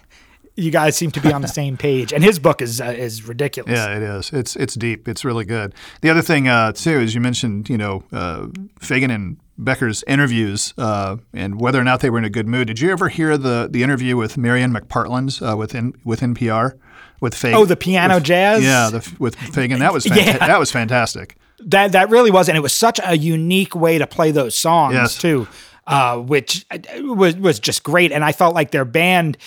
you 0.55 0.69
guys 0.71 0.97
seem 0.97 1.11
to 1.11 1.21
be 1.21 1.31
on 1.33 1.41
the 1.41 1.47
same 1.47 1.77
page. 1.77 2.11
And 2.13 2.23
his 2.23 2.39
book 2.39 2.61
is 2.61 2.81
uh, 2.81 2.85
is 2.85 3.27
ridiculous. 3.27 3.71
yeah, 3.71 3.95
it 3.97 4.03
is. 4.03 4.31
It's 4.33 4.55
it's 4.55 4.73
deep. 4.75 5.07
It's 5.07 5.23
really 5.25 5.45
good. 5.45 5.73
The 6.01 6.09
other 6.09 6.21
thing 6.21 6.47
uh, 6.47 6.71
too 6.73 6.99
is 6.99 7.15
you 7.15 7.21
mentioned 7.21 7.69
you 7.69 7.77
know 7.77 8.03
uh, 8.11 8.47
Fagen 8.79 9.11
and 9.13 9.37
Becker's 9.59 10.03
interviews 10.07 10.73
uh, 10.77 11.17
and 11.33 11.59
whether 11.61 11.79
or 11.79 11.83
not 11.83 11.99
they 12.01 12.09
were 12.09 12.17
in 12.17 12.25
a 12.25 12.29
good 12.29 12.47
mood. 12.47 12.67
Did 12.67 12.79
you 12.79 12.91
ever 12.91 13.09
hear 13.09 13.37
the 13.37 13.67
the 13.71 13.83
interview 13.83 14.17
with 14.17 14.37
Marian 14.37 14.73
McPartland 14.73 15.41
uh, 15.47 15.55
with 15.55 15.73
N- 15.75 15.93
with 16.03 16.21
NPR 16.21 16.77
with 17.21 17.33
Fagen? 17.33 17.53
Oh, 17.53 17.65
the 17.65 17.75
piano 17.77 18.15
with- 18.15 18.23
jazz? 18.23 18.63
Yeah, 18.63 18.89
the, 18.89 19.15
with 19.19 19.35
Fagen. 19.37 19.79
That 19.79 19.93
was 19.93 20.05
fanta- 20.07 20.25
Yeah. 20.25 20.37
that 20.47 20.59
was 20.59 20.71
fantastic. 20.71 21.35
That 21.63 21.91
that 21.91 22.09
really 22.09 22.31
was, 22.31 22.49
and 22.49 22.57
it 22.57 22.61
was 22.61 22.73
such 22.73 22.99
a 23.03 23.15
unique 23.15 23.75
way 23.75 23.99
to 23.99 24.07
play 24.07 24.31
those 24.31 24.57
songs 24.57 24.95
Yes. 24.95 25.17
too. 25.19 25.47
Uh, 25.91 26.17
which 26.19 26.65
uh, 26.71 26.77
was 27.01 27.35
was 27.35 27.59
just 27.59 27.83
great, 27.83 28.13
and 28.13 28.23
I 28.23 28.31
felt 28.31 28.55
like 28.55 28.71
their 28.71 28.85
band, 28.85 29.37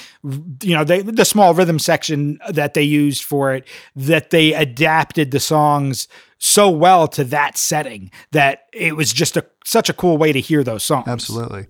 you 0.63 0.77
know, 0.77 0.85
they, 0.85 1.01
the 1.01 1.25
small 1.25 1.55
rhythm 1.55 1.79
section 1.79 2.39
that 2.51 2.75
they 2.75 2.83
used 2.83 3.25
for 3.25 3.55
it, 3.55 3.67
that 3.97 4.29
they 4.29 4.53
adapted 4.53 5.31
the 5.31 5.41
songs 5.41 6.07
so 6.37 6.69
well 6.69 7.09
to 7.09 7.25
that 7.25 7.57
setting 7.57 8.11
that 8.33 8.65
it 8.75 8.95
was 8.95 9.11
just 9.11 9.39
a 9.39 9.47
such 9.65 9.89
a 9.89 9.95
cool 9.95 10.19
way 10.19 10.33
to 10.33 10.41
hear 10.41 10.63
those 10.63 10.85
songs. 10.85 11.09
Absolutely. 11.09 11.67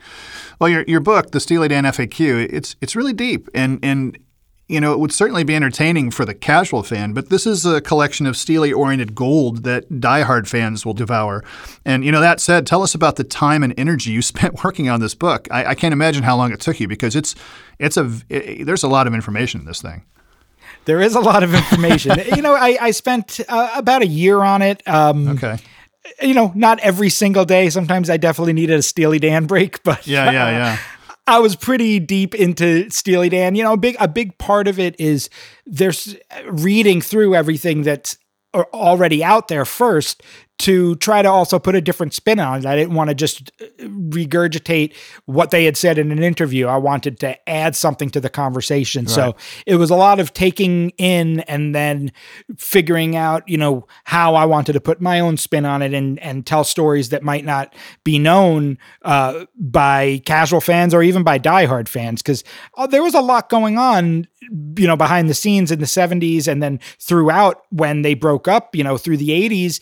Well, 0.59 0.69
your 0.69 0.85
your 0.89 0.99
book, 0.99 1.31
the 1.31 1.39
Steely 1.39 1.69
Dan 1.69 1.85
FAQ, 1.85 2.49
it's 2.51 2.75
it's 2.81 2.97
really 2.97 3.13
deep 3.13 3.49
and 3.55 3.79
and 3.81 4.19
you 4.69 4.81
know 4.81 4.93
it 4.93 4.99
would 4.99 5.13
certainly 5.13 5.45
be 5.45 5.55
entertaining 5.55 6.11
for 6.11 6.25
the 6.25 6.35
casual 6.35 6.83
fan, 6.83 7.13
but 7.13 7.29
this 7.29 7.47
is 7.47 7.67
a 7.67 7.81
collection 7.81 8.27
of 8.27 8.37
Steely 8.37 8.73
oriented 8.73 9.15
gold 9.15 9.65
that 9.65 9.89
diehard 9.91 10.47
fans 10.47 10.87
will 10.87 10.95
devour. 10.95 11.45
And 11.85 12.05
you 12.05 12.11
know 12.13 12.21
that 12.21 12.41
said, 12.41 12.67
tell 12.67 12.83
us 12.83 12.95
about 12.95 13.17
the 13.17 13.25
time 13.25 13.63
and 13.63 13.75
energy 13.79 14.11
you 14.11 14.23
spent 14.33 14.65
working 14.65 14.89
on 14.89 15.01
this 15.01 15.15
book. 15.15 15.49
I, 15.51 15.67
I 15.67 15.75
can't 15.75 15.93
imagine 15.93 16.23
how 16.23 16.37
long 16.37 16.53
it 16.53 16.61
took 16.61 16.81
you 16.81 16.89
because 16.89 17.15
it's 17.15 17.35
it's 17.79 17.97
a 17.97 18.11
it, 18.29 18.65
there's 18.65 18.83
a 18.83 18.89
lot 18.89 19.07
of 19.07 19.15
information 19.15 19.61
in 19.61 19.67
this 19.67 19.83
thing. 19.83 20.05
There 20.87 21.01
is 21.01 21.15
a 21.15 21.21
lot 21.21 21.43
of 21.43 21.55
information. 21.55 22.19
you 22.37 22.43
know, 22.43 22.55
I, 22.55 22.77
I 22.81 22.91
spent 22.91 23.41
uh, 23.49 23.71
about 23.75 24.03
a 24.03 24.07
year 24.07 24.41
on 24.43 24.63
it. 24.63 24.87
Um, 24.87 25.29
Okay. 25.29 25.59
You 26.21 26.35
know, 26.35 26.53
not 26.55 26.79
every 26.81 27.09
single 27.09 27.47
day. 27.47 27.71
Sometimes 27.71 28.11
I 28.11 28.19
definitely 28.19 28.53
needed 28.53 28.79
a 28.79 28.83
Steely 28.83 29.19
Dan 29.19 29.47
break, 29.47 29.83
but 29.85 30.07
Yeah, 30.07 30.31
yeah, 30.31 30.51
yeah. 30.51 30.79
I 31.27 31.39
was 31.39 31.57
pretty 31.57 32.01
deep 32.01 32.35
into 32.35 32.91
Steely 32.91 33.29
Dan. 33.31 33.55
You 33.55 33.65
know, 33.65 33.73
a 33.73 33.79
big 33.79 33.97
a 33.99 34.09
big 34.09 34.37
part 34.39 34.69
of 34.69 34.79
it 34.79 34.99
is 35.01 35.31
there's 35.65 36.17
reading 36.47 37.01
through 37.01 37.35
everything 37.35 37.83
that's 37.83 38.19
already 38.55 39.25
out 39.25 39.49
there 39.49 39.65
first 39.65 40.23
to 40.57 40.95
try 40.97 41.21
to 41.21 41.29
also 41.29 41.59
put 41.59 41.75
a 41.75 41.81
different 41.81 42.15
spin 42.15 42.39
on 42.39 42.61
it. 42.61 42.67
I 42.67 42.77
didn't 42.77 42.95
want 42.95 43.11
to 43.11 43.15
just 43.15 43.51
uh, 43.61 43.67
regurgitate 43.85 44.95
what 45.27 45.51
they 45.51 45.65
had 45.65 45.77
said 45.77 45.99
in 45.99 46.13
an 46.13 46.23
interview. 46.23 46.69
I 46.69 46.77
wanted 46.77 47.19
to 47.21 47.49
add 47.49 47.75
something 47.75 48.09
to 48.11 48.21
the 48.21 48.31
conversation. 48.31 49.05
Right. 49.05 49.15
So 49.15 49.37
it 49.67 49.77
was 49.77 49.91
a 49.91 49.97
lot 49.97 50.21
of 50.21 50.33
taking 50.33 50.91
in 50.91 51.41
and 51.41 51.75
then 51.75 52.13
figuring 52.57 53.17
out, 53.17 53.49
you 53.49 53.59
know, 53.59 53.87
how 54.05 54.37
I 54.37 54.45
wanted 54.45 54.75
to 54.75 54.81
put 54.81 55.01
my 55.01 55.19
own 55.21 55.37
spin 55.37 55.65
on 55.65 55.83
it 55.83 55.93
and 55.93 56.19
and 56.21 56.47
tell 56.47 56.63
stories 56.63 57.09
that 57.09 57.23
might 57.23 57.45
not 57.45 57.75
be 58.05 58.19
known 58.19 58.79
uh, 59.03 59.47
by 59.57 60.23
casual 60.25 60.61
fans 60.61 60.95
or 60.95 61.03
even 61.03 61.25
by 61.25 61.39
diehard 61.39 61.89
fans 61.89 62.23
because 62.23 62.45
uh, 62.77 62.87
there 62.87 63.03
was 63.03 63.15
a 63.15 63.21
lot 63.21 63.49
going 63.49 63.77
on 63.77 64.29
you 64.77 64.87
know 64.87 64.97
behind 64.97 65.29
the 65.29 65.35
scenes 65.35 65.71
in 65.71 65.81
the 65.81 65.87
70s 65.87 66.47
and 66.47 66.63
then 66.63 66.79
throughout 66.99 67.63
when 67.71 68.03
they 68.03 68.15
broke 68.15 68.47
up 68.47 68.77
you 68.77 68.85
know 68.85 68.99
through 68.99 69.17
the 69.17 69.31
80s 69.31 69.81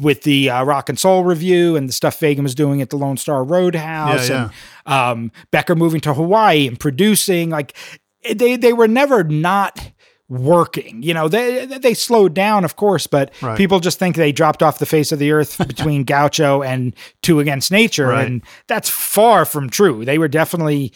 with 0.00 0.22
the 0.22 0.48
uh, 0.48 0.64
rock 0.64 0.88
and 0.88 0.98
soul 0.98 1.24
revue 1.24 1.76
and 1.76 1.88
the 1.88 1.92
stuff 1.92 2.18
Fagen 2.18 2.42
was 2.42 2.54
doing 2.54 2.80
at 2.80 2.90
the 2.90 2.96
Lone 2.96 3.16
Star 3.16 3.42
Roadhouse 3.42 4.28
yeah, 4.28 4.34
yeah. 4.34 4.50
and 4.86 5.22
um, 5.22 5.32
Becker 5.50 5.74
moving 5.74 6.00
to 6.02 6.14
Hawaii 6.14 6.68
and 6.68 6.78
producing 6.78 7.50
like 7.50 7.76
they 8.34 8.56
they 8.56 8.72
were 8.72 8.88
never 8.88 9.24
not 9.24 9.92
working. 10.28 11.02
You 11.02 11.14
know, 11.14 11.28
they 11.28 11.66
they 11.66 11.94
slowed 11.94 12.34
down, 12.34 12.64
of 12.64 12.76
course, 12.76 13.06
but 13.06 13.32
right. 13.42 13.56
people 13.56 13.80
just 13.80 13.98
think 13.98 14.16
they 14.16 14.32
dropped 14.32 14.62
off 14.62 14.78
the 14.78 14.86
face 14.86 15.12
of 15.12 15.18
the 15.18 15.32
earth 15.32 15.58
between 15.66 16.04
Gaucho 16.04 16.62
and 16.62 16.94
Two 17.22 17.40
Against 17.40 17.70
Nature, 17.70 18.08
right. 18.08 18.26
and 18.26 18.42
that's 18.68 18.88
far 18.88 19.44
from 19.44 19.68
true. 19.68 20.04
They 20.04 20.18
were 20.18 20.28
definitely 20.28 20.92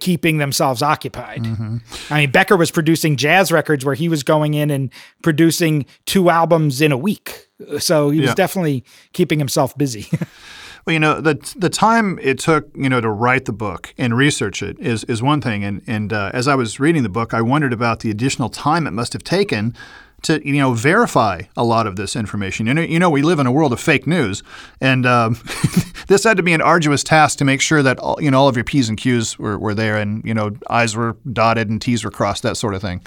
keeping 0.00 0.38
themselves 0.38 0.82
occupied. 0.82 1.44
Mm-hmm. 1.44 1.76
I 2.10 2.20
mean, 2.20 2.30
Becker 2.32 2.56
was 2.56 2.72
producing 2.72 3.16
jazz 3.16 3.52
records 3.52 3.84
where 3.84 3.94
he 3.94 4.08
was 4.08 4.24
going 4.24 4.54
in 4.54 4.70
and 4.70 4.92
producing 5.22 5.86
two 6.04 6.30
albums 6.30 6.80
in 6.80 6.90
a 6.90 6.96
week. 6.96 7.48
So 7.78 8.10
he 8.10 8.20
was 8.20 8.28
yeah. 8.28 8.34
definitely 8.34 8.84
keeping 9.12 9.38
himself 9.38 9.76
busy. 9.76 10.06
well, 10.86 10.94
you 10.94 11.00
know, 11.00 11.20
the 11.20 11.34
the 11.56 11.70
time 11.70 12.18
it 12.22 12.38
took, 12.38 12.68
you 12.74 12.88
know, 12.88 13.00
to 13.00 13.10
write 13.10 13.44
the 13.44 13.52
book 13.52 13.94
and 13.98 14.16
research 14.16 14.62
it 14.62 14.78
is 14.78 15.04
is 15.04 15.22
one 15.22 15.40
thing. 15.40 15.64
And 15.64 15.82
and 15.86 16.12
uh, 16.12 16.30
as 16.34 16.48
I 16.48 16.54
was 16.54 16.80
reading 16.80 17.02
the 17.02 17.08
book, 17.08 17.34
I 17.34 17.42
wondered 17.42 17.72
about 17.72 18.00
the 18.00 18.10
additional 18.10 18.48
time 18.48 18.86
it 18.86 18.92
must 18.92 19.12
have 19.12 19.24
taken 19.24 19.74
to 20.22 20.46
you 20.46 20.54
know 20.54 20.72
verify 20.72 21.42
a 21.56 21.64
lot 21.64 21.86
of 21.86 21.96
this 21.96 22.16
information. 22.16 22.66
You 22.66 22.74
know, 22.74 22.82
you 22.82 22.98
know 22.98 23.10
we 23.10 23.22
live 23.22 23.38
in 23.38 23.46
a 23.46 23.52
world 23.52 23.72
of 23.72 23.80
fake 23.80 24.06
news, 24.06 24.42
and 24.80 25.04
um, 25.04 25.38
this 26.08 26.24
had 26.24 26.36
to 26.36 26.42
be 26.42 26.52
an 26.52 26.62
arduous 26.62 27.04
task 27.04 27.38
to 27.38 27.44
make 27.44 27.60
sure 27.60 27.82
that 27.82 27.98
all, 27.98 28.20
you 28.22 28.30
know 28.30 28.40
all 28.40 28.48
of 28.48 28.56
your 28.56 28.64
p's 28.64 28.88
and 28.88 28.98
q's 28.98 29.38
were, 29.38 29.58
were 29.58 29.74
there, 29.74 29.96
and 29.96 30.24
you 30.24 30.34
know 30.34 30.52
i's 30.70 30.96
were 30.96 31.16
dotted 31.32 31.68
and 31.68 31.82
t's 31.82 32.04
were 32.04 32.10
crossed, 32.10 32.42
that 32.42 32.56
sort 32.56 32.74
of 32.74 32.80
thing. 32.80 33.00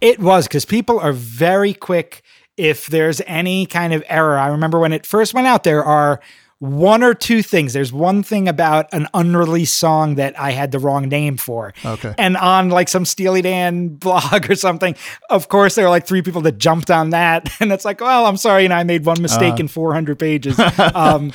It 0.00 0.18
was 0.18 0.46
because 0.48 0.64
people 0.64 0.98
are 0.98 1.12
very 1.12 1.74
quick 1.74 2.22
if 2.60 2.86
there's 2.88 3.22
any 3.26 3.64
kind 3.64 3.94
of 3.94 4.04
error. 4.06 4.36
I 4.36 4.48
remember 4.48 4.78
when 4.78 4.92
it 4.92 5.06
first 5.06 5.32
went 5.32 5.46
out, 5.46 5.64
there 5.64 5.82
are 5.82 6.20
one 6.60 7.02
or 7.02 7.14
two 7.14 7.42
things. 7.42 7.72
There's 7.72 7.92
one 7.92 8.22
thing 8.22 8.46
about 8.46 8.92
an 8.92 9.08
unreleased 9.14 9.78
song 9.78 10.16
that 10.16 10.38
I 10.38 10.50
had 10.50 10.72
the 10.72 10.78
wrong 10.78 11.08
name 11.08 11.38
for. 11.38 11.72
Okay. 11.82 12.14
And 12.18 12.36
on 12.36 12.68
like 12.68 12.90
some 12.90 13.06
Steely 13.06 13.40
Dan 13.40 13.88
blog 13.96 14.50
or 14.50 14.54
something, 14.54 14.94
of 15.30 15.48
course, 15.48 15.74
there 15.74 15.86
are 15.86 15.90
like 15.90 16.06
three 16.06 16.20
people 16.20 16.42
that 16.42 16.58
jumped 16.58 16.90
on 16.90 17.10
that. 17.10 17.48
And 17.60 17.72
it's 17.72 17.84
like, 17.84 18.00
well, 18.00 18.24
I'm 18.24 18.38
sorry. 18.38 18.64
And 18.64 18.72
I 18.72 18.84
made 18.84 19.04
one 19.04 19.20
mistake 19.20 19.54
uh. 19.54 19.58
in 19.58 19.68
400 19.68 20.18
pages. 20.18 20.58
um, 20.94 21.32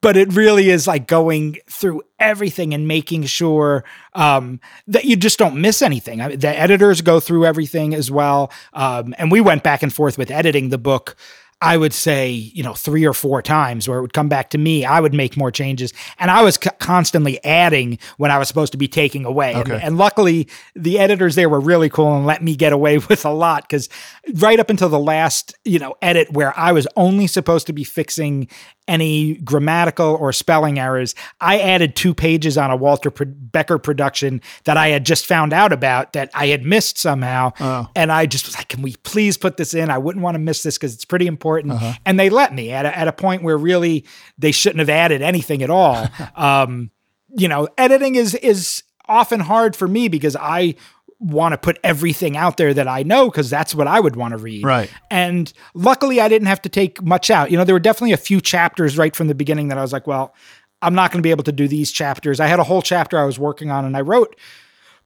but 0.00 0.16
it 0.16 0.32
really 0.32 0.70
is 0.70 0.86
like 0.86 1.06
going 1.06 1.58
through 1.68 2.02
everything 2.18 2.72
and 2.72 2.88
making 2.88 3.24
sure 3.24 3.84
um, 4.14 4.58
that 4.86 5.04
you 5.04 5.16
just 5.16 5.38
don't 5.38 5.60
miss 5.60 5.82
anything. 5.82 6.20
I 6.22 6.28
mean, 6.28 6.38
the 6.38 6.48
editors 6.48 7.02
go 7.02 7.20
through 7.20 7.44
everything 7.44 7.94
as 7.94 8.10
well. 8.10 8.50
Um, 8.72 9.14
and 9.18 9.30
we 9.30 9.40
went 9.40 9.62
back 9.62 9.82
and 9.82 9.92
forth 9.92 10.16
with 10.16 10.30
editing 10.30 10.70
the 10.70 10.78
book 10.78 11.16
I 11.62 11.78
would 11.78 11.94
say, 11.94 12.30
you 12.30 12.62
know, 12.62 12.74
three 12.74 13.06
or 13.06 13.14
four 13.14 13.40
times 13.40 13.88
where 13.88 13.98
it 13.98 14.02
would 14.02 14.12
come 14.12 14.28
back 14.28 14.50
to 14.50 14.58
me. 14.58 14.84
I 14.84 15.00
would 15.00 15.14
make 15.14 15.38
more 15.38 15.50
changes. 15.50 15.92
And 16.18 16.30
I 16.30 16.42
was 16.42 16.58
c- 16.62 16.68
constantly 16.80 17.42
adding 17.44 17.98
when 18.18 18.30
I 18.30 18.36
was 18.36 18.46
supposed 18.46 18.72
to 18.72 18.78
be 18.78 18.88
taking 18.88 19.24
away. 19.24 19.56
Okay. 19.56 19.72
And, 19.72 19.82
and, 19.82 19.98
luckily, 19.98 20.48
the 20.74 20.98
editors 20.98 21.34
there 21.34 21.48
were 21.48 21.60
really 21.60 21.88
cool 21.88 22.14
and 22.14 22.26
let 22.26 22.42
me 22.42 22.56
get 22.56 22.74
away 22.74 22.98
with 23.08 23.24
a 23.24 23.30
lot 23.30 23.62
because 23.62 23.88
right 24.34 24.60
up 24.60 24.68
until 24.68 24.90
the 24.90 24.98
last, 24.98 25.54
you 25.64 25.78
know, 25.78 25.94
edit 26.02 26.30
where 26.30 26.56
I 26.58 26.72
was 26.72 26.86
only 26.94 27.26
supposed 27.26 27.66
to 27.68 27.72
be 27.72 27.84
fixing 27.84 28.48
any 28.88 29.34
grammatical 29.34 30.14
or 30.14 30.32
spelling 30.32 30.78
errors. 30.78 31.14
I 31.40 31.58
added 31.60 31.96
two 31.96 32.14
pages 32.14 32.56
on 32.56 32.70
a 32.70 32.76
Walter 32.76 33.10
Becker 33.10 33.78
production 33.78 34.40
that 34.64 34.76
I 34.76 34.88
had 34.88 35.04
just 35.04 35.26
found 35.26 35.52
out 35.52 35.72
about 35.72 36.12
that 36.12 36.30
I 36.34 36.48
had 36.48 36.64
missed 36.64 36.98
somehow. 36.98 37.52
Oh. 37.60 37.88
And 37.96 38.12
I 38.12 38.26
just 38.26 38.46
was 38.46 38.56
like, 38.56 38.68
can 38.68 38.82
we 38.82 38.94
please 39.02 39.36
put 39.36 39.56
this 39.56 39.74
in? 39.74 39.90
I 39.90 39.98
wouldn't 39.98 40.22
want 40.22 40.34
to 40.34 40.38
miss 40.38 40.62
this 40.62 40.76
because 40.76 40.94
it's 40.94 41.04
pretty 41.04 41.26
important. 41.26 41.74
Uh-huh. 41.74 41.92
And 42.04 42.18
they 42.18 42.30
let 42.30 42.54
me 42.54 42.70
at 42.70 42.86
a, 42.86 42.96
at 42.96 43.08
a 43.08 43.12
point 43.12 43.42
where 43.42 43.58
really 43.58 44.04
they 44.38 44.52
shouldn't 44.52 44.80
have 44.80 44.90
added 44.90 45.22
anything 45.22 45.62
at 45.62 45.70
all. 45.70 46.08
um, 46.36 46.90
you 47.36 47.48
know, 47.48 47.68
editing 47.76 48.14
is 48.14 48.34
is 48.34 48.82
often 49.08 49.40
hard 49.40 49.76
for 49.76 49.86
me 49.86 50.08
because 50.08 50.36
I 50.36 50.74
want 51.18 51.52
to 51.52 51.58
put 51.58 51.78
everything 51.82 52.36
out 52.36 52.56
there 52.56 52.74
that 52.74 52.88
I 52.88 53.02
know 53.02 53.30
because 53.30 53.48
that's 53.48 53.74
what 53.74 53.86
I 53.86 54.00
would 54.00 54.16
want 54.16 54.32
to 54.32 54.38
read. 54.38 54.64
Right. 54.64 54.90
And 55.10 55.52
luckily, 55.74 56.20
I 56.20 56.28
didn't 56.28 56.48
have 56.48 56.62
to 56.62 56.68
take 56.68 57.02
much 57.02 57.30
out. 57.30 57.50
You 57.50 57.56
know, 57.56 57.64
there 57.64 57.74
were 57.74 57.80
definitely 57.80 58.12
a 58.12 58.18
few 58.18 58.40
chapters 58.40 58.98
right 58.98 59.16
from 59.16 59.28
the 59.28 59.34
beginning 59.34 59.68
that 59.68 59.78
I 59.78 59.82
was 59.82 59.92
like, 59.92 60.06
well, 60.06 60.34
I'm 60.82 60.94
not 60.94 61.10
going 61.10 61.20
to 61.20 61.26
be 61.26 61.30
able 61.30 61.44
to 61.44 61.52
do 61.52 61.68
these 61.68 61.90
chapters. 61.90 62.38
I 62.38 62.46
had 62.46 62.58
a 62.58 62.64
whole 62.64 62.82
chapter 62.82 63.18
I 63.18 63.24
was 63.24 63.38
working 63.38 63.70
on, 63.70 63.84
and 63.84 63.96
I 63.96 64.02
wrote 64.02 64.36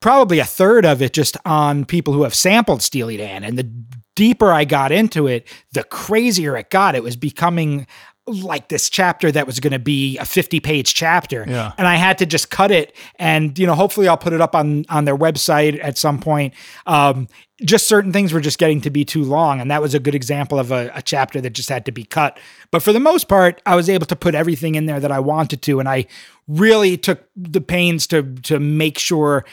probably 0.01 0.39
a 0.39 0.45
third 0.45 0.85
of 0.85 1.01
it 1.01 1.13
just 1.13 1.37
on 1.45 1.85
people 1.85 2.13
who 2.13 2.23
have 2.25 2.35
sampled 2.35 2.83
Steely 2.83 3.17
Dan. 3.17 3.45
And 3.45 3.57
the 3.57 3.71
deeper 4.17 4.53
I 4.53 4.65
got 4.65 4.93
into 4.93 5.27
it, 5.27 5.47
the 5.73 5.85
crazier 5.85 6.57
it 6.57 6.71
got. 6.71 6.95
It 6.95 7.03
was 7.03 7.17
becoming 7.17 7.87
like 8.33 8.69
this 8.69 8.89
chapter 8.89 9.31
that 9.33 9.47
was 9.47 9.61
going 9.61 9.73
to 9.73 9.79
be 9.79 10.19
a 10.19 10.25
50 10.25 10.61
page 10.61 10.95
chapter. 10.95 11.45
Yeah. 11.49 11.73
and 11.79 11.87
i 11.87 11.97
had 11.97 12.19
to 12.19 12.27
just 12.27 12.51
cut 12.51 12.71
it 12.71 12.95
and 13.17 13.59
you 13.59 13.67
know 13.67 13.75
hopefully 13.75 14.09
i'll 14.09 14.17
put 14.17 14.33
it 14.33 14.41
up 14.41 14.55
on 14.55 14.85
on 14.89 15.05
their 15.05 15.17
website 15.17 15.79
at 15.83 15.99
some 15.99 16.19
point. 16.19 16.55
Um, 16.87 17.29
just 17.63 17.87
certain 17.87 18.11
things 18.11 18.33
were 18.33 18.41
just 18.41 18.59
getting 18.59 18.81
to 18.81 18.91
be 18.91 19.05
too 19.05 19.23
long 19.23 19.61
and 19.61 19.71
that 19.71 19.83
was 19.83 19.95
a 19.95 20.01
good 20.01 20.15
example 20.15 20.59
of 20.59 20.73
a, 20.73 20.91
a, 20.95 21.03
chapter 21.03 21.43
that 21.43 21.51
just 21.51 21.69
had 21.69 21.85
to 21.85 21.93
be 21.93 22.05
cut. 22.05 22.39
But 22.71 22.83
for 22.83 22.93
the 22.93 23.01
most 23.01 23.29
part 23.29 23.61
i 23.67 23.77
was 23.77 23.89
able 23.89 24.07
to 24.07 24.17
put 24.17 24.35
everything 24.35 24.75
in 24.75 24.87
there 24.87 25.01
that 25.01 25.13
i 25.13 25.21
wanted 25.21 25.63
to 25.63 25.81
and 25.81 25.89
i 25.89 26.07
really 26.49 26.97
took 26.97 27.29
the 27.37 27.61
pains 27.61 28.07
to 28.09 28.23
to 28.43 28.59
make 28.59 28.99
sure 28.99 29.45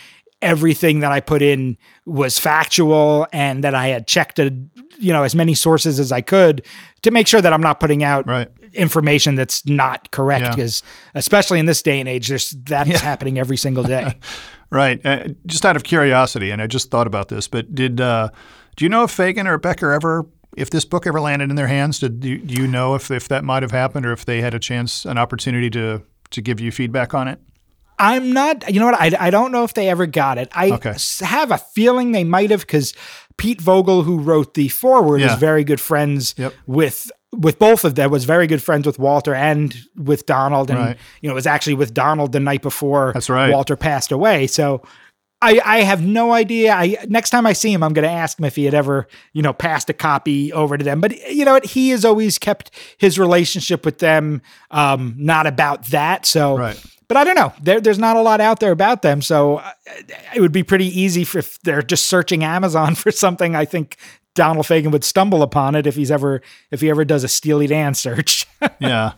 everything 0.42 1.00
that 1.00 1.12
i 1.12 1.20
put 1.20 1.42
in 1.42 1.78
was 2.06 2.38
factual 2.38 3.28
and 3.34 3.64
that 3.64 3.74
i 3.74 3.88
had 3.88 4.06
checked 4.08 4.38
a, 4.40 4.54
you 4.98 5.12
know 5.12 5.24
as 5.24 5.34
many 5.34 5.54
sources 5.54 6.00
as 6.00 6.12
i 6.12 6.22
could 6.22 6.64
to 7.02 7.10
make 7.10 7.28
sure 7.28 7.42
that 7.42 7.54
i'm 7.54 7.62
not 7.62 7.80
putting 7.80 8.04
out 8.04 8.28
right 8.28 8.50
information 8.74 9.36
that's 9.36 9.66
not 9.66 10.12
correct 10.12 10.50
because 10.50 10.84
yeah. 10.84 11.20
especially 11.20 11.60
in 11.60 11.66
this 11.66 11.82
day 11.82 12.00
and 12.00 12.10
age 12.10 12.28
there's 12.28 12.52
that's 12.52 12.90
yeah. 12.90 12.98
happening 12.98 13.40
every 13.40 13.58
single 13.58 13.84
day 13.84 14.14
right 14.70 15.04
uh, 15.06 15.28
just 15.46 15.66
out 15.66 15.76
of 15.76 15.84
curiosity 15.84 16.52
and 16.52 16.62
i 16.62 16.68
just 16.68 16.92
thought 16.92 17.08
about 17.08 17.30
this 17.30 17.48
but 17.48 17.74
did 17.74 18.02
uh, 18.02 18.30
do 18.76 18.86
you 18.86 18.90
know 18.90 19.04
if 19.04 19.16
fagen 19.16 19.46
or 19.46 19.58
becker 19.58 19.92
ever 19.92 20.26
if 20.56 20.70
this 20.70 20.86
book 20.86 21.06
ever 21.06 21.20
landed 21.20 21.50
in 21.50 21.56
their 21.56 21.68
hands 21.68 22.00
did 22.00 22.20
do, 22.20 22.38
do 22.38 22.62
you 22.62 22.68
know 22.68 22.96
if, 22.96 23.12
if 23.12 23.28
that 23.28 23.44
might 23.44 23.64
have 23.64 23.72
happened 23.72 24.06
or 24.06 24.12
if 24.12 24.26
they 24.26 24.42
had 24.42 24.54
a 24.54 24.60
chance 24.60 25.06
an 25.06 25.18
opportunity 25.18 25.70
to 25.70 26.02
to 26.30 26.42
give 26.42 26.60
you 26.60 26.72
feedback 26.72 27.14
on 27.14 27.28
it 27.28 27.40
I'm 28.00 28.32
not, 28.32 28.72
you 28.72 28.80
know 28.80 28.86
what? 28.86 29.00
I, 29.00 29.12
I 29.20 29.30
don't 29.30 29.52
know 29.52 29.64
if 29.64 29.74
they 29.74 29.90
ever 29.90 30.06
got 30.06 30.38
it. 30.38 30.50
I 30.52 30.72
okay. 30.72 30.96
have 31.22 31.52
a 31.52 31.58
feeling 31.58 32.12
they 32.12 32.24
might 32.24 32.52
have 32.52 32.62
because 32.62 32.94
Pete 33.38 33.62
Vogel, 33.62 34.04
who 34.04 34.20
wrote 34.20 34.54
the 34.54 34.68
foreword, 34.68 35.22
yeah. 35.22 35.34
is 35.34 35.40
very 35.40 35.64
good 35.64 35.82
friends 35.82 36.36
yep. 36.38 36.54
with 36.68 37.12
with 37.36 37.60
both 37.60 37.84
of 37.84 37.96
them 37.96 38.10
was 38.10 38.26
very 38.26 38.48
good 38.48 38.64
friends 38.64 38.86
with 38.86 39.00
Walter 39.00 39.36
and 39.36 39.76
with 39.96 40.26
Donald 40.26 40.70
and 40.70 40.80
right. 40.80 40.98
you 41.22 41.30
know 41.30 41.36
was 41.36 41.48
actually 41.48 41.76
with 41.76 41.94
Donald 41.94 42.32
the 42.32 42.40
night 42.40 42.62
before 42.62 43.12
That's 43.14 43.30
right. 43.30 43.52
Walter 43.52 43.76
passed 43.76 44.12
away 44.12 44.48
so 44.48 44.82
I, 45.42 45.62
I 45.64 45.78
have 45.82 46.04
no 46.04 46.34
idea. 46.34 46.74
I 46.74 46.98
next 47.08 47.30
time 47.30 47.46
I 47.46 47.54
see 47.54 47.72
him, 47.72 47.84
I'm 47.84 47.94
going 47.94 48.08
to 48.08 48.12
ask 48.12 48.40
him 48.40 48.46
if 48.46 48.56
he 48.56 48.66
had 48.66 48.74
ever, 48.74 49.08
you 49.34 49.44
know, 49.44 49.54
passed 49.54 49.90
a 49.90 49.94
copy 49.94 50.52
over 50.52 50.78
to 50.78 50.84
them. 50.84 51.00
But 51.00 51.16
you 51.32 51.46
know 51.46 51.54
what? 51.54 51.66
He 51.66 51.90
has 51.90 52.04
always 52.04 52.40
kept 52.40 52.72
his 52.98 53.20
relationship 53.20 53.86
with 53.86 54.00
them 54.00 54.42
um, 54.72 55.14
not 55.18 55.46
about 55.46 55.86
that. 55.88 56.26
So, 56.26 56.58
right. 56.58 56.84
but 57.08 57.18
I 57.18 57.24
don't 57.24 57.36
know. 57.36 57.54
There, 57.62 57.80
there's 57.80 58.00
not 58.00 58.18
a 58.18 58.22
lot 58.22 58.42
out 58.42 58.60
there 58.60 58.72
about 58.72 59.04
them. 59.04 59.22
So 59.22 59.58
uh, 59.58 59.72
it 60.36 60.42
would 60.42 60.52
be 60.52 60.64
pretty 60.64 60.88
easy 60.88 61.24
for, 61.24 61.38
if 61.38 61.62
they're 61.62 61.84
just 61.84 62.08
searching 62.08 62.44
Amazon 62.44 62.96
for 62.96 63.12
something. 63.12 63.56
I 63.56 63.66
think 63.66 63.98
Donald 64.38 64.66
Fagen 64.66 64.92
would 64.92 65.04
stumble 65.04 65.42
upon 65.42 65.76
it 65.76 65.86
if 65.86 65.96
he's 65.96 66.12
ever 66.12 66.42
if 66.72 66.80
he 66.80 66.90
ever 66.90 67.04
does 67.04 67.26
a 67.26 67.28
Steely 67.28 67.68
Dan 67.68 67.94
search. 67.94 68.46
yeah. 68.80 69.14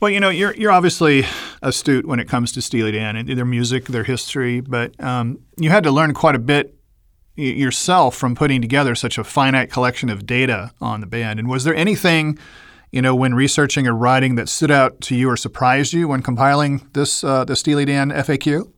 Well, 0.00 0.10
you 0.10 0.18
know, 0.18 0.30
you're 0.30 0.54
you're 0.56 0.72
obviously 0.72 1.24
astute 1.62 2.06
when 2.06 2.18
it 2.18 2.28
comes 2.28 2.50
to 2.52 2.62
Steely 2.62 2.90
Dan 2.90 3.16
and 3.16 3.28
their 3.28 3.44
music, 3.44 3.84
their 3.86 4.04
history, 4.04 4.60
but 4.60 4.98
um, 5.02 5.38
you 5.58 5.70
had 5.70 5.84
to 5.84 5.90
learn 5.90 6.14
quite 6.14 6.34
a 6.34 6.38
bit 6.40 6.74
yourself 7.36 8.16
from 8.16 8.34
putting 8.34 8.60
together 8.60 8.94
such 8.94 9.18
a 9.18 9.24
finite 9.24 9.70
collection 9.70 10.08
of 10.08 10.26
data 10.26 10.72
on 10.80 11.00
the 11.00 11.06
band. 11.06 11.38
And 11.38 11.48
was 11.48 11.64
there 11.64 11.74
anything, 11.74 12.38
you 12.90 13.00
know, 13.00 13.14
when 13.14 13.34
researching 13.34 13.86
or 13.86 13.94
writing 13.94 14.34
that 14.34 14.48
stood 14.48 14.70
out 14.70 15.00
to 15.02 15.14
you 15.14 15.30
or 15.30 15.36
surprised 15.36 15.92
you 15.92 16.08
when 16.08 16.22
compiling 16.22 16.88
this 16.92 17.22
uh, 17.22 17.44
the 17.44 17.54
Steely 17.54 17.84
Dan 17.84 18.10
FAQ? 18.10 18.72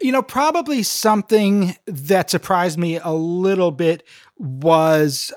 You 0.00 0.12
know, 0.12 0.22
probably 0.22 0.82
something 0.82 1.76
that 1.86 2.30
surprised 2.30 2.78
me 2.78 2.98
a 2.98 3.12
little 3.12 3.70
bit 3.70 4.04
was 4.38 5.32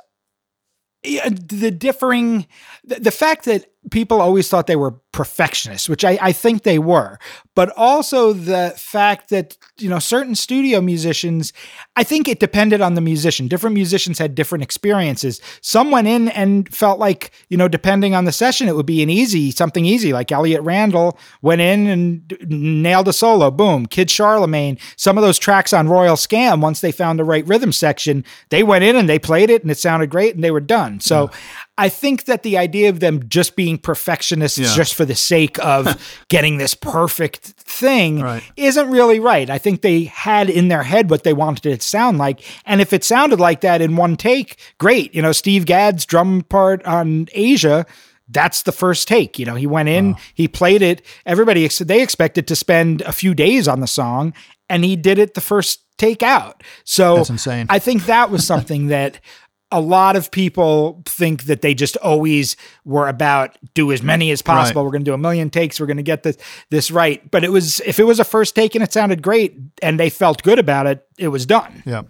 the 1.03 1.71
differing 1.71 2.47
the, 2.83 3.11
fact 3.11 3.45
that 3.45 3.65
people 3.91 4.21
always 4.21 4.49
thought 4.49 4.67
they 4.67 4.75
were 4.75 4.99
perfectionists, 5.17 5.89
which 5.89 6.05
I, 6.05 6.19
I 6.21 6.31
think 6.31 6.61
they 6.61 6.77
were, 6.77 7.17
but 7.55 7.73
also 7.75 8.33
the 8.33 8.71
fact 8.77 9.31
that, 9.31 9.57
you 9.79 9.89
know, 9.89 9.97
certain 9.97 10.35
studio 10.35 10.79
musicians, 10.79 11.53
I 11.95 12.03
think 12.03 12.27
it 12.27 12.39
depended 12.39 12.81
on 12.81 12.93
the 12.93 13.01
musician. 13.01 13.47
Different 13.47 13.73
musicians 13.73 14.19
had 14.19 14.35
different 14.35 14.63
experiences. 14.63 15.41
Some 15.61 15.89
went 15.89 16.07
in 16.07 16.29
and 16.29 16.71
felt 16.71 16.99
like, 16.99 17.31
you 17.49 17.57
know, 17.57 17.67
depending 17.67 18.13
on 18.13 18.25
the 18.25 18.31
session, 18.31 18.67
it 18.67 18.75
would 18.75 18.85
be 18.85 19.01
an 19.01 19.09
easy, 19.09 19.49
something 19.49 19.85
easy. 19.85 20.13
Like 20.13 20.31
Elliott 20.31 20.61
Randall 20.61 21.17
went 21.41 21.61
in 21.61 21.87
and 21.87 22.37
nailed 22.47 23.07
a 23.07 23.13
solo, 23.13 23.49
boom. 23.49 23.87
Kid 23.87 24.11
Charlemagne, 24.11 24.77
some 24.97 25.17
of 25.17 25.23
those 25.23 25.39
tracks 25.39 25.73
on 25.73 25.89
Royal 25.89 26.15
Scam, 26.15 26.61
once 26.61 26.81
they 26.81 26.91
found 26.91 27.17
the 27.17 27.23
right 27.23 27.47
rhythm 27.47 27.71
section, 27.71 28.23
they 28.49 28.61
went 28.61 28.83
in 28.83 28.95
and 28.95 29.09
they 29.09 29.17
played 29.17 29.49
it 29.49 29.63
and 29.63 29.71
it 29.71 29.79
sounded 29.79 30.11
great 30.11 30.35
and 30.35 30.43
they 30.43 30.51
were 30.51 30.59
done. 30.59 30.99
So 30.99 31.23
yeah. 31.23 31.37
I 31.79 31.89
think 31.89 32.25
that 32.25 32.43
the 32.43 32.57
idea 32.57 32.89
of 32.89 32.99
them 32.99 33.27
just 33.29 33.55
being 33.55 33.79
perfectionists 33.79 34.57
yeah. 34.57 34.75
just 34.75 34.93
for 34.93 35.05
the 35.07 35.15
sake 35.15 35.57
of 35.59 36.23
getting 36.29 36.57
this 36.57 36.73
perfect 36.73 37.43
thing 37.45 38.21
right. 38.21 38.43
isn't 38.55 38.89
really 38.89 39.19
right. 39.19 39.49
I 39.49 39.57
think 39.57 39.81
they 39.81 40.05
had 40.05 40.49
in 40.49 40.67
their 40.67 40.83
head 40.83 41.09
what 41.09 41.23
they 41.23 41.33
wanted 41.33 41.65
it 41.65 41.81
to 41.81 41.87
sound 41.87 42.17
like. 42.17 42.41
And 42.65 42.81
if 42.81 42.93
it 42.93 43.03
sounded 43.03 43.39
like 43.39 43.61
that 43.61 43.81
in 43.81 43.95
one 43.95 44.15
take, 44.17 44.57
great. 44.77 45.13
You 45.15 45.21
know, 45.21 45.31
Steve 45.31 45.65
Gadd's 45.65 46.05
drum 46.05 46.43
part 46.43 46.85
on 46.85 47.27
Aja 47.35 47.85
that's 48.29 48.63
the 48.63 48.71
first 48.71 49.07
take. 49.07 49.39
You 49.39 49.45
know, 49.45 49.55
he 49.55 49.67
went 49.67 49.89
in, 49.89 50.11
wow. 50.11 50.19
he 50.33 50.47
played 50.47 50.81
it. 50.81 51.01
Everybody 51.25 51.67
they 51.67 52.01
expected 52.01 52.47
to 52.47 52.55
spend 52.55 53.01
a 53.01 53.11
few 53.11 53.33
days 53.33 53.67
on 53.67 53.79
the 53.79 53.87
song, 53.87 54.33
and 54.69 54.83
he 54.83 54.95
did 54.95 55.17
it 55.17 55.33
the 55.33 55.41
first 55.41 55.81
take 55.97 56.21
out. 56.21 56.63
So 56.83 57.17
that's 57.17 57.29
insane. 57.29 57.67
I 57.69 57.79
think 57.79 58.05
that 58.05 58.29
was 58.29 58.45
something 58.45 58.87
that 58.87 59.19
a 59.71 59.81
lot 59.81 60.15
of 60.15 60.31
people 60.31 61.01
think 61.05 61.43
that 61.43 61.61
they 61.61 61.73
just 61.73 61.97
always 61.97 62.55
were 62.85 63.07
about 63.07 63.57
do 63.73 63.91
as 63.91 64.01
many 64.01 64.31
as 64.31 64.41
possible. 64.41 64.81
Right. 64.81 64.85
We're 64.85 64.91
going 64.91 65.03
to 65.03 65.11
do 65.11 65.13
a 65.13 65.17
million 65.17 65.49
takes. 65.49 65.79
We're 65.79 65.87
going 65.87 65.97
to 65.97 66.03
get 66.03 66.23
this 66.23 66.37
this 66.69 66.89
right. 66.89 67.29
But 67.29 67.43
it 67.43 67.51
was 67.51 67.81
if 67.81 67.99
it 67.99 68.05
was 68.05 68.19
a 68.19 68.23
first 68.23 68.55
take 68.55 68.75
and 68.75 68.83
it 68.83 68.93
sounded 68.93 69.21
great 69.21 69.57
and 69.81 69.99
they 69.99 70.09
felt 70.09 70.41
good 70.43 70.59
about 70.59 70.87
it, 70.87 71.05
it 71.17 71.27
was 71.27 71.45
done. 71.45 71.83
Yeah. 71.85 72.03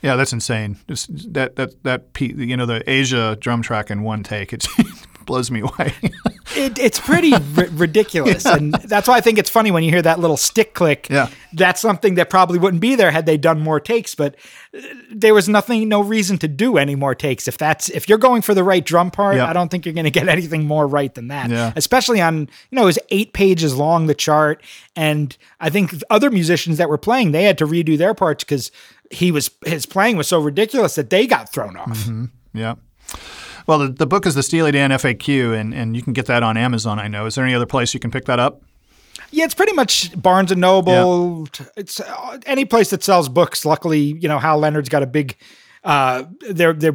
Yeah, 0.00 0.16
that's 0.16 0.32
insane. 0.32 0.78
Just 0.88 1.32
that 1.32 1.56
that 1.56 1.82
that 1.84 2.06
you 2.18 2.56
know 2.56 2.66
the 2.66 2.82
Aja 2.90 3.36
drum 3.36 3.62
track 3.62 3.90
in 3.90 4.02
one 4.02 4.24
take. 4.24 4.52
It's 4.52 4.66
blows 5.26 5.50
me 5.50 5.60
away. 5.60 5.94
it, 6.56 6.78
it's 6.78 6.98
pretty 6.98 7.32
r- 7.32 7.68
ridiculous, 7.72 8.44
yeah. 8.46 8.56
and 8.56 8.74
that's 8.74 9.08
why 9.08 9.16
I 9.16 9.20
think 9.20 9.38
it's 9.38 9.50
funny 9.50 9.70
when 9.70 9.82
you 9.82 9.90
hear 9.90 10.02
that 10.02 10.20
little 10.20 10.36
stick 10.36 10.74
click. 10.74 11.08
Yeah, 11.08 11.28
that's 11.52 11.80
something 11.80 12.14
that 12.16 12.30
probably 12.30 12.58
wouldn't 12.58 12.80
be 12.80 12.94
there 12.94 13.10
had 13.10 13.26
they 13.26 13.36
done 13.36 13.60
more 13.60 13.80
takes. 13.80 14.14
But 14.14 14.36
uh, 14.76 14.80
there 15.10 15.34
was 15.34 15.48
nothing, 15.48 15.88
no 15.88 16.02
reason 16.02 16.38
to 16.38 16.48
do 16.48 16.76
any 16.76 16.94
more 16.94 17.14
takes. 17.14 17.48
If 17.48 17.58
that's 17.58 17.88
if 17.90 18.08
you're 18.08 18.18
going 18.18 18.42
for 18.42 18.54
the 18.54 18.64
right 18.64 18.84
drum 18.84 19.10
part, 19.10 19.36
yeah. 19.36 19.46
I 19.46 19.52
don't 19.52 19.70
think 19.70 19.84
you're 19.86 19.94
going 19.94 20.04
to 20.04 20.10
get 20.10 20.28
anything 20.36 20.66
more 20.66 20.86
right 20.86 21.14
than 21.14 21.28
that. 21.28 21.50
Yeah. 21.50 21.72
especially 21.76 22.20
on 22.20 22.40
you 22.40 22.48
know 22.76 22.82
it 22.82 22.86
was 22.86 22.98
eight 23.10 23.32
pages 23.32 23.76
long 23.76 24.06
the 24.06 24.14
chart, 24.14 24.62
and 24.96 25.36
I 25.60 25.70
think 25.70 25.94
other 26.10 26.30
musicians 26.30 26.78
that 26.78 26.88
were 26.88 26.98
playing 26.98 27.32
they 27.32 27.44
had 27.44 27.58
to 27.58 27.66
redo 27.66 27.96
their 27.96 28.14
parts 28.14 28.44
because 28.44 28.70
he 29.10 29.30
was 29.30 29.50
his 29.64 29.86
playing 29.86 30.16
was 30.16 30.28
so 30.28 30.40
ridiculous 30.40 30.94
that 30.94 31.10
they 31.10 31.26
got 31.26 31.52
thrown 31.52 31.76
off. 31.76 31.88
Mm-hmm. 31.88 32.24
Yeah. 32.54 32.74
Well, 33.66 33.78
the, 33.78 33.88
the 33.88 34.06
book 34.06 34.26
is 34.26 34.34
the 34.34 34.42
Steely 34.42 34.72
Dan 34.72 34.90
FAQ, 34.90 35.58
and, 35.58 35.72
and 35.74 35.96
you 35.96 36.02
can 36.02 36.12
get 36.12 36.26
that 36.26 36.42
on 36.42 36.56
Amazon, 36.56 36.98
I 36.98 37.08
know. 37.08 37.26
Is 37.26 37.34
there 37.34 37.44
any 37.44 37.54
other 37.54 37.66
place 37.66 37.94
you 37.94 38.00
can 38.00 38.10
pick 38.10 38.24
that 38.26 38.38
up? 38.38 38.62
Yeah, 39.30 39.44
it's 39.44 39.54
pretty 39.54 39.72
much 39.72 40.10
Barnes 40.20 40.52
and 40.52 40.60
Noble. 40.60 41.48
Yeah. 41.58 41.66
It's 41.76 42.00
uh, 42.00 42.38
any 42.44 42.64
place 42.64 42.90
that 42.90 43.02
sells 43.02 43.28
books. 43.28 43.64
Luckily, 43.64 43.98
you 44.20 44.28
know, 44.28 44.38
Hal 44.38 44.58
Leonard's 44.58 44.90
got 44.90 45.02
a 45.02 45.06
big 45.06 45.36
uh, 45.84 46.24
they're 46.48 46.72
they're 46.72 46.92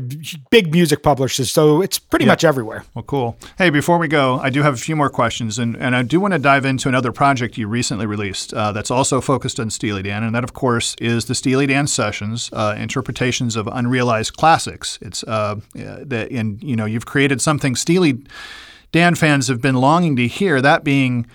big 0.49 0.71
music 0.71 1.03
publishers, 1.03 1.51
so 1.51 1.81
it's 1.81 1.99
pretty 1.99 2.23
yep. 2.23 2.31
much 2.31 2.43
everywhere. 2.45 2.85
Well, 2.93 3.03
cool. 3.03 3.37
Hey, 3.57 3.69
before 3.69 3.97
we 3.97 4.07
go, 4.07 4.39
I 4.39 4.49
do 4.49 4.63
have 4.63 4.73
a 4.73 4.77
few 4.77 4.95
more 4.95 5.09
questions, 5.09 5.59
and, 5.59 5.75
and 5.75 5.93
I 5.93 6.03
do 6.03 6.21
want 6.21 6.33
to 6.33 6.39
dive 6.39 6.63
into 6.63 6.87
another 6.87 7.11
project 7.11 7.57
you 7.57 7.67
recently 7.67 8.05
released 8.05 8.53
uh, 8.53 8.71
that's 8.71 8.89
also 8.89 9.19
focused 9.19 9.59
on 9.59 9.69
Steely 9.69 10.03
Dan, 10.03 10.23
and 10.23 10.33
that, 10.33 10.45
of 10.45 10.53
course, 10.53 10.95
is 11.01 11.25
the 11.25 11.35
Steely 11.35 11.67
Dan 11.67 11.85
Sessions, 11.87 12.49
uh, 12.53 12.75
interpretations 12.77 13.57
of 13.57 13.67
unrealized 13.67 14.37
classics. 14.37 14.97
It's 15.01 15.21
uh, 15.25 15.55
that, 15.73 16.31
and 16.31 16.63
you 16.63 16.75
know, 16.75 16.85
you've 16.85 17.05
created 17.05 17.41
something 17.41 17.75
Steely 17.75 18.23
Dan 18.93 19.15
fans 19.15 19.49
have 19.49 19.61
been 19.61 19.75
longing 19.75 20.15
to 20.15 20.27
hear. 20.27 20.61
That 20.61 20.85
being 20.85 21.27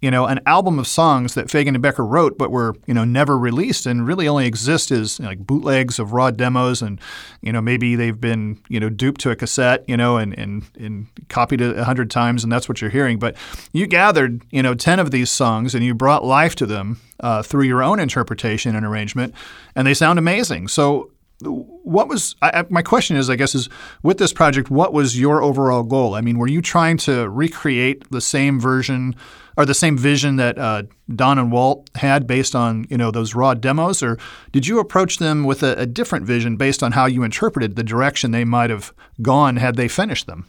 you 0.00 0.10
know, 0.12 0.26
an 0.26 0.40
album 0.46 0.78
of 0.78 0.86
songs 0.86 1.34
that 1.34 1.46
Fagen 1.46 1.68
and 1.68 1.82
Becker 1.82 2.06
wrote 2.06 2.38
but 2.38 2.50
were, 2.50 2.76
you 2.86 2.94
know, 2.94 3.04
never 3.04 3.36
released 3.36 3.84
and 3.84 4.06
really 4.06 4.28
only 4.28 4.46
exist 4.46 4.92
as 4.92 5.18
you 5.18 5.24
know, 5.24 5.30
like 5.30 5.40
bootlegs 5.40 5.98
of 5.98 6.12
raw 6.12 6.30
demos 6.30 6.82
and, 6.82 7.00
you 7.40 7.52
know, 7.52 7.60
maybe 7.60 7.96
they've 7.96 8.20
been, 8.20 8.60
you 8.68 8.78
know, 8.78 8.88
duped 8.88 9.20
to 9.22 9.30
a 9.30 9.36
cassette, 9.36 9.84
you 9.88 9.96
know, 9.96 10.16
and, 10.16 10.38
and, 10.38 10.64
and 10.78 11.08
copied 11.28 11.60
it 11.60 11.76
a 11.76 11.84
hundred 11.84 12.10
times 12.10 12.44
and 12.44 12.52
that's 12.52 12.68
what 12.68 12.80
you're 12.80 12.90
hearing. 12.90 13.18
But 13.18 13.36
you 13.72 13.88
gathered, 13.88 14.42
you 14.50 14.62
know, 14.62 14.74
10 14.74 15.00
of 15.00 15.10
these 15.10 15.30
songs 15.30 15.74
and 15.74 15.84
you 15.84 15.94
brought 15.94 16.24
life 16.24 16.54
to 16.56 16.66
them 16.66 17.00
uh, 17.20 17.42
through 17.42 17.64
your 17.64 17.82
own 17.82 17.98
interpretation 17.98 18.76
and 18.76 18.86
arrangement 18.86 19.34
and 19.74 19.84
they 19.84 19.94
sound 19.94 20.18
amazing. 20.20 20.68
So 20.68 21.10
what 21.40 22.08
was 22.08 22.34
I, 22.42 22.64
my 22.68 22.82
question 22.82 23.16
is 23.16 23.30
i 23.30 23.36
guess 23.36 23.54
is 23.54 23.68
with 24.02 24.18
this 24.18 24.32
project 24.32 24.70
what 24.70 24.92
was 24.92 25.18
your 25.18 25.40
overall 25.42 25.84
goal 25.84 26.14
i 26.14 26.20
mean 26.20 26.36
were 26.36 26.48
you 26.48 26.60
trying 26.60 26.96
to 26.98 27.28
recreate 27.28 28.10
the 28.10 28.20
same 28.20 28.58
version 28.58 29.14
or 29.58 29.66
the 29.66 29.74
same 29.74 29.98
vision 29.98 30.36
that 30.36 30.56
uh, 30.56 30.84
Don 31.14 31.36
and 31.36 31.50
Walt 31.50 31.90
had 31.96 32.28
based 32.28 32.54
on 32.54 32.86
you 32.88 32.96
know 32.96 33.10
those 33.10 33.34
raw 33.34 33.54
demos, 33.54 34.04
or 34.04 34.16
did 34.52 34.68
you 34.68 34.78
approach 34.78 35.18
them 35.18 35.42
with 35.42 35.64
a, 35.64 35.74
a 35.80 35.84
different 35.84 36.24
vision 36.24 36.56
based 36.56 36.80
on 36.80 36.92
how 36.92 37.06
you 37.06 37.24
interpreted 37.24 37.74
the 37.74 37.82
direction 37.82 38.30
they 38.30 38.44
might 38.44 38.70
have 38.70 38.94
gone 39.20 39.56
had 39.56 39.74
they 39.74 39.88
finished 39.88 40.28
them? 40.28 40.46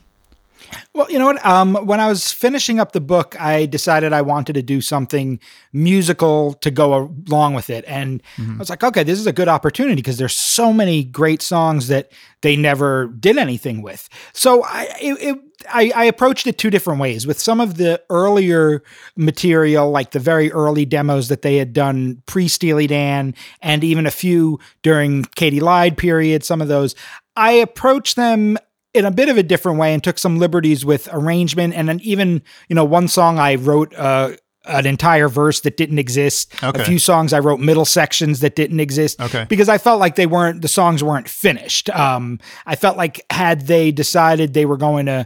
Well, 0.94 1.10
you 1.10 1.20
know 1.20 1.26
what? 1.26 1.46
Um, 1.46 1.76
when 1.86 2.00
I 2.00 2.08
was 2.08 2.32
finishing 2.32 2.80
up 2.80 2.92
the 2.92 3.02
book, 3.02 3.40
I 3.40 3.66
decided 3.66 4.14
I 4.14 4.22
wanted 4.22 4.54
to 4.54 4.62
do 4.62 4.82
something 4.82 5.40
musical 5.72 6.54
to 6.56 6.72
go 6.72 7.14
along 7.28 7.54
with 7.54 7.70
it, 7.70 7.86
and 7.88 8.22
mm-hmm. 8.38 8.56
I 8.56 8.58
was 8.58 8.70
like, 8.70 8.84
okay, 8.84 9.04
this 9.04 9.20
is 9.20 9.28
a 9.28 9.34
good 9.34 9.48
opportunity 9.48 9.96
because 9.96 10.18
there's 10.18 10.36
so 10.36 10.74
many 10.74 11.04
great 11.04 11.42
songs 11.42 11.88
that 11.88 12.12
they 12.42 12.56
never 12.56 13.08
did 13.08 13.38
anything 13.38 13.82
with. 13.82 14.10
So 14.34 14.64
I, 14.64 14.88
it, 15.02 15.14
it 15.22 15.40
I, 15.68 15.92
I, 15.96 16.06
approached 16.06 16.48
it 16.48 16.58
two 16.58 16.70
different 16.70 17.02
ways. 17.02 17.28
With 17.28 17.40
some 17.40 17.60
of 17.60 17.76
the 17.76 18.02
earlier 18.10 18.82
material, 19.16 19.92
like 19.92 20.12
the 20.12 20.20
very 20.20 20.52
early 20.52 20.86
demos 20.86 21.28
that 21.28 21.42
they 21.42 21.58
had 21.58 21.74
done 21.74 22.22
pre 22.26 22.48
Steely 22.48 22.88
Dan, 22.88 23.36
and 23.62 23.84
even 23.84 24.06
a 24.06 24.12
few 24.12 24.60
during 24.82 25.26
Katy 25.36 25.60
Lied 25.60 25.98
period, 25.98 26.44
some 26.44 26.62
of 26.62 26.68
those, 26.68 26.96
I 27.36 27.52
approached 27.52 28.16
them 28.16 28.58
in 28.94 29.06
a 29.06 29.12
bit 29.12 29.30
of 29.30 29.38
a 29.38 29.44
different 29.44 29.78
way 29.78 29.94
and 29.94 30.04
took 30.04 30.18
some 30.18 30.40
liberties 30.40 30.86
with 30.86 31.08
arrangement. 31.12 31.74
And 31.74 31.88
then 31.88 32.00
even, 32.02 32.42
you 32.68 32.76
know, 32.76 32.86
one 32.86 33.08
song 33.08 33.40
I 33.40 33.56
wrote, 33.56 33.94
uh, 33.96 34.32
an 34.66 34.86
entire 34.86 35.30
verse 35.30 35.62
that 35.62 35.78
didn't 35.78 36.00
exist. 36.00 36.54
Okay. 36.64 36.82
A 36.82 36.86
few 36.86 37.00
songs 37.00 37.34
I 37.34 37.40
wrote 37.40 37.60
middle 37.60 37.86
sections 37.86 38.42
that 38.42 38.56
didn't 38.56 38.80
exist. 38.80 39.20
Okay. 39.20 39.46
Because 39.50 39.70
I 39.70 39.78
felt 39.78 40.00
like 40.00 40.16
they 40.16 40.28
weren't 40.28 40.62
the 40.62 40.68
songs 40.68 41.04
weren't 41.04 41.30
finished. 41.30 41.90
Um, 41.90 42.40
I 42.66 42.76
felt 42.76 42.98
like 42.98 43.26
had 43.32 43.68
they 43.68 43.92
decided 43.92 44.54
they 44.54 44.66
were 44.66 44.78
going 44.78 45.06
to 45.08 45.26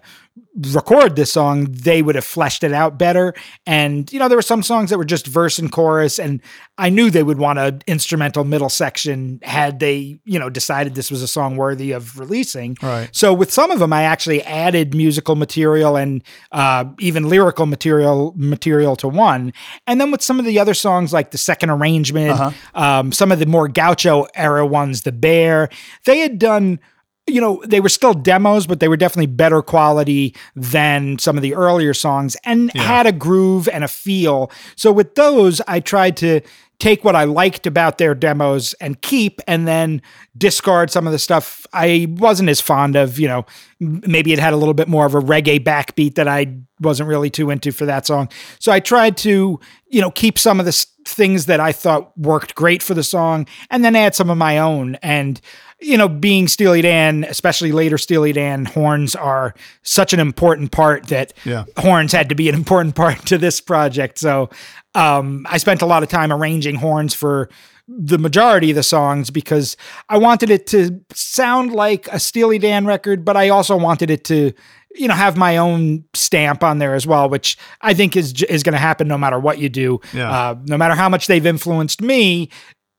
record 0.56 1.16
this 1.16 1.32
song, 1.32 1.66
they 1.70 2.02
would 2.02 2.16
have 2.16 2.26
fleshed 2.26 2.64
it 2.64 2.74
out 2.74 2.98
better. 2.98 3.34
And, 3.66 4.12
you 4.14 4.20
know, 4.20 4.28
there 4.28 4.38
were 4.38 4.44
some 4.44 4.62
songs 4.62 4.90
that 4.90 4.98
were 4.98 5.06
just 5.06 5.26
verse 5.26 5.58
and 5.58 5.72
chorus, 5.72 6.20
and 6.20 6.42
I 6.78 6.90
knew 6.90 7.10
they 7.10 7.24
would 7.24 7.40
want 7.40 7.60
an 7.60 7.82
instrumental 7.88 8.44
middle 8.44 8.70
section 8.70 9.40
had 9.44 9.80
they, 9.80 10.20
you 10.26 10.40
know, 10.40 10.50
decided 10.50 10.96
this 10.96 11.10
was 11.10 11.22
a 11.22 11.28
song 11.28 11.58
worthy 11.58 11.92
of 11.92 12.20
releasing. 12.20 12.78
Right. 12.82 13.10
So 13.12 13.34
with 13.34 13.52
some 13.52 13.72
of 13.72 13.80
them, 13.80 13.94
I 13.94 14.04
actually 14.04 14.44
added 14.44 14.94
musical 14.94 15.36
material 15.36 15.96
and 15.96 16.24
uh, 16.52 16.86
even 17.00 17.30
lyrical 17.30 17.66
material 17.66 18.34
material 18.36 18.96
to 18.98 19.08
one. 19.08 19.54
And 19.88 20.00
then 20.00 20.12
with 20.12 20.22
some 20.22 20.40
of 20.40 20.46
the 20.46 20.60
other 20.60 20.74
songs, 20.74 21.14
like 21.14 21.32
the 21.32 21.38
second 21.38 21.72
arrangement, 21.72 22.32
uh-huh. 22.32 22.52
um, 22.76 23.12
some 23.12 23.32
of 23.32 23.40
the 23.40 23.46
more 23.46 23.68
gaucho 23.68 24.28
era 24.36 24.66
ones, 24.66 25.02
the 25.02 25.12
bear, 25.12 25.70
they 26.06 26.20
had 26.20 26.38
done 26.40 26.80
you 27.28 27.40
know, 27.40 27.64
they 27.66 27.80
were 27.80 27.90
still 27.90 28.14
demos, 28.14 28.68
but 28.68 28.80
they 28.80 28.88
were 28.88 28.98
definitely 28.98 29.28
better 29.28 29.62
quality 29.62 30.36
than 30.56 31.18
some 31.20 31.38
of 31.38 31.42
the 31.42 31.56
earlier 31.56 31.94
songs 31.94 32.36
and 32.44 32.72
yeah. 32.76 32.82
had 32.82 33.06
a 33.06 33.12
groove 33.12 33.70
and 33.70 33.84
a 33.84 33.88
feel. 33.88 34.52
So 34.76 34.92
with 34.92 35.16
those, 35.16 35.62
I 35.68 35.80
tried 35.80 36.18
to 36.18 36.42
take 36.80 37.06
what 37.06 37.16
I 37.16 37.24
liked 37.24 37.66
about 37.66 37.98
their 37.98 38.14
demos 38.14 38.74
and 38.82 39.02
keep, 39.02 39.40
and 39.48 39.66
then 39.66 40.02
discard 40.38 40.92
some 40.92 41.08
of 41.08 41.14
the 41.14 41.20
stuff 41.20 41.66
I 41.72 42.08
wasn't 42.10 42.50
as 42.50 42.60
fond 42.60 42.98
of. 42.98 43.18
You 43.18 43.30
know, 43.30 43.46
maybe 43.80 44.34
it 44.34 44.40
had 44.40 44.52
a 44.52 44.58
little 44.58 44.74
bit 44.74 44.90
more 44.90 45.06
of 45.06 45.16
a 45.16 45.22
reggae 45.22 45.64
backbeat 45.64 46.16
that 46.16 46.28
I 46.28 46.58
wasn't 46.82 47.08
really 47.08 47.30
too 47.30 47.52
into 47.52 47.72
for 47.72 47.86
that 47.86 48.06
song. 48.06 48.28
So 48.60 48.72
I 48.72 48.82
tried 48.82 49.16
to, 49.18 49.62
you 49.88 50.02
know, 50.02 50.12
keep 50.12 50.38
some 50.38 50.60
of 50.60 50.66
the 50.66 50.86
things 51.06 51.46
that 51.46 51.62
I 51.62 51.72
thought 51.72 52.18
worked 52.18 52.56
great 52.56 52.84
for 52.84 52.94
the 52.94 53.04
song 53.04 53.48
and 53.70 53.86
then 53.86 53.96
add 53.96 54.14
some 54.14 54.30
of 54.30 54.38
my 54.38 54.58
own. 54.58 54.96
And 54.96 55.40
you 55.84 55.98
know, 55.98 56.08
being 56.08 56.48
Steely 56.48 56.82
Dan, 56.82 57.24
especially 57.26 57.72
later 57.72 57.98
Steely 57.98 58.34
Dan, 58.34 58.66
horns 58.66 59.16
are 59.16 59.54
such 59.84 60.14
an 60.14 60.20
important 60.20 60.72
part 60.72 61.08
that 61.08 61.34
yeah. 61.46 61.66
horns 61.78 62.12
had 62.12 62.30
to 62.30 62.36
be 62.36 62.50
an 62.50 62.56
important 62.64 62.96
part 62.96 63.26
to 63.28 63.38
this 63.38 63.60
project. 63.62 64.18
So 64.20 64.50
um, 64.96 65.46
I 65.50 65.58
spent 65.58 65.82
a 65.82 65.86
lot 65.86 66.04
of 66.04 66.10
time 66.10 66.32
arranging 66.32 66.76
horns 66.76 67.14
for 67.14 67.50
the 67.88 68.18
majority 68.18 68.70
of 68.70 68.76
the 68.76 68.84
songs 68.84 69.30
because 69.30 69.76
I 70.08 70.18
wanted 70.18 70.50
it 70.50 70.68
to 70.68 71.02
sound 71.14 71.74
like 71.74 72.08
a 72.08 72.20
Steely 72.20 72.58
Dan 72.58 72.86
record, 72.86 73.26
but 73.26 73.36
I 73.36 73.50
also 73.50 73.76
wanted 73.76 74.10
it 74.10 74.24
to 74.26 74.54
you 74.96 75.08
know 75.08 75.16
have 75.16 75.36
my 75.36 75.58
own 75.58 76.04
stamp 76.14 76.64
on 76.64 76.78
there 76.78 76.94
as 76.94 77.08
well 77.08 77.28
which 77.28 77.58
i 77.82 77.96
think 77.96 78.16
is 78.16 78.44
is 78.44 78.62
going 78.62 78.74
to 78.74 78.78
happen 78.80 79.08
no 79.08 79.18
matter 79.18 79.40
what 79.40 79.58
you 79.58 79.68
do 79.68 80.00
Yeah. 80.14 80.30
uh, 80.32 80.56
no 80.66 80.78
matter 80.78 80.94
how 80.94 81.10
much 81.10 81.26
they've 81.26 81.48
influenced 81.48 82.00
me 82.00 82.50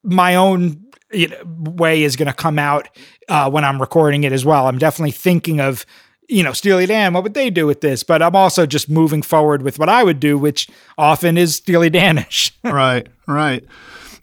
my 0.02 0.34
own 0.34 0.83
you 1.14 1.28
know, 1.28 1.36
way 1.44 2.02
is 2.02 2.16
going 2.16 2.26
to 2.26 2.34
come 2.34 2.58
out 2.58 2.88
uh, 3.28 3.50
when 3.50 3.64
i'm 3.64 3.80
recording 3.80 4.24
it 4.24 4.32
as 4.32 4.44
well 4.44 4.66
i'm 4.66 4.78
definitely 4.78 5.10
thinking 5.10 5.60
of 5.60 5.86
you 6.28 6.42
know 6.42 6.52
steely 6.52 6.86
dan 6.86 7.12
what 7.12 7.22
would 7.22 7.34
they 7.34 7.50
do 7.50 7.66
with 7.66 7.80
this 7.80 8.02
but 8.02 8.22
i'm 8.22 8.36
also 8.36 8.66
just 8.66 8.88
moving 8.88 9.22
forward 9.22 9.62
with 9.62 9.78
what 9.78 9.88
i 9.88 10.02
would 10.02 10.20
do 10.20 10.38
which 10.38 10.68
often 10.98 11.36
is 11.36 11.56
steely 11.56 11.90
danish 11.90 12.52
right, 12.64 13.08
right. 13.26 13.64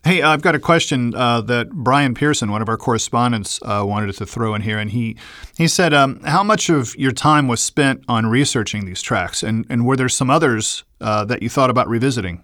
Hey, 0.04 0.24
I've 0.24 0.42
got 0.42 0.56
a 0.56 0.60
question 0.60 1.14
uh, 1.14 1.42
that 1.42 1.70
Brian 1.70 2.16
Pearson, 2.16 2.50
one 2.50 2.64
of 2.64 2.70
our 2.70 2.78
correspondents, 2.78 3.60
uh, 3.62 3.84
wanted 3.86 4.12
to 4.16 4.26
throw 4.26 4.56
in 4.56 4.64
here, 4.64 4.80
and 4.80 4.89
he 4.89 5.16
he 5.56 5.68
said, 5.68 5.94
um, 5.94 6.22
"How 6.24 6.42
much 6.42 6.70
of 6.70 6.96
your 6.96 7.12
time 7.12 7.48
was 7.48 7.62
spent 7.62 8.04
on 8.08 8.26
researching 8.26 8.86
these 8.86 9.04
tracks, 9.04 9.44
and 9.44 9.64
and 9.70 9.86
were 9.86 9.96
there 9.96 10.10
some 10.10 10.32
others 10.32 10.84
uh, 11.02 11.24
that 11.26 11.44
you 11.44 11.50
thought 11.50 11.70
about 11.70 11.88
revisiting?" 11.88 12.42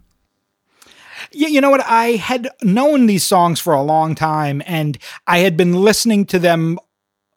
Yeah, 1.32 1.47
you 1.47 1.61
know 1.61 1.69
what? 1.69 1.86
I 1.86 2.11
had 2.11 2.49
known 2.63 3.05
these 3.05 3.23
songs 3.23 3.59
for 3.59 3.73
a 3.73 3.82
long 3.82 4.15
time 4.15 4.61
and 4.65 4.97
I 5.25 5.39
had 5.39 5.57
been 5.57 5.73
listening 5.73 6.25
to 6.28 6.39
them 6.39 6.80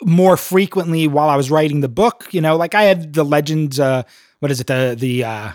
more 0.02 0.36
frequently 0.36 1.06
while 1.08 1.28
I 1.28 1.36
was 1.36 1.50
writing 1.50 1.80
the 1.80 1.88
book. 1.88 2.28
You 2.32 2.40
know, 2.40 2.56
like 2.56 2.74
I 2.74 2.84
had 2.84 3.12
the 3.12 3.24
legends, 3.24 3.78
uh, 3.78 4.02
what 4.38 4.50
is 4.50 4.60
it, 4.60 4.66
the 4.66 4.96
the 4.98 5.24
uh 5.24 5.52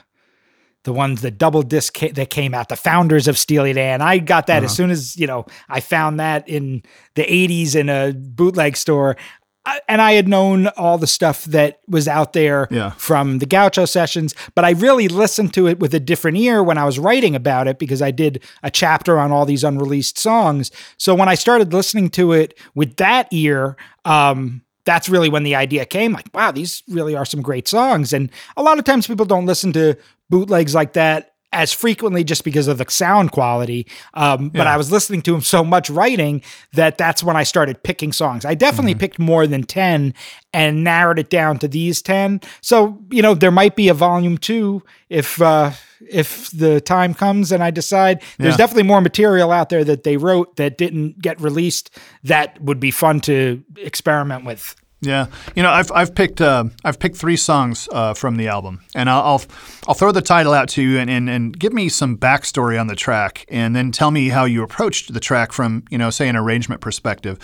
the 0.84 0.94
ones 0.94 1.22
the 1.22 1.32
double 1.32 1.64
disc 1.64 1.98
ca- 1.98 2.12
that 2.12 2.30
came 2.30 2.54
out, 2.54 2.70
the 2.70 2.76
founders 2.76 3.28
of 3.28 3.38
Steely 3.38 3.74
Dan. 3.74 4.02
I 4.02 4.20
got 4.20 4.48
that 4.48 4.64
as 4.64 4.72
soon 4.76 4.92
as, 4.92 5.18
you 5.18 5.26
know, 5.26 5.48
I 5.68 5.80
found 5.80 6.20
that 6.20 6.48
in 6.48 6.84
the 7.16 7.24
80s 7.24 7.76
in 7.76 7.90
a 7.90 8.14
bootleg 8.14 8.78
store. 8.78 9.18
I- 9.66 9.82
And 9.88 10.02
I 10.02 10.14
had 10.14 10.28
known 10.28 10.68
all 10.78 10.98
the 10.98 11.08
stuff 11.08 11.46
that 11.46 11.80
was 11.88 12.08
out 12.08 12.34
there 12.34 12.68
Yeah. 12.72 12.92
from 12.98 13.40
the 13.40 13.46
Gaucho 13.46 13.86
sessions, 13.86 14.34
but 14.54 14.64
I 14.66 14.72
really 14.72 15.08
listened 15.08 15.54
to 15.56 15.68
it 15.68 15.80
with 15.80 15.94
a 15.94 16.00
different 16.00 16.38
ear 16.38 16.62
when 16.64 16.78
I 16.78 16.86
was 16.86 17.00
writing 17.00 17.36
about 17.36 17.68
it 17.68 17.80
because 17.80 18.02
I 18.02 18.12
did 18.12 18.44
a 18.64 18.70
chapter 18.72 19.18
on 19.20 19.32
all 19.32 19.46
these 19.46 19.64
unreleased 19.64 20.18
songs. 20.20 20.72
So 20.98 21.16
when 21.16 21.30
I 21.30 21.36
started 21.36 21.74
listening 21.74 22.10
to 22.12 22.32
it 22.34 22.58
with 22.76 22.98
that 22.98 23.28
ear, 23.32 23.76
um, 24.06 24.62
that's 24.86 25.10
really 25.10 25.30
when 25.30 25.44
the 25.44 25.56
idea 25.56 25.86
came 25.86 26.14
like, 26.14 26.28
wow, 26.34 26.52
these 26.52 26.84
really 26.88 27.16
are 27.16 27.26
some 27.26 27.42
great 27.42 27.68
songs. 27.68 28.14
And 28.14 28.30
a 28.56 28.62
lot 28.64 28.78
of 28.78 28.86
times 28.86 29.08
people 29.08 29.26
don't 29.26 29.48
listen 29.48 29.74
to 29.74 29.96
bootlegs 30.30 30.76
like 30.76 30.94
that 30.94 31.32
as 31.56 31.72
frequently 31.72 32.24
just 32.24 32.44
because 32.44 32.68
of 32.68 32.78
the 32.78 32.86
sound 32.90 33.32
quality. 33.32 33.88
Um, 34.14 34.50
But 34.50 34.66
Yeah. 34.66 34.74
I 34.74 34.78
was 34.78 34.92
listening 34.92 35.22
to 35.24 35.34
him 35.34 35.42
so 35.42 35.64
much 35.64 35.90
writing 35.90 36.42
that 36.74 36.98
that's 36.98 37.24
when 37.24 37.38
I 37.38 37.44
started 37.44 37.82
picking 37.82 38.12
songs. 38.12 38.44
I 38.46 38.54
definitely 38.56 38.94
picked 38.94 39.18
more 39.20 39.48
than 39.48 39.64
10 39.64 40.14
and 40.54 40.84
narrowed 40.84 41.18
it 41.18 41.30
down 41.30 41.58
to 41.60 41.68
these 41.70 42.02
10. 42.02 42.42
So, 42.62 43.00
you 43.10 43.22
know, 43.22 43.34
there 43.34 43.52
might 43.52 43.76
be 43.78 43.88
a 43.88 43.94
volume 43.94 44.38
two 44.38 44.84
if, 45.10 45.42
uh, 45.42 45.72
if 46.12 46.52
the 46.52 46.82
time 46.82 47.14
comes 47.14 47.52
and 47.54 47.64
I 47.64 47.72
decide 47.72 48.22
there's 48.38 48.54
Yeah. 48.54 48.58
definitely 48.58 48.84
more 48.84 49.00
material 49.02 49.52
out 49.54 49.70
there 49.70 49.84
that 49.86 50.04
they 50.04 50.18
wrote 50.18 50.58
that 50.58 50.78
didn't 50.78 51.22
get 51.22 51.40
released 51.40 51.90
that 52.24 52.62
would 52.62 52.80
be 52.82 52.92
fun 52.92 53.22
to 53.22 53.64
experiment 53.78 54.44
with. 54.46 54.76
Yeah, 55.06 55.28
you 55.56 55.64
know, 55.64 55.70
I've 55.70 55.92
I've 55.92 56.14
picked 56.16 56.42
uh, 56.42 56.66
I've 56.84 57.00
picked 57.00 57.18
three 57.18 57.38
songs 57.38 57.88
uh, 57.92 58.14
from 58.14 58.38
the 58.38 58.48
album, 58.48 58.82
and 58.96 59.10
I'll, 59.10 59.22
I'll 59.22 59.42
I'll 59.88 59.94
throw 59.94 60.12
the 60.12 60.22
title 60.22 60.54
out 60.54 60.70
to 60.70 60.82
you, 60.82 60.98
and, 60.98 61.10
and 61.10 61.30
and 61.30 61.58
give 61.58 61.74
me 61.74 61.90
some 61.90 62.18
backstory 62.18 62.80
on 62.80 62.88
the 62.88 62.96
track, 62.96 63.46
and 63.50 63.76
then 63.76 63.92
tell 63.92 64.12
me 64.12 64.30
how 64.30 64.46
you 64.46 64.64
approached 64.64 65.14
the 65.14 65.20
track 65.20 65.52
from 65.54 65.84
you 65.90 65.98
know 65.98 66.10
say 66.10 66.28
an 66.28 66.36
arrangement 66.36 66.82
perspective. 66.82 67.38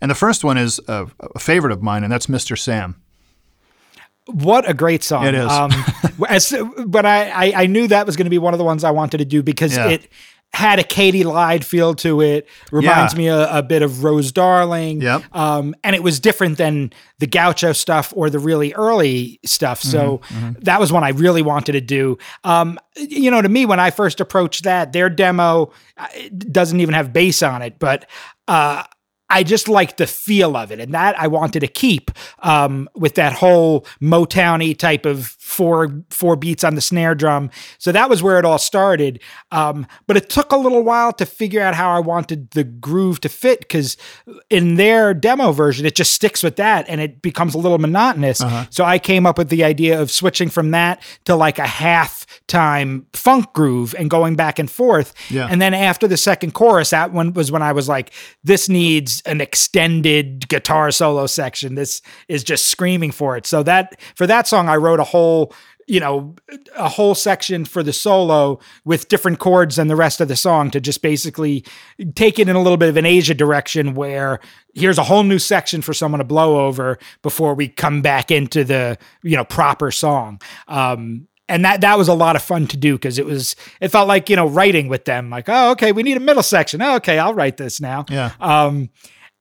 And 0.00 0.10
the 0.10 0.14
first 0.14 0.44
one 0.44 0.56
is 0.56 0.80
a, 0.88 1.06
a 1.34 1.38
favorite 1.38 1.72
of 1.72 1.82
mine, 1.82 2.04
and 2.04 2.12
that's 2.12 2.26
Mr. 2.26 2.58
Sam. 2.58 2.96
What 4.26 4.68
a 4.68 4.74
great 4.74 5.02
song! 5.02 5.26
It 5.26 5.34
is. 5.34 5.50
Um, 5.50 5.70
as, 6.28 6.54
but 6.86 7.06
I, 7.06 7.30
I 7.30 7.62
I 7.62 7.66
knew 7.66 7.88
that 7.88 8.04
was 8.04 8.16
going 8.16 8.26
to 8.26 8.30
be 8.30 8.38
one 8.38 8.52
of 8.52 8.58
the 8.58 8.64
ones 8.64 8.84
I 8.84 8.90
wanted 8.90 9.18
to 9.18 9.24
do 9.24 9.42
because 9.42 9.74
Yeah. 9.76 9.88
it 9.88 10.08
had 10.54 10.78
a 10.78 10.82
Katy 10.82 11.24
Lied 11.24 11.64
feel 11.64 11.94
to 11.96 12.20
it. 12.20 12.48
Reminds 12.72 13.12
Yeah. 13.12 13.18
me 13.18 13.28
a, 13.28 13.58
a 13.58 13.62
bit 13.62 13.82
of 13.82 14.02
Rose 14.02 14.32
Darling. 14.32 15.00
Yep. 15.02 15.22
Um, 15.36 15.74
and 15.84 15.94
it 15.94 16.02
was 16.02 16.18
different 16.18 16.58
than 16.58 16.92
the 17.18 17.26
Gaucho 17.26 17.72
stuff 17.72 18.12
or 18.16 18.28
the 18.30 18.38
really 18.38 18.72
early 18.74 19.38
stuff. 19.44 19.80
So 19.82 20.18
Mm-hmm, 20.28 20.60
that 20.62 20.80
was 20.80 20.90
one 20.92 21.04
I 21.04 21.10
really 21.10 21.42
wanted 21.42 21.72
to 21.72 21.80
do. 21.80 22.18
Um, 22.44 22.78
you 22.96 23.30
know, 23.30 23.40
to 23.42 23.48
me, 23.48 23.66
when 23.66 23.78
I 23.78 23.90
first 23.90 24.20
approached 24.20 24.64
that, 24.64 24.92
their 24.92 25.08
demo 25.10 25.70
uh, 25.96 26.06
doesn't 26.36 26.80
even 26.80 26.94
have 26.94 27.12
bass 27.12 27.42
on 27.42 27.62
it, 27.62 27.78
but 27.78 28.08
uh, 28.48 28.84
I 29.30 29.42
just 29.42 29.68
liked 29.68 29.98
the 29.98 30.06
feel 30.06 30.56
of 30.56 30.72
it, 30.72 30.80
and 30.80 30.94
that 30.94 31.18
I 31.18 31.26
wanted 31.26 31.60
to 31.60 31.68
keep 31.68 32.10
um, 32.40 32.88
with 32.94 33.14
that 33.16 33.32
whole 33.32 33.86
Motowny 34.00 34.76
type 34.76 35.04
of 35.04 35.26
four 35.26 36.02
four 36.10 36.36
beats 36.36 36.64
on 36.64 36.74
the 36.74 36.80
snare 36.80 37.14
drum. 37.14 37.50
So 37.78 37.92
that 37.92 38.08
was 38.08 38.22
where 38.22 38.38
it 38.38 38.44
all 38.44 38.58
started. 38.58 39.20
Um, 39.52 39.86
but 40.06 40.16
it 40.16 40.30
took 40.30 40.52
a 40.52 40.56
little 40.56 40.82
while 40.82 41.12
to 41.14 41.26
figure 41.26 41.60
out 41.60 41.74
how 41.74 41.90
I 41.90 42.00
wanted 42.00 42.50
the 42.50 42.64
groove 42.64 43.20
to 43.20 43.28
fit 43.28 43.60
because 43.60 43.96
in 44.50 44.76
their 44.76 45.12
demo 45.14 45.52
version, 45.52 45.84
it 45.86 45.94
just 45.94 46.12
sticks 46.12 46.42
with 46.42 46.56
that, 46.56 46.88
and 46.88 47.00
it 47.00 47.22
becomes 47.22 47.54
a 47.54 47.58
little 47.58 47.78
monotonous. 47.78 48.42
So 48.70 48.84
I 48.84 48.98
came 48.98 49.26
up 49.26 49.38
with 49.38 49.48
the 49.48 49.64
idea 49.64 50.00
of 50.00 50.10
switching 50.10 50.48
from 50.48 50.70
that 50.70 51.02
to 51.24 51.34
like 51.34 51.58
a 51.58 51.66
half 51.66 52.26
time 52.46 53.06
funk 53.12 53.52
groove 53.52 53.94
and 53.98 54.08
going 54.08 54.36
back 54.36 54.58
and 54.58 54.70
forth. 54.70 55.14
Yeah. 55.30 55.48
And 55.50 55.60
then 55.60 55.74
after 55.74 56.08
the 56.08 56.16
second 56.16 56.52
chorus, 56.52 56.90
that 56.90 57.12
one 57.12 57.32
was 57.34 57.52
when 57.52 57.62
I 57.62 57.72
was 57.72 57.88
like, 57.88 58.12
this 58.44 58.68
needs 58.68 59.17
an 59.22 59.40
extended 59.40 60.48
guitar 60.48 60.90
solo 60.90 61.26
section. 61.26 61.74
This 61.74 62.02
is 62.28 62.44
just 62.44 62.66
screaming 62.66 63.12
for 63.12 63.36
it. 63.36 63.46
So 63.46 63.62
that 63.62 64.00
for 64.14 64.26
that 64.26 64.46
song, 64.46 64.68
I 64.68 64.76
wrote 64.76 65.00
a 65.00 65.04
whole, 65.04 65.52
you 65.86 66.00
know, 66.00 66.34
a 66.76 66.88
whole 66.88 67.14
section 67.14 67.64
for 67.64 67.82
the 67.82 67.92
solo 67.92 68.60
with 68.84 69.08
different 69.08 69.38
chords 69.38 69.76
than 69.76 69.88
the 69.88 69.96
rest 69.96 70.20
of 70.20 70.28
the 70.28 70.36
song 70.36 70.70
to 70.72 70.80
just 70.80 71.02
basically 71.02 71.64
take 72.14 72.38
it 72.38 72.48
in 72.48 72.56
a 72.56 72.62
little 72.62 72.76
bit 72.76 72.90
of 72.90 72.96
an 72.96 73.06
Aja 73.06 73.34
direction 73.34 73.94
where 73.94 74.40
here's 74.74 74.98
a 74.98 75.04
whole 75.04 75.22
new 75.22 75.38
section 75.38 75.80
for 75.80 75.94
someone 75.94 76.18
to 76.18 76.24
blow 76.24 76.66
over 76.66 76.98
before 77.22 77.54
we 77.54 77.68
come 77.68 78.02
back 78.02 78.30
into 78.30 78.64
the, 78.64 78.98
you 79.22 79.36
know, 79.36 79.44
proper 79.44 79.90
song. 79.90 80.40
Um, 80.68 81.26
and 81.48 81.64
that 81.64 81.80
that 81.80 81.96
was 81.98 82.08
a 82.08 82.14
lot 82.14 82.36
of 82.36 82.42
fun 82.42 82.66
to 82.68 82.76
do 82.76 82.94
because 82.94 83.18
it 83.18 83.26
was 83.26 83.56
it 83.80 83.88
felt 83.88 84.08
like 84.08 84.28
you 84.30 84.36
know 84.36 84.46
writing 84.46 84.88
with 84.88 85.04
them 85.04 85.30
like 85.30 85.48
oh 85.48 85.70
okay 85.72 85.92
we 85.92 86.02
need 86.02 86.16
a 86.16 86.20
middle 86.20 86.42
section 86.42 86.80
oh, 86.82 86.96
okay 86.96 87.18
I'll 87.18 87.34
write 87.34 87.56
this 87.56 87.80
now 87.80 88.04
Yeah. 88.08 88.32
um 88.40 88.90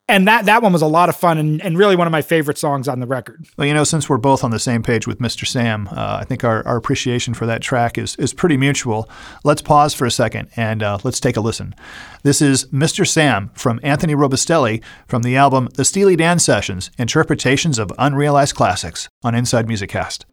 and 0.10 0.26
that 0.30 0.46
that 0.46 0.64
one 0.64 0.72
was 0.72 0.82
a 0.82 0.88
lot 0.88 1.10
of 1.10 1.18
fun 1.18 1.38
and, 1.38 1.62
and 1.62 1.78
really 1.78 1.98
one 1.98 2.08
of 2.08 2.12
my 2.12 2.22
favorite 2.22 2.58
songs 2.58 2.88
on 2.88 3.02
the 3.02 3.06
record 3.08 3.46
Well, 3.58 3.68
you 3.68 3.74
know, 3.74 3.84
since 3.84 4.08
we're 4.08 4.18
both 4.18 4.42
on 4.42 4.52
the 4.52 4.60
same 4.60 4.82
page 4.82 5.06
with 5.06 5.20
Mr. 5.20 5.46
Sam, 5.46 5.90
uh, 5.92 6.20
I 6.22 6.24
think 6.24 6.46
our, 6.46 6.66
our 6.66 6.78
appreciation 6.78 7.34
for 7.34 7.46
that 7.46 7.62
track 7.62 7.98
is, 7.98 8.16
is 8.16 8.34
pretty 8.34 8.56
mutual. 8.56 9.10
Let's 9.44 9.62
pause 9.62 9.94
for 9.94 10.06
a 10.06 10.12
second 10.12 10.48
and 10.56 10.82
uh, 10.82 11.00
let's 11.04 11.20
take 11.20 11.36
a 11.36 11.42
listen. 11.42 11.76
This 12.24 12.42
is 12.42 12.68
Mr. 12.68 13.06
Sam 13.06 13.52
from 13.54 13.82
Anthony 13.84 14.16
Robustelli 14.16 14.82
from 15.10 15.24
the 15.24 15.36
album 15.36 15.68
The 15.76 15.84
Steely 15.84 16.16
Dan 16.16 16.40
Sessions 16.40 16.90
Interpretations 16.98 17.78
of 17.78 17.92
Unrealized 17.98 18.56
Classics 18.56 19.10
on 19.26 19.36
Inside 19.36 19.68
Music 19.68 19.90
Cast. 19.90 20.26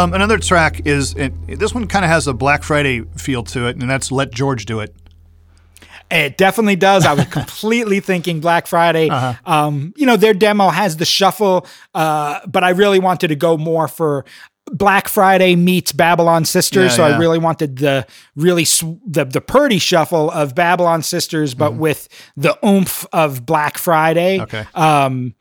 Um, 0.00 0.14
another 0.14 0.38
track 0.38 0.86
is 0.86 1.14
it, 1.14 1.32
this 1.58 1.74
one 1.74 1.86
kind 1.86 2.04
of 2.04 2.10
has 2.10 2.26
a 2.26 2.32
Black 2.32 2.62
Friday 2.62 3.02
feel 3.16 3.42
to 3.44 3.66
it, 3.66 3.76
and 3.76 3.90
that's 3.90 4.10
"Let 4.10 4.32
George 4.32 4.64
Do 4.64 4.80
It." 4.80 4.94
It 6.10 6.36
definitely 6.38 6.76
does. 6.76 7.06
I 7.06 7.12
was 7.12 7.26
completely 7.30 8.00
thinking 8.00 8.40
Black 8.40 8.66
Friday. 8.66 9.08
Uh-huh. 9.08 9.34
Um, 9.44 9.92
you 9.96 10.06
know, 10.06 10.16
their 10.16 10.34
demo 10.34 10.68
has 10.68 10.96
the 10.96 11.04
shuffle, 11.04 11.66
uh, 11.94 12.40
but 12.46 12.64
I 12.64 12.70
really 12.70 12.98
wanted 12.98 13.28
to 13.28 13.36
go 13.36 13.56
more 13.56 13.86
for 13.88 14.24
Black 14.72 15.06
Friday 15.06 15.54
meets 15.54 15.92
Babylon 15.92 16.44
Sisters. 16.44 16.92
Yeah, 16.92 16.96
so 16.96 17.06
yeah. 17.06 17.16
I 17.16 17.18
really 17.18 17.38
wanted 17.38 17.76
the 17.76 18.06
really 18.36 18.64
sw- 18.64 18.98
the 19.06 19.24
the 19.24 19.40
Purdie 19.40 19.78
shuffle 19.78 20.30
of 20.30 20.54
Babylon 20.54 21.02
Sisters, 21.02 21.54
but 21.54 21.72
mm-hmm. 21.72 21.80
with 21.80 22.08
the 22.36 22.58
oomph 22.66 23.06
of 23.12 23.44
Black 23.44 23.76
Friday. 23.76 24.40
Okay. 24.40 24.64
Um, 24.74 25.34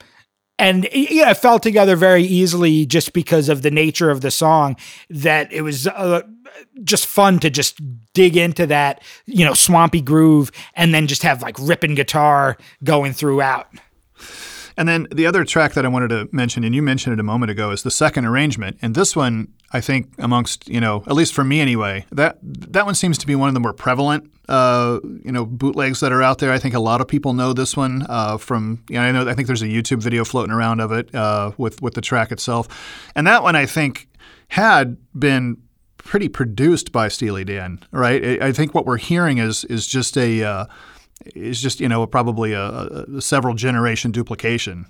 and 0.59 0.87
yeah, 0.91 1.31
it 1.31 1.37
fell 1.37 1.57
together 1.57 1.95
very 1.95 2.23
easily 2.23 2.85
just 2.85 3.13
because 3.13 3.49
of 3.49 3.61
the 3.61 3.71
nature 3.71 4.11
of 4.11 4.21
the 4.21 4.29
song. 4.29 4.75
That 5.09 5.51
it 5.51 5.61
was 5.61 5.87
uh, 5.87 6.21
just 6.83 7.07
fun 7.07 7.39
to 7.39 7.49
just 7.49 7.79
dig 8.13 8.37
into 8.37 8.67
that, 8.67 9.01
you 9.25 9.45
know, 9.45 9.53
swampy 9.53 10.01
groove, 10.01 10.51
and 10.75 10.93
then 10.93 11.07
just 11.07 11.23
have 11.23 11.41
like 11.41 11.55
ripping 11.59 11.95
guitar 11.95 12.57
going 12.83 13.13
throughout. 13.13 13.67
And 14.79 14.87
then 14.87 15.07
the 15.11 15.25
other 15.25 15.43
track 15.43 15.73
that 15.73 15.83
I 15.83 15.89
wanted 15.89 16.07
to 16.07 16.29
mention, 16.31 16.63
and 16.63 16.73
you 16.73 16.81
mentioned 16.81 17.11
it 17.11 17.19
a 17.19 17.23
moment 17.23 17.51
ago, 17.51 17.71
is 17.71 17.83
the 17.83 17.91
second 17.91 18.23
arrangement. 18.23 18.77
And 18.81 18.95
this 18.95 19.13
one, 19.13 19.49
I 19.73 19.81
think, 19.81 20.13
amongst 20.17 20.69
you 20.69 20.79
know, 20.79 21.03
at 21.05 21.11
least 21.13 21.33
for 21.33 21.43
me 21.43 21.59
anyway, 21.59 22.05
that 22.13 22.37
that 22.41 22.85
one 22.85 22.95
seems 22.95 23.17
to 23.17 23.27
be 23.27 23.35
one 23.35 23.49
of 23.49 23.53
the 23.53 23.59
more 23.59 23.73
prevalent, 23.73 24.31
uh, 24.47 25.01
you 25.03 25.33
know, 25.33 25.45
bootlegs 25.45 25.99
that 25.99 26.13
are 26.13 26.23
out 26.23 26.37
there. 26.37 26.53
I 26.53 26.59
think 26.59 26.75
a 26.75 26.79
lot 26.79 27.01
of 27.01 27.09
people 27.09 27.33
know 27.33 27.51
this 27.51 27.75
one 27.75 28.05
uh, 28.07 28.37
from. 28.37 28.81
You 28.89 28.95
know, 28.95 29.01
I 29.01 29.11
know 29.11 29.27
I 29.27 29.33
think 29.33 29.47
there's 29.47 29.61
a 29.61 29.67
YouTube 29.67 30.01
video 30.01 30.23
floating 30.23 30.53
around 30.53 30.79
of 30.79 30.93
it 30.93 31.13
uh, 31.13 31.51
with 31.57 31.81
with 31.81 31.95
the 31.95 32.01
track 32.01 32.31
itself, 32.31 32.69
and 33.15 33.27
that 33.27 33.43
one 33.43 33.57
I 33.57 33.65
think 33.65 34.07
had 34.47 34.95
been 35.13 35.57
pretty 35.97 36.29
produced 36.29 36.93
by 36.93 37.09
Steely 37.09 37.43
Dan, 37.43 37.83
right? 37.91 38.41
I 38.41 38.53
think 38.53 38.73
what 38.73 38.85
we're 38.85 38.95
hearing 38.95 39.39
is 39.39 39.65
is 39.65 39.85
just 39.85 40.17
a 40.17 40.41
uh, 40.41 40.65
is 41.35 41.61
just 41.61 41.79
you 41.79 41.89
know 41.89 42.05
probably 42.07 42.53
a, 42.53 43.05
a 43.17 43.21
several 43.21 43.53
generation 43.53 44.11
duplication. 44.11 44.85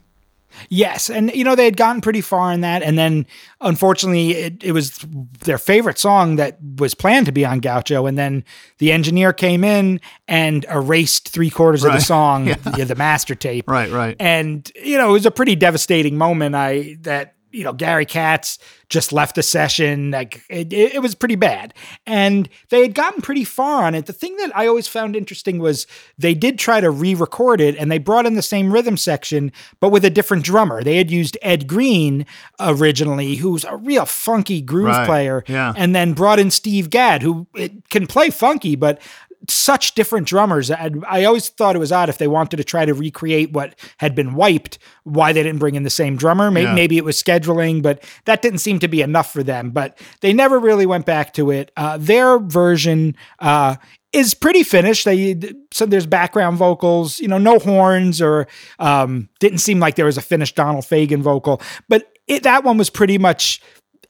Yes, 0.70 1.10
and 1.10 1.34
you 1.34 1.44
know 1.44 1.56
they 1.56 1.66
had 1.66 1.78
gotten 1.78 2.02
pretty 2.02 2.22
far 2.22 2.52
in 2.52 2.62
that, 2.62 2.82
and 2.82 2.98
then 2.98 3.26
unfortunately 3.62 4.32
it, 4.32 4.64
it 4.64 4.72
was 4.72 4.98
their 5.42 5.58
favorite 5.58 5.98
song 5.98 6.38
that 6.38 6.58
was 6.78 6.94
planned 6.94 7.28
to 7.28 7.32
be 7.32 7.46
on 7.46 7.60
Gaucho, 7.60 8.06
and 8.08 8.18
then 8.18 8.44
the 8.80 8.92
engineer 8.92 9.32
came 9.32 9.64
in 9.64 10.02
and 10.28 10.66
erased 10.66 11.30
three 11.30 11.50
quarters 11.50 11.84
right. 11.84 11.94
of 11.94 12.00
the 12.00 12.06
song, 12.06 12.48
yeah. 12.48 12.56
the, 12.56 12.86
the 12.86 12.96
master 12.96 13.36
tape. 13.36 13.70
Right, 13.70 13.92
right. 13.92 14.16
And 14.20 14.70
you 14.76 14.98
know 14.98 15.10
it 15.10 15.14
was 15.14 15.26
a 15.26 15.32
pretty 15.32 15.56
devastating 15.56 16.18
moment. 16.18 16.56
I 16.56 16.98
that 17.02 17.36
you 17.52 17.64
know, 17.64 17.74
Gary 17.74 18.06
Katz 18.06 18.60
just 18.90 19.14
left 19.14 19.36
the 19.36 19.44
session. 19.44 20.12
Like 20.12 20.44
it, 20.50 20.74
it, 20.74 21.02
was 21.02 21.14
pretty 21.16 21.36
bad. 21.36 21.74
And 22.06 22.50
they 22.70 22.82
had 22.82 22.96
gotten 22.96 23.22
pretty 23.22 23.44
far 23.44 23.84
on 23.84 23.94
it. 23.94 24.08
The 24.08 24.14
thing 24.14 24.36
that 24.38 24.56
I 24.56 24.68
always 24.68 24.88
found 24.88 25.16
interesting 25.16 25.60
was 25.60 25.86
they 26.18 26.34
did 26.34 26.58
try 26.58 26.82
to 26.82 26.90
re 26.90 27.14
record 27.14 27.62
it 27.62 27.76
and 27.78 27.92
they 27.92 28.00
brought 28.00 28.26
in 28.26 28.34
the 28.34 28.42
same 28.42 28.74
rhythm 28.74 28.98
section, 28.98 29.52
but 29.80 29.90
with 29.90 30.04
a 30.06 30.10
different 30.10 30.44
drummer. 30.44 30.84
They 30.84 30.98
had 30.98 31.12
used 31.12 31.38
Ed 31.42 31.68
Greene 31.68 32.26
originally, 32.60 33.36
who's 33.36 33.64
a 33.64 33.76
real 33.78 34.06
funky 34.06 34.62
groove 34.62 34.88
right. 34.88 35.06
player, 35.06 35.44
yeah. 35.48 35.74
and 35.76 35.96
then 35.96 36.14
brought 36.14 36.40
in 36.40 36.52
Steve 36.52 36.90
Gadd, 36.90 37.22
who 37.22 37.48
can 37.90 38.08
play 38.08 38.30
funky, 38.30 38.76
but 38.76 39.02
such 39.48 39.96
different 39.96 40.28
drummers. 40.28 40.70
I, 40.70 40.92
I, 41.08 41.24
always 41.24 41.50
thought 41.50 41.76
it 41.76 41.80
was 41.80 41.92
odd 41.92 42.10
if 42.10 42.18
they 42.18 42.28
wanted 42.28 42.58
to 42.58 42.64
try 42.64 42.86
to 42.86 42.94
recreate 42.94 43.52
what 43.52 43.76
had 43.98 44.14
been 44.14 44.34
wiped, 44.34 44.80
why 45.04 45.32
they 45.32 45.44
didn't 45.44 45.60
bring 45.60 45.76
in 45.76 45.84
the 45.84 45.90
same 45.90 46.18
drummer. 46.18 46.52
Maybe, 46.52 46.66
yeah. 46.66 46.76
maybe 46.76 46.98
it 46.98 47.06
was 47.06 47.22
scheduling, 47.22 47.82
but 47.82 48.04
that 48.26 48.42
didn't 48.42 48.60
seem 48.60 48.80
to 48.80 48.88
be 48.88 49.02
enough 49.02 49.32
for 49.32 49.42
them. 49.42 49.72
But 49.72 49.98
they 50.22 50.34
never 50.34 50.60
really 50.60 50.86
went 50.86 51.06
back 51.06 51.34
to 51.36 51.52
it. 51.52 51.72
Uh, 51.78 51.98
their 51.98 52.38
version 52.40 53.16
uh, 53.40 53.78
is 54.12 54.34
pretty 54.34 54.64
finished. 54.64 55.06
They 55.06 55.40
so 55.72 55.86
there's 55.86 56.06
background 56.06 56.58
vocals, 56.58 57.20
you 57.20 57.28
know, 57.28 57.38
no 57.38 57.60
horns 57.60 58.22
or 58.22 58.48
um, 58.80 59.30
didn't 59.40 59.60
seem 59.60 59.80
like 59.80 59.96
there 59.96 60.06
was 60.06 60.18
a 60.18 60.22
finished 60.22 60.56
Donald 60.56 60.84
Fagen 60.84 61.22
vocal, 61.22 61.62
but 61.88 62.12
it, 62.28 62.44
that 62.44 62.64
one 62.64 62.78
was 62.78 62.90
pretty 62.90 63.18
much 63.18 63.62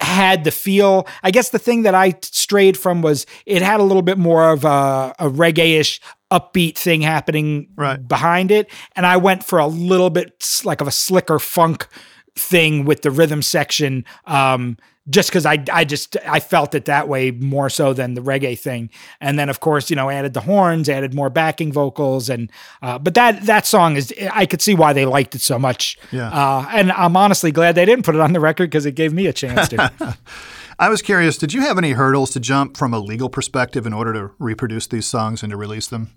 had 0.02 0.44
the 0.44 0.52
feel. 0.52 1.08
I 1.24 1.32
guess 1.32 1.50
the 1.50 1.60
thing 1.60 1.84
that 1.84 1.96
I 1.96 2.16
strayed 2.22 2.78
from 2.78 3.02
was 3.02 3.26
it 3.46 3.62
had 3.62 3.80
a 3.80 3.84
little 3.84 4.02
bit 4.02 4.18
more 4.18 4.52
of 4.52 4.64
a, 4.66 5.14
a 5.20 5.30
reggae-ish 5.30 6.00
upbeat 6.32 6.78
thing 6.78 7.02
happening 7.02 7.68
right. 7.76 8.06
behind 8.08 8.52
it, 8.52 8.70
and 8.96 9.06
I 9.06 9.18
went 9.18 9.44
for 9.44 9.60
a 9.60 9.68
little 9.68 10.10
bit 10.10 10.46
like 10.64 10.82
of 10.82 10.88
a 10.88 10.92
slicker 10.92 11.40
funk 11.40 11.88
thing 12.36 12.86
with 12.86 13.02
the 13.02 13.12
rhythm 13.12 13.42
section. 13.42 14.06
Um, 14.26 14.78
just 15.10 15.30
because 15.30 15.46
I 15.46 15.64
I 15.72 15.86
just 15.86 16.18
I 16.28 16.40
felt 16.40 16.76
it 16.76 16.86
that 16.86 17.08
way 17.08 17.32
more 17.32 17.70
so 17.70 17.94
than 17.94 18.14
the 18.14 18.22
reggae 18.22 18.58
thing. 18.58 18.90
And 19.22 19.40
then 19.40 19.50
of 19.50 19.60
course 19.60 19.90
you 19.90 19.96
know 19.96 20.10
added 20.10 20.34
the 20.34 20.42
horns, 20.42 20.90
added 20.90 21.14
more 21.14 21.30
backing 21.30 21.72
vocals, 21.72 22.30
and 22.30 22.52
uh, 22.82 23.00
but 23.00 23.14
that 23.14 23.44
that 23.46 23.66
song 23.66 23.96
is 23.96 24.14
I 24.32 24.46
could 24.46 24.62
see 24.62 24.76
why 24.76 24.94
they 24.94 25.06
liked 25.06 25.36
it 25.36 25.42
so 25.42 25.58
much. 25.58 25.98
Yeah. 26.12 26.30
Uh, 26.30 26.66
and 26.72 26.92
I'm 26.92 27.16
honestly 27.16 27.52
glad 27.52 27.76
they 27.76 27.86
didn't 27.86 28.06
put 28.06 28.16
it 28.16 28.22
on 28.22 28.34
the 28.34 28.40
record 28.40 28.70
because 28.70 28.86
it 28.86 28.96
gave 28.96 29.14
me 29.14 29.28
a 29.28 29.34
chance 29.34 29.68
to. 29.70 29.94
I 30.80 30.88
was 30.88 31.02
curious, 31.02 31.38
did 31.38 31.54
you 31.54 31.62
have 31.62 31.78
any 31.78 31.92
hurdles 31.92 32.32
to 32.32 32.40
jump 32.40 32.78
from 32.78 32.94
a 32.94 33.00
legal 33.00 33.30
perspective 33.30 33.86
in 33.86 33.92
order 33.92 34.14
to 34.14 34.32
reproduce 34.40 34.88
these 34.88 35.06
songs 35.06 35.44
and 35.44 35.52
to 35.52 35.58
release 35.58 35.88
them? 35.88 36.14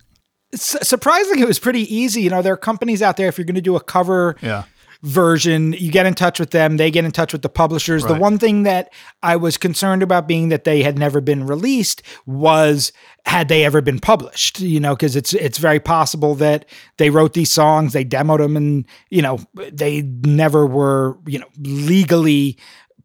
surprisingly, 0.54 1.42
it 1.42 1.48
was 1.48 1.58
pretty 1.58 1.94
easy. 1.94 2.22
You 2.22 2.30
know, 2.30 2.42
there 2.42 2.52
are 2.52 2.58
companies 2.58 3.02
out 3.02 3.16
there, 3.16 3.28
if 3.28 3.38
you're 3.38 3.44
going 3.44 3.54
to 3.54 3.60
do 3.60 3.76
a 3.76 3.82
cover 3.82 4.36
Yeah. 4.42 4.64
Version, 5.02 5.72
you 5.72 5.90
get 5.90 6.06
in 6.06 6.14
touch 6.14 6.38
with 6.38 6.50
them, 6.50 6.76
they 6.76 6.90
get 6.90 7.04
in 7.04 7.10
touch 7.10 7.32
with 7.32 7.42
the 7.42 7.48
publishers. 7.48 8.04
The 8.04 8.14
one 8.14 8.38
thing 8.38 8.62
that 8.62 8.92
I 9.22 9.36
was 9.36 9.56
concerned 9.56 10.02
about 10.02 10.28
being 10.28 10.48
that 10.50 10.64
they 10.64 10.82
had 10.82 10.96
never 10.96 11.20
been 11.20 11.44
released 11.44 12.02
was 12.24 12.92
had 13.26 13.48
they 13.48 13.64
ever 13.64 13.80
been 13.80 13.98
published, 13.98 14.60
you 14.60 14.80
know, 14.80 14.94
because 14.94 15.16
it's 15.16 15.34
it's 15.34 15.58
very 15.58 15.80
possible 15.80 16.34
that 16.36 16.66
they 16.98 17.10
wrote 17.10 17.34
these 17.34 17.50
songs, 17.50 17.92
they 17.92 18.04
demoed 18.04 18.38
them 18.38 18.56
and, 18.56 18.84
you 19.10 19.22
know, 19.22 19.40
they 19.54 20.02
never 20.02 20.66
were, 20.66 21.18
you 21.26 21.38
know, 21.38 21.48
legally 21.58 22.56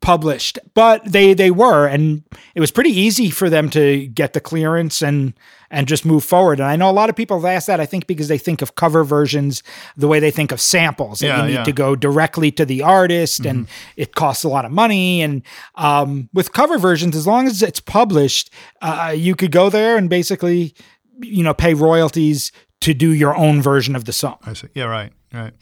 published 0.02 0.60
but 0.74 1.04
they 1.06 1.34
they 1.34 1.52
were 1.52 1.86
and 1.88 2.24
it 2.56 2.60
was 2.60 2.72
pretty 2.72 2.92
easy 2.92 3.30
for 3.30 3.50
them 3.50 3.70
to 3.70 4.08
get 4.08 4.34
the 4.34 4.40
clearance 4.40 5.02
and 5.02 5.34
and 5.70 5.86
just 5.86 6.06
move 6.06 6.24
forward. 6.24 6.60
And 6.60 6.70
i 6.70 6.76
know 6.78 6.90
a 6.90 6.92
lot 6.92 7.10
of 7.10 7.16
people 7.16 7.38
have 7.40 7.46
asked 7.46 7.68
that 7.68 7.80
i 7.80 7.86
think 7.86 8.08
because 8.08 8.28
they 8.30 8.38
think 8.38 8.62
of 8.62 8.76
cover 8.76 9.04
versions 9.04 9.64
the 9.98 10.08
way 10.08 10.20
they 10.20 10.32
think 10.32 10.52
of 10.52 10.62
samples 10.62 11.22
Yeah, 11.22 11.42
you 11.42 11.48
need 11.48 11.54
yeah. 11.56 11.64
to 11.64 11.72
go 11.72 11.96
directly 11.96 12.52
to 12.52 12.66
the 12.66 12.84
artist 12.84 13.46
and 13.46 13.68
it 13.96 14.16
costs 14.16 14.44
a 14.44 14.50
lot 14.50 14.66
of 14.66 14.72
money. 14.72 15.22
And 15.22 15.42
um, 15.76 16.30
with 16.34 16.54
cover 16.54 16.78
versions 16.78 17.16
as 17.16 17.28
long 17.28 17.48
as 17.48 17.62
it's 17.62 17.80
published 17.82 18.50
uh, 18.82 19.14
you 19.16 19.36
could 19.36 19.52
go 19.52 19.70
there 19.70 19.98
and 19.98 20.10
basically 20.10 20.74
you 21.20 21.44
know 21.44 21.54
pay 21.54 21.74
royalties 21.74 22.52
to 22.82 22.94
do 22.94 23.12
your 23.12 23.36
own 23.36 23.62
version 23.62 23.96
of 23.96 24.06
the 24.06 24.14
song 24.14 24.38
I 24.46 24.54
see. 24.54 24.68
Yeah, 24.74 24.86
right, 24.86 25.12
right. 25.34 25.54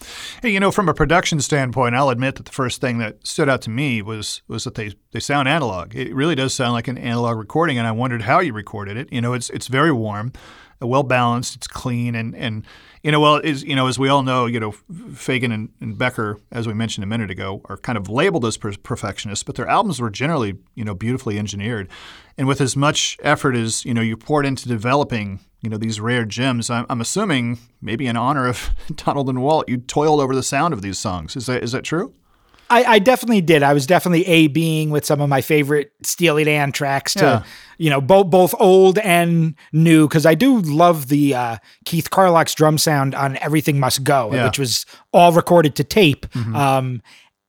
Hey, 0.41 0.49
you 0.49 0.59
know, 0.59 0.71
from 0.71 0.89
a 0.89 0.93
production 0.93 1.39
standpoint, 1.39 1.95
I'll 1.95 2.09
admit 2.09 2.35
that 2.35 2.45
the 2.45 2.51
first 2.51 2.81
thing 2.81 2.97
that 2.99 3.25
stood 3.25 3.49
out 3.49 3.61
to 3.63 3.69
me 3.69 4.01
was 4.01 4.41
was 4.47 4.63
that 4.65 4.75
they 4.75 4.93
they 5.11 5.19
sound 5.19 5.47
analog. 5.47 5.95
It 5.95 6.13
really 6.13 6.35
does 6.35 6.53
sound 6.53 6.73
like 6.73 6.87
an 6.87 6.97
analog 6.97 7.37
recording, 7.37 7.77
and 7.77 7.87
I 7.87 7.91
wondered 7.91 8.23
how 8.23 8.39
you 8.39 8.53
recorded 8.53 8.97
it. 8.97 9.11
You 9.11 9.21
know, 9.21 9.33
it's 9.33 9.49
it's 9.49 9.67
very 9.67 9.91
warm, 9.91 10.33
well 10.81 11.03
balanced, 11.03 11.55
it's 11.55 11.67
clean, 11.67 12.15
and 12.15 12.35
and 12.35 12.65
you 13.01 13.11
know, 13.11 13.19
well, 13.19 13.37
is 13.37 13.63
you 13.63 13.75
know, 13.75 13.87
as 13.87 13.97
we 13.97 14.09
all 14.09 14.23
know, 14.23 14.45
you 14.45 14.59
know, 14.59 14.71
Fagen 14.91 15.53
and, 15.53 15.69
and 15.79 15.97
Becker, 15.97 16.39
as 16.51 16.67
we 16.67 16.73
mentioned 16.73 17.03
a 17.03 17.07
minute 17.07 17.31
ago, 17.31 17.61
are 17.65 17.77
kind 17.77 17.97
of 17.97 18.09
labeled 18.09 18.45
as 18.45 18.57
per- 18.57 18.73
perfectionists, 18.83 19.43
but 19.43 19.55
their 19.55 19.67
albums 19.67 20.01
were 20.01 20.09
generally 20.09 20.57
you 20.73 20.83
know 20.83 20.93
beautifully 20.93 21.39
engineered, 21.39 21.87
and 22.37 22.47
with 22.47 22.59
as 22.61 22.75
much 22.75 23.17
effort 23.21 23.55
as 23.55 23.85
you 23.85 23.93
know 23.93 24.01
you 24.01 24.17
poured 24.17 24.45
into 24.45 24.67
developing 24.67 25.39
you 25.65 25.69
know 25.71 25.77
these 25.77 25.99
rare 25.99 26.23
gems. 26.25 26.69
I'm, 26.69 26.85
I'm 26.89 27.01
assuming 27.01 27.59
maybe 27.81 28.07
in 28.07 28.15
honor 28.15 28.47
of 28.47 28.69
Donald 28.95 29.27
and 29.27 29.41
Walt, 29.41 29.67
you 29.67 29.77
toiled 29.77 30.21
over 30.21 30.33
the 30.33 30.43
sound 30.43 30.73
of 30.73 30.81
these 30.81 30.97
songs. 30.97 31.35
Is 31.35 31.47
that 31.47 31.63
is 31.63 31.73
that 31.73 31.83
true? 31.83 32.13
I, 32.67 32.83
I 32.83 32.99
definitely 32.99 33.41
did. 33.41 33.61
I 33.61 33.73
was 33.73 33.85
definitely 33.85 34.25
a 34.25 34.47
being 34.47 34.89
with 34.89 35.05
some 35.05 35.21
of 35.21 35.29
my 35.29 35.41
favorite 35.41 35.91
Steely 36.01 36.43
Dan 36.45 36.71
tracks 36.71 37.13
to, 37.13 37.23
Yeah. 37.23 37.43
you 37.77 37.91
know, 37.91 38.01
both 38.01 38.31
both 38.31 38.55
old 38.59 38.97
and 38.97 39.53
new 39.71 40.07
because 40.07 40.25
I 40.25 40.33
do 40.33 40.61
love 40.61 41.07
the 41.09 41.35
uh, 41.35 41.57
Keith 41.85 42.09
Carlock's 42.09 42.55
drum 42.55 42.79
sound 42.79 43.13
on 43.13 43.37
"Everything 43.37 43.79
Must 43.79 44.03
Go," 44.03 44.31
Yeah. 44.33 44.45
which 44.45 44.57
was 44.57 44.85
all 45.13 45.31
recorded 45.31 45.75
to 45.75 45.83
tape. 45.83 46.25
Um, 46.55 47.03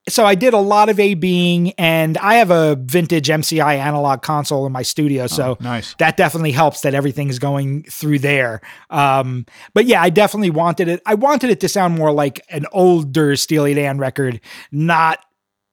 so 0.09 0.25
I 0.25 0.35
did 0.35 0.55
a 0.55 0.59
lot 0.59 0.89
of 0.89 1.01
a 1.01 1.15
being, 1.15 1.73
and 1.73 2.17
I 2.19 2.35
have 2.37 2.51
a 2.51 2.77
vintage 2.77 3.29
MCI 3.29 3.77
analog 3.77 4.23
console 4.23 4.65
in 4.67 4.73
my 4.73 4.83
studio, 4.83 5.27
so 5.27 5.57
nice. 5.61 5.95
that 5.99 6.17
definitely 6.17 6.53
helps 6.53 6.83
that 6.83 6.95
everything's 6.95 7.39
going 7.39 7.83
through 7.85 8.21
there. 8.21 8.61
Um, 8.91 9.47
but 9.75 9.87
yeah, 9.87 10.01
I 10.03 10.11
definitely 10.11 10.51
wanted 10.51 10.89
it. 10.89 11.03
I 11.07 11.15
wanted 11.15 11.51
it 11.51 11.61
to 11.61 11.69
sound 11.69 11.95
more 11.97 12.13
like 12.13 12.41
an 12.51 12.67
older 12.73 13.35
Steely 13.37 13.75
Dan 13.75 13.99
record, 13.99 14.41
not 14.71 15.19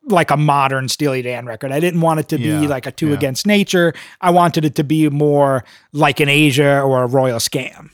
like 0.08 0.32
a 0.32 0.38
modern 0.38 0.90
Steely 0.90 1.22
Dan 1.22 1.46
record. 1.46 1.72
I 1.72 1.80
didn't 1.80 2.02
want 2.02 2.20
it 2.20 2.28
to 2.30 2.40
Yeah, 2.40 2.60
be 2.60 2.68
like 2.68 2.86
a 2.86 2.92
Two 2.92 3.10
yeah. 3.10 3.14
Against 3.14 3.48
Nature. 3.48 3.94
I 4.20 4.32
wanted 4.32 4.66
it 4.66 4.76
to 4.76 4.84
be 4.84 5.08
more 5.10 5.64
like 5.94 6.20
an 6.20 6.28
Aja 6.28 6.82
or 6.82 7.04
a 7.04 7.08
Royal 7.08 7.40
Scam. 7.40 7.90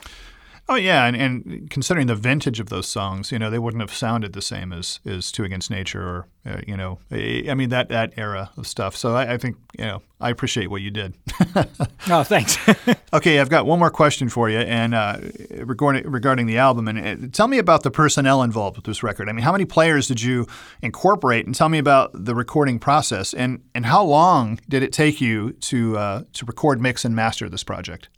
Oh 0.72 0.76
yeah, 0.76 1.06
and, 1.06 1.16
and 1.16 1.68
considering 1.72 2.06
the 2.06 2.16
vintage 2.16 2.60
of 2.60 2.70
those 2.70 2.88
songs, 2.88 3.32
you 3.32 3.40
know, 3.40 3.50
they 3.50 3.58
wouldn't 3.58 3.82
have 3.82 3.92
sounded 3.92 4.34
the 4.34 4.42
same 4.42 4.72
as 4.72 5.00
as 5.04 5.32
Two 5.32 5.44
Against 5.44 5.72
Nature 5.72 6.08
or 6.08 6.28
uh, 6.46 6.62
you 6.68 6.78
know, 6.78 7.00
I 7.12 7.54
mean 7.56 7.70
that 7.70 7.90
that 7.90 8.14
era 8.18 8.52
of 8.56 8.68
stuff. 8.68 8.96
So 8.96 9.16
I, 9.16 9.34
I 9.34 9.38
think 9.38 9.58
you 9.80 9.86
know 9.86 10.04
I 10.22 10.30
appreciate 10.30 10.70
what 10.70 10.82
you 10.82 10.92
did. 10.92 11.16
Oh, 12.12 12.24
thanks. 12.24 12.58
Okay, 13.12 13.40
I've 13.40 13.50
got 13.50 13.66
one 13.66 13.80
more 13.80 13.90
question 13.90 14.30
for 14.30 14.52
you, 14.52 14.60
and 14.60 14.94
uh, 14.94 15.18
regarding 15.64 16.10
regarding 16.10 16.46
the 16.46 16.60
album, 16.60 16.88
and 16.88 17.26
uh, 17.26 17.28
tell 17.32 17.48
me 17.48 17.58
about 17.58 17.82
the 17.82 17.90
personnel 17.90 18.44
involved 18.44 18.78
with 18.78 18.86
this 18.86 19.02
record. 19.02 19.28
I 19.28 19.32
mean, 19.32 19.44
how 19.44 19.52
many 19.52 19.66
players 19.66 20.08
did 20.08 20.22
you 20.22 20.46
incorporate, 20.84 21.48
and 21.48 21.56
tell 21.56 21.70
me 21.70 21.80
about 21.80 22.12
the 22.14 22.36
recording 22.36 22.78
process, 22.78 23.34
and 23.34 23.64
and 23.74 23.88
how 23.88 24.04
long 24.04 24.60
did 24.70 24.84
it 24.84 24.94
take 24.94 25.20
you 25.20 25.54
to 25.54 25.98
uh, 25.98 26.24
to 26.34 26.46
record, 26.46 26.80
mix, 26.80 27.04
and 27.04 27.16
master 27.16 27.50
this 27.50 27.64
project? 27.64 28.10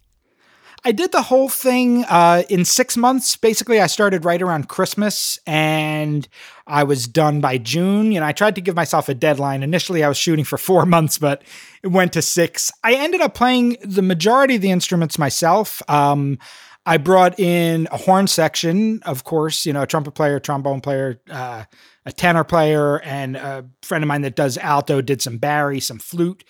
I 0.84 0.92
did 0.92 1.12
the 1.12 1.22
whole 1.22 1.48
thing 1.48 2.06
uh, 2.06 2.42
in 2.50 2.66
six 2.66 2.98
months. 2.98 3.38
Basically, 3.38 3.80
I 3.80 3.86
started 3.86 4.26
right 4.26 4.42
around 4.42 4.68
Christmas 4.68 5.38
and 5.46 6.28
I 6.66 6.84
was 6.84 7.08
done 7.08 7.40
by 7.40 7.60
June. 7.60 8.12
You 8.12 8.20
know, 8.20 8.26
I 8.26 8.32
tried 8.32 8.56
to 8.56 8.62
give 8.62 8.76
myself 8.76 9.08
a 9.08 9.14
deadline. 9.14 9.62
Initially, 9.62 10.04
I 10.04 10.08
was 10.08 10.18
shooting 10.18 10.44
for 10.46 10.58
four 10.58 10.86
months, 10.88 11.20
but 11.20 11.44
it 11.84 11.90
went 11.90 12.14
to 12.14 12.22
six. 12.22 12.72
I 12.84 12.96
ended 12.96 13.22
up 13.22 13.36
playing 13.36 13.78
the 13.84 14.02
majority 14.02 14.56
of 14.56 14.62
the 14.62 14.72
instruments 14.72 15.20
myself. 15.20 15.84
Um, 15.88 16.40
I 16.84 16.98
brought 16.98 17.40
in 17.40 17.88
a 17.92 17.98
horn 17.98 18.26
section, 18.26 19.04
of 19.04 19.24
course, 19.24 19.68
you 19.68 19.74
know, 19.74 19.84
a 19.84 19.88
trumpet 19.88 20.12
player, 20.12 20.40
trombone 20.40 20.82
player, 20.82 21.22
uh, 21.30 21.66
a 22.08 22.12
tenor 22.12 22.44
player, 22.44 23.00
and 23.02 23.36
a 23.36 23.66
friend 23.84 24.04
of 24.04 24.08
mine 24.08 24.24
that 24.24 24.36
does 24.36 24.58
alto 24.58 25.00
did 25.00 25.22
some 25.22 25.38
Barry, 25.38 25.80
some 25.80 26.00
flute. 26.00 26.44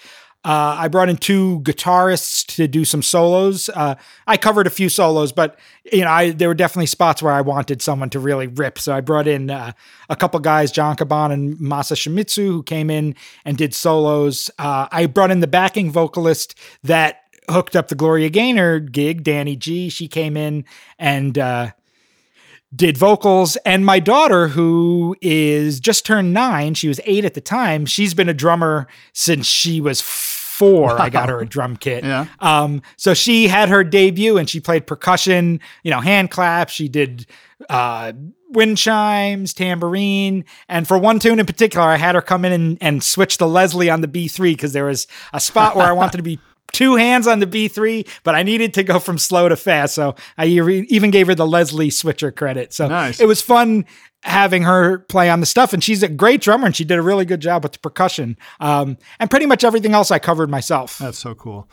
Uh, 0.43 0.75
I 0.79 0.87
brought 0.87 1.07
in 1.07 1.17
two 1.17 1.59
guitarists 1.59 2.45
to 2.55 2.67
do 2.67 2.83
some 2.83 3.03
solos. 3.03 3.69
Uh, 3.69 3.95
I 4.25 4.37
covered 4.37 4.65
a 4.65 4.71
few 4.71 4.89
solos, 4.89 5.31
but 5.31 5.59
you 5.91 6.01
know, 6.01 6.09
I 6.09 6.31
there 6.31 6.47
were 6.47 6.55
definitely 6.55 6.87
spots 6.87 7.21
where 7.21 7.33
I 7.33 7.41
wanted 7.41 7.81
someone 7.81 8.09
to 8.11 8.19
really 8.19 8.47
rip. 8.47 8.79
So 8.79 8.93
I 8.93 9.01
brought 9.01 9.27
in 9.27 9.51
uh, 9.51 9.73
a 10.09 10.15
couple 10.15 10.39
guys, 10.39 10.71
John 10.71 10.95
Caban 10.95 11.31
and 11.31 11.57
Masa 11.57 11.95
Shimizu, 11.95 12.47
who 12.47 12.63
came 12.63 12.89
in 12.89 13.15
and 13.45 13.55
did 13.55 13.75
solos. 13.75 14.49
Uh, 14.57 14.87
I 14.91 15.05
brought 15.05 15.29
in 15.29 15.41
the 15.41 15.47
backing 15.47 15.91
vocalist 15.91 16.57
that 16.83 17.21
hooked 17.47 17.75
up 17.75 17.89
the 17.89 17.95
Gloria 17.95 18.29
Gaynor 18.29 18.79
gig, 18.79 19.23
Danny 19.23 19.55
G. 19.55 19.89
She 19.89 20.07
came 20.07 20.35
in 20.35 20.65
and 20.97 21.37
uh, 21.37 21.71
did 22.75 22.97
vocals 22.97 23.57
and 23.57 23.85
my 23.85 23.99
daughter 23.99 24.47
who 24.47 25.15
is 25.21 25.79
just 25.79 26.05
turned 26.05 26.33
nine 26.33 26.73
she 26.73 26.87
was 26.87 27.01
eight 27.03 27.25
at 27.25 27.33
the 27.33 27.41
time 27.41 27.85
she's 27.85 28.13
been 28.13 28.29
a 28.29 28.33
drummer 28.33 28.87
since 29.11 29.45
she 29.45 29.81
was 29.81 29.99
four 30.61 31.01
i 31.01 31.09
got 31.09 31.27
her 31.33 31.39
a 31.41 31.45
drum 31.45 31.75
kit 31.75 32.03
Yeah. 32.03 32.27
um 32.39 32.81
so 32.97 33.13
she 33.15 33.47
had 33.47 33.69
her 33.69 33.83
debut 33.83 34.37
and 34.37 34.49
she 34.49 34.59
played 34.59 34.85
percussion 34.85 35.59
you 35.83 35.89
know 35.91 35.99
hand 36.01 36.29
claps 36.29 36.71
she 36.73 36.87
did 36.87 37.25
uh 37.69 38.13
wind 38.49 38.77
chimes 38.77 39.53
tambourine 39.53 40.45
and 40.69 40.87
for 40.87 40.97
one 40.97 41.17
tune 41.19 41.39
in 41.39 41.45
particular 41.45 41.85
i 41.87 41.97
had 41.97 42.13
her 42.15 42.21
come 42.21 42.45
in 42.45 42.51
and, 42.51 42.77
and 42.81 43.03
switch 43.03 43.37
the 43.39 43.47
leslie 43.47 43.89
on 43.89 44.01
the 44.01 44.07
b3 44.07 44.51
because 44.53 44.73
there 44.73 44.85
was 44.85 45.07
a 45.33 45.39
spot 45.39 45.75
where 45.75 45.87
i 45.87 45.91
wanted 45.91 46.17
to 46.17 46.23
be 46.23 46.39
two 46.73 46.95
hands 46.95 47.27
on 47.27 47.39
the 47.39 47.45
B3, 47.45 48.07
but 48.23 48.33
I 48.33 48.43
needed 48.43 48.73
to 48.75 48.83
go 48.83 48.97
from 48.97 49.17
slow 49.17 49.49
to 49.49 49.57
fast. 49.57 49.93
So 49.93 50.15
I 50.37 50.45
even 50.45 51.11
gave 51.11 51.27
her 51.27 51.35
the 51.35 51.45
Leslie 51.45 51.89
switcher 51.89 52.31
credit. 52.31 52.71
So 52.71 52.87
Nice. 52.87 53.19
it 53.19 53.27
was 53.27 53.41
fun 53.41 53.83
having 54.23 54.63
her 54.63 54.99
play 54.99 55.29
on 55.29 55.39
the 55.39 55.45
stuff. 55.45 55.73
And 55.73 55.83
she's 55.83 56.03
a 56.03 56.07
great 56.07 56.41
drummer 56.41 56.65
and 56.65 56.75
she 56.75 56.83
did 56.83 56.97
a 56.97 57.01
really 57.01 57.25
good 57.25 57.39
job 57.39 57.63
with 57.63 57.73
the 57.73 57.79
percussion. 57.79 58.37
Um, 58.59 58.97
and 59.19 59.29
pretty 59.29 59.45
much 59.45 59.63
everything 59.63 59.93
else 59.93 60.11
I 60.11 60.19
covered 60.19 60.49
myself. 60.49 60.97
That's 60.99 61.19
so 61.19 61.33
cool. 61.33 61.67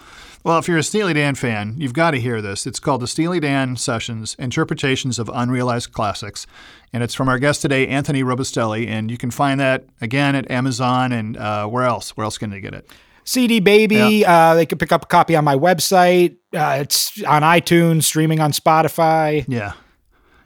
Well, 0.44 0.58
if 0.58 0.68
you're 0.68 0.78
a 0.78 0.82
Steely 0.82 1.12
Dan 1.12 1.34
fan, 1.34 1.74
you've 1.76 1.92
got 1.92 2.12
to 2.12 2.20
hear 2.20 2.40
this. 2.40 2.66
It's 2.66 2.80
called 2.80 3.02
the 3.02 3.06
Steely 3.06 3.40
Dan 3.40 3.76
Sessions 3.76 4.34
Interpretations 4.38 5.18
of 5.18 5.30
Unrealized 5.34 5.92
Classics. 5.92 6.46
And 6.92 7.02
it's 7.02 7.14
from 7.14 7.28
our 7.28 7.38
guest 7.38 7.60
today, 7.60 7.86
Anthony 7.86 8.22
Robustelli. 8.22 8.86
And 8.86 9.10
you 9.10 9.18
can 9.18 9.30
find 9.30 9.60
that 9.60 9.84
again 10.00 10.34
at 10.34 10.50
Amazon 10.50 11.12
and 11.12 11.36
uh, 11.36 11.66
where 11.66 11.84
else? 11.84 12.16
Where 12.16 12.24
else 12.24 12.38
can 12.38 12.50
they 12.50 12.60
get 12.60 12.72
it? 12.72 12.90
CD 13.24 13.60
Baby, 13.60 14.24
uh, 14.24 14.54
they 14.54 14.64
could 14.64 14.78
pick 14.78 14.90
up 14.90 15.02
a 15.02 15.06
copy 15.06 15.36
on 15.36 15.44
my 15.44 15.54
website. 15.54 16.36
Uh, 16.54 16.78
it's 16.80 17.22
on 17.24 17.42
iTunes, 17.42 18.04
streaming 18.04 18.40
on 18.40 18.52
Spotify. 18.52 19.44
Yeah. 19.46 19.74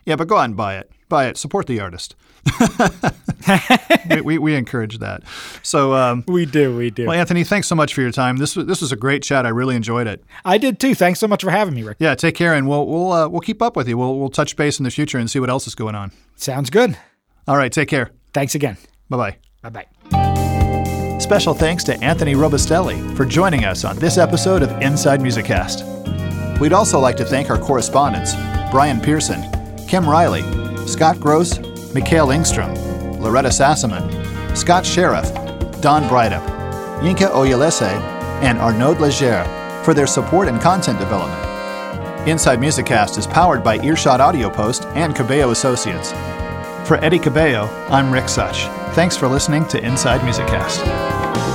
Yeah, 0.05 0.17
but 0.17 0.27
go 0.27 0.37
out 0.37 0.47
and 0.47 0.57
buy 0.57 0.79
it. 0.79 0.91
Buy 1.13 1.27
it. 1.27 1.37
Support 1.37 1.67
the 1.67 1.79
artist. 1.79 2.15
we, 4.11 4.21
we, 4.23 4.39
we 4.39 4.55
encourage 4.55 4.97
that. 5.01 5.23
So, 5.63 5.93
um, 5.93 6.25
We 6.27 6.47
do, 6.47 6.75
we 6.75 6.89
do. 6.89 7.05
well, 7.07 7.19
Anthony, 7.21 7.45
thanks 7.45 7.69
so 7.69 7.75
much 7.75 7.93
for 7.93 8.01
your 8.01 8.13
time. 8.13 8.39
This 8.39 8.57
was, 8.57 8.65
this 8.67 8.81
was 8.81 8.93
a 8.93 8.97
great 8.97 9.23
chat. 9.23 9.45
I 9.45 9.51
really 9.51 9.77
enjoyed 9.77 10.07
it. 10.07 10.25
I 10.47 10.57
did 10.57 10.81
too. 10.81 10.95
Thanks 10.95 11.21
so 11.21 11.29
much 11.29 11.43
for 11.43 11.51
having 11.51 11.75
me, 11.75 11.83
Rick. 11.83 11.99
Yeah, 12.01 12.15
take 12.15 12.35
care, 12.35 12.55
and 12.55 12.67
we'll 12.67 12.87
we'll 12.87 13.13
uh, 13.13 13.29
we'll 13.29 13.43
keep 13.43 13.61
up 13.61 13.77
with 13.77 13.89
you. 13.89 13.99
We'll 13.99 14.19
we'll 14.19 14.31
touch 14.31 14.57
base 14.57 14.79
in 14.81 14.85
the 14.85 14.91
future 14.91 15.19
and 15.19 15.31
see 15.31 15.39
what 15.39 15.51
else 15.51 15.67
is 15.67 15.75
going 15.75 15.95
on. 15.95 16.13
Sounds 16.37 16.71
good. 16.71 16.97
All 17.47 17.59
right, 17.59 17.71
take 17.71 17.91
care. 17.91 18.11
Thanks 18.33 18.55
again. 18.55 18.79
Bye 19.11 19.37
bye. 19.63 19.71
Bye 19.71 19.85
bye. 20.11 21.19
Special 21.19 21.53
thanks 21.53 21.85
to 21.85 22.03
Anthony 22.03 22.35
Robustelli 22.35 23.15
for 23.19 23.27
joining 23.27 23.67
us 23.67 23.85
on 23.85 23.99
this 23.99 24.17
episode 24.17 24.63
of 24.63 24.71
Inside 24.81 25.21
Musiccast. 25.21 26.59
We'd 26.59 26.73
also 26.73 26.99
like 26.99 27.19
to 27.19 27.25
thank 27.27 27.51
our 27.51 27.59
correspondents 27.59 28.35
Brian 28.71 28.99
Pearson, 28.99 29.43
Kim 29.87 30.09
Riley, 30.09 30.41
Scott 30.93 31.19
Gross, 31.19 31.59
Mikhail 31.95 32.27
Ingstrom, 32.29 33.19
Loretta 33.19 33.49
Sassaman, 33.49 34.05
Scott 34.55 34.85
Sheriff, 34.85 35.33
Don 35.81 36.03
Breithaupt, 36.05 36.47
Yinka 37.01 37.31
Oyelese, 37.31 37.91
and 38.43 38.59
Arnaud 38.59 39.01
Leger 39.01 39.43
for 39.85 39.95
their 39.95 40.07
support 40.07 40.49
and 40.49 40.61
content 40.61 40.99
development. 40.99 42.29
Inside 42.29 42.59
Musiccast 42.59 43.17
is 43.17 43.27
powered 43.27 43.65
by 43.65 43.79
Earshot 43.79 44.21
Audio 44.21 44.51
Post 44.51 44.85
and 44.95 45.17
Cabello 45.17 45.51
Associates. 45.51 46.13
For 46.87 46.99
Eddie 47.03 47.19
Cabello, 47.19 47.71
I'm 47.89 48.13
Rick 48.13 48.29
Such. 48.29 48.65
Thanks 48.95 49.17
for 49.17 49.29
listening 49.29 49.67
to 49.69 49.83
Inside 49.83 50.21
Musiccast. 50.21 50.87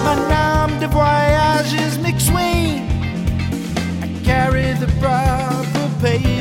My 0.03 0.15
nom 0.27 0.79
de 0.79 0.87
voyage 0.87 1.73
is 1.73 1.99
McSween. 1.99 2.89
I 4.01 4.23
carry 4.25 4.73
the 4.73 4.87
proper 4.99 6.01
paper. 6.01 6.36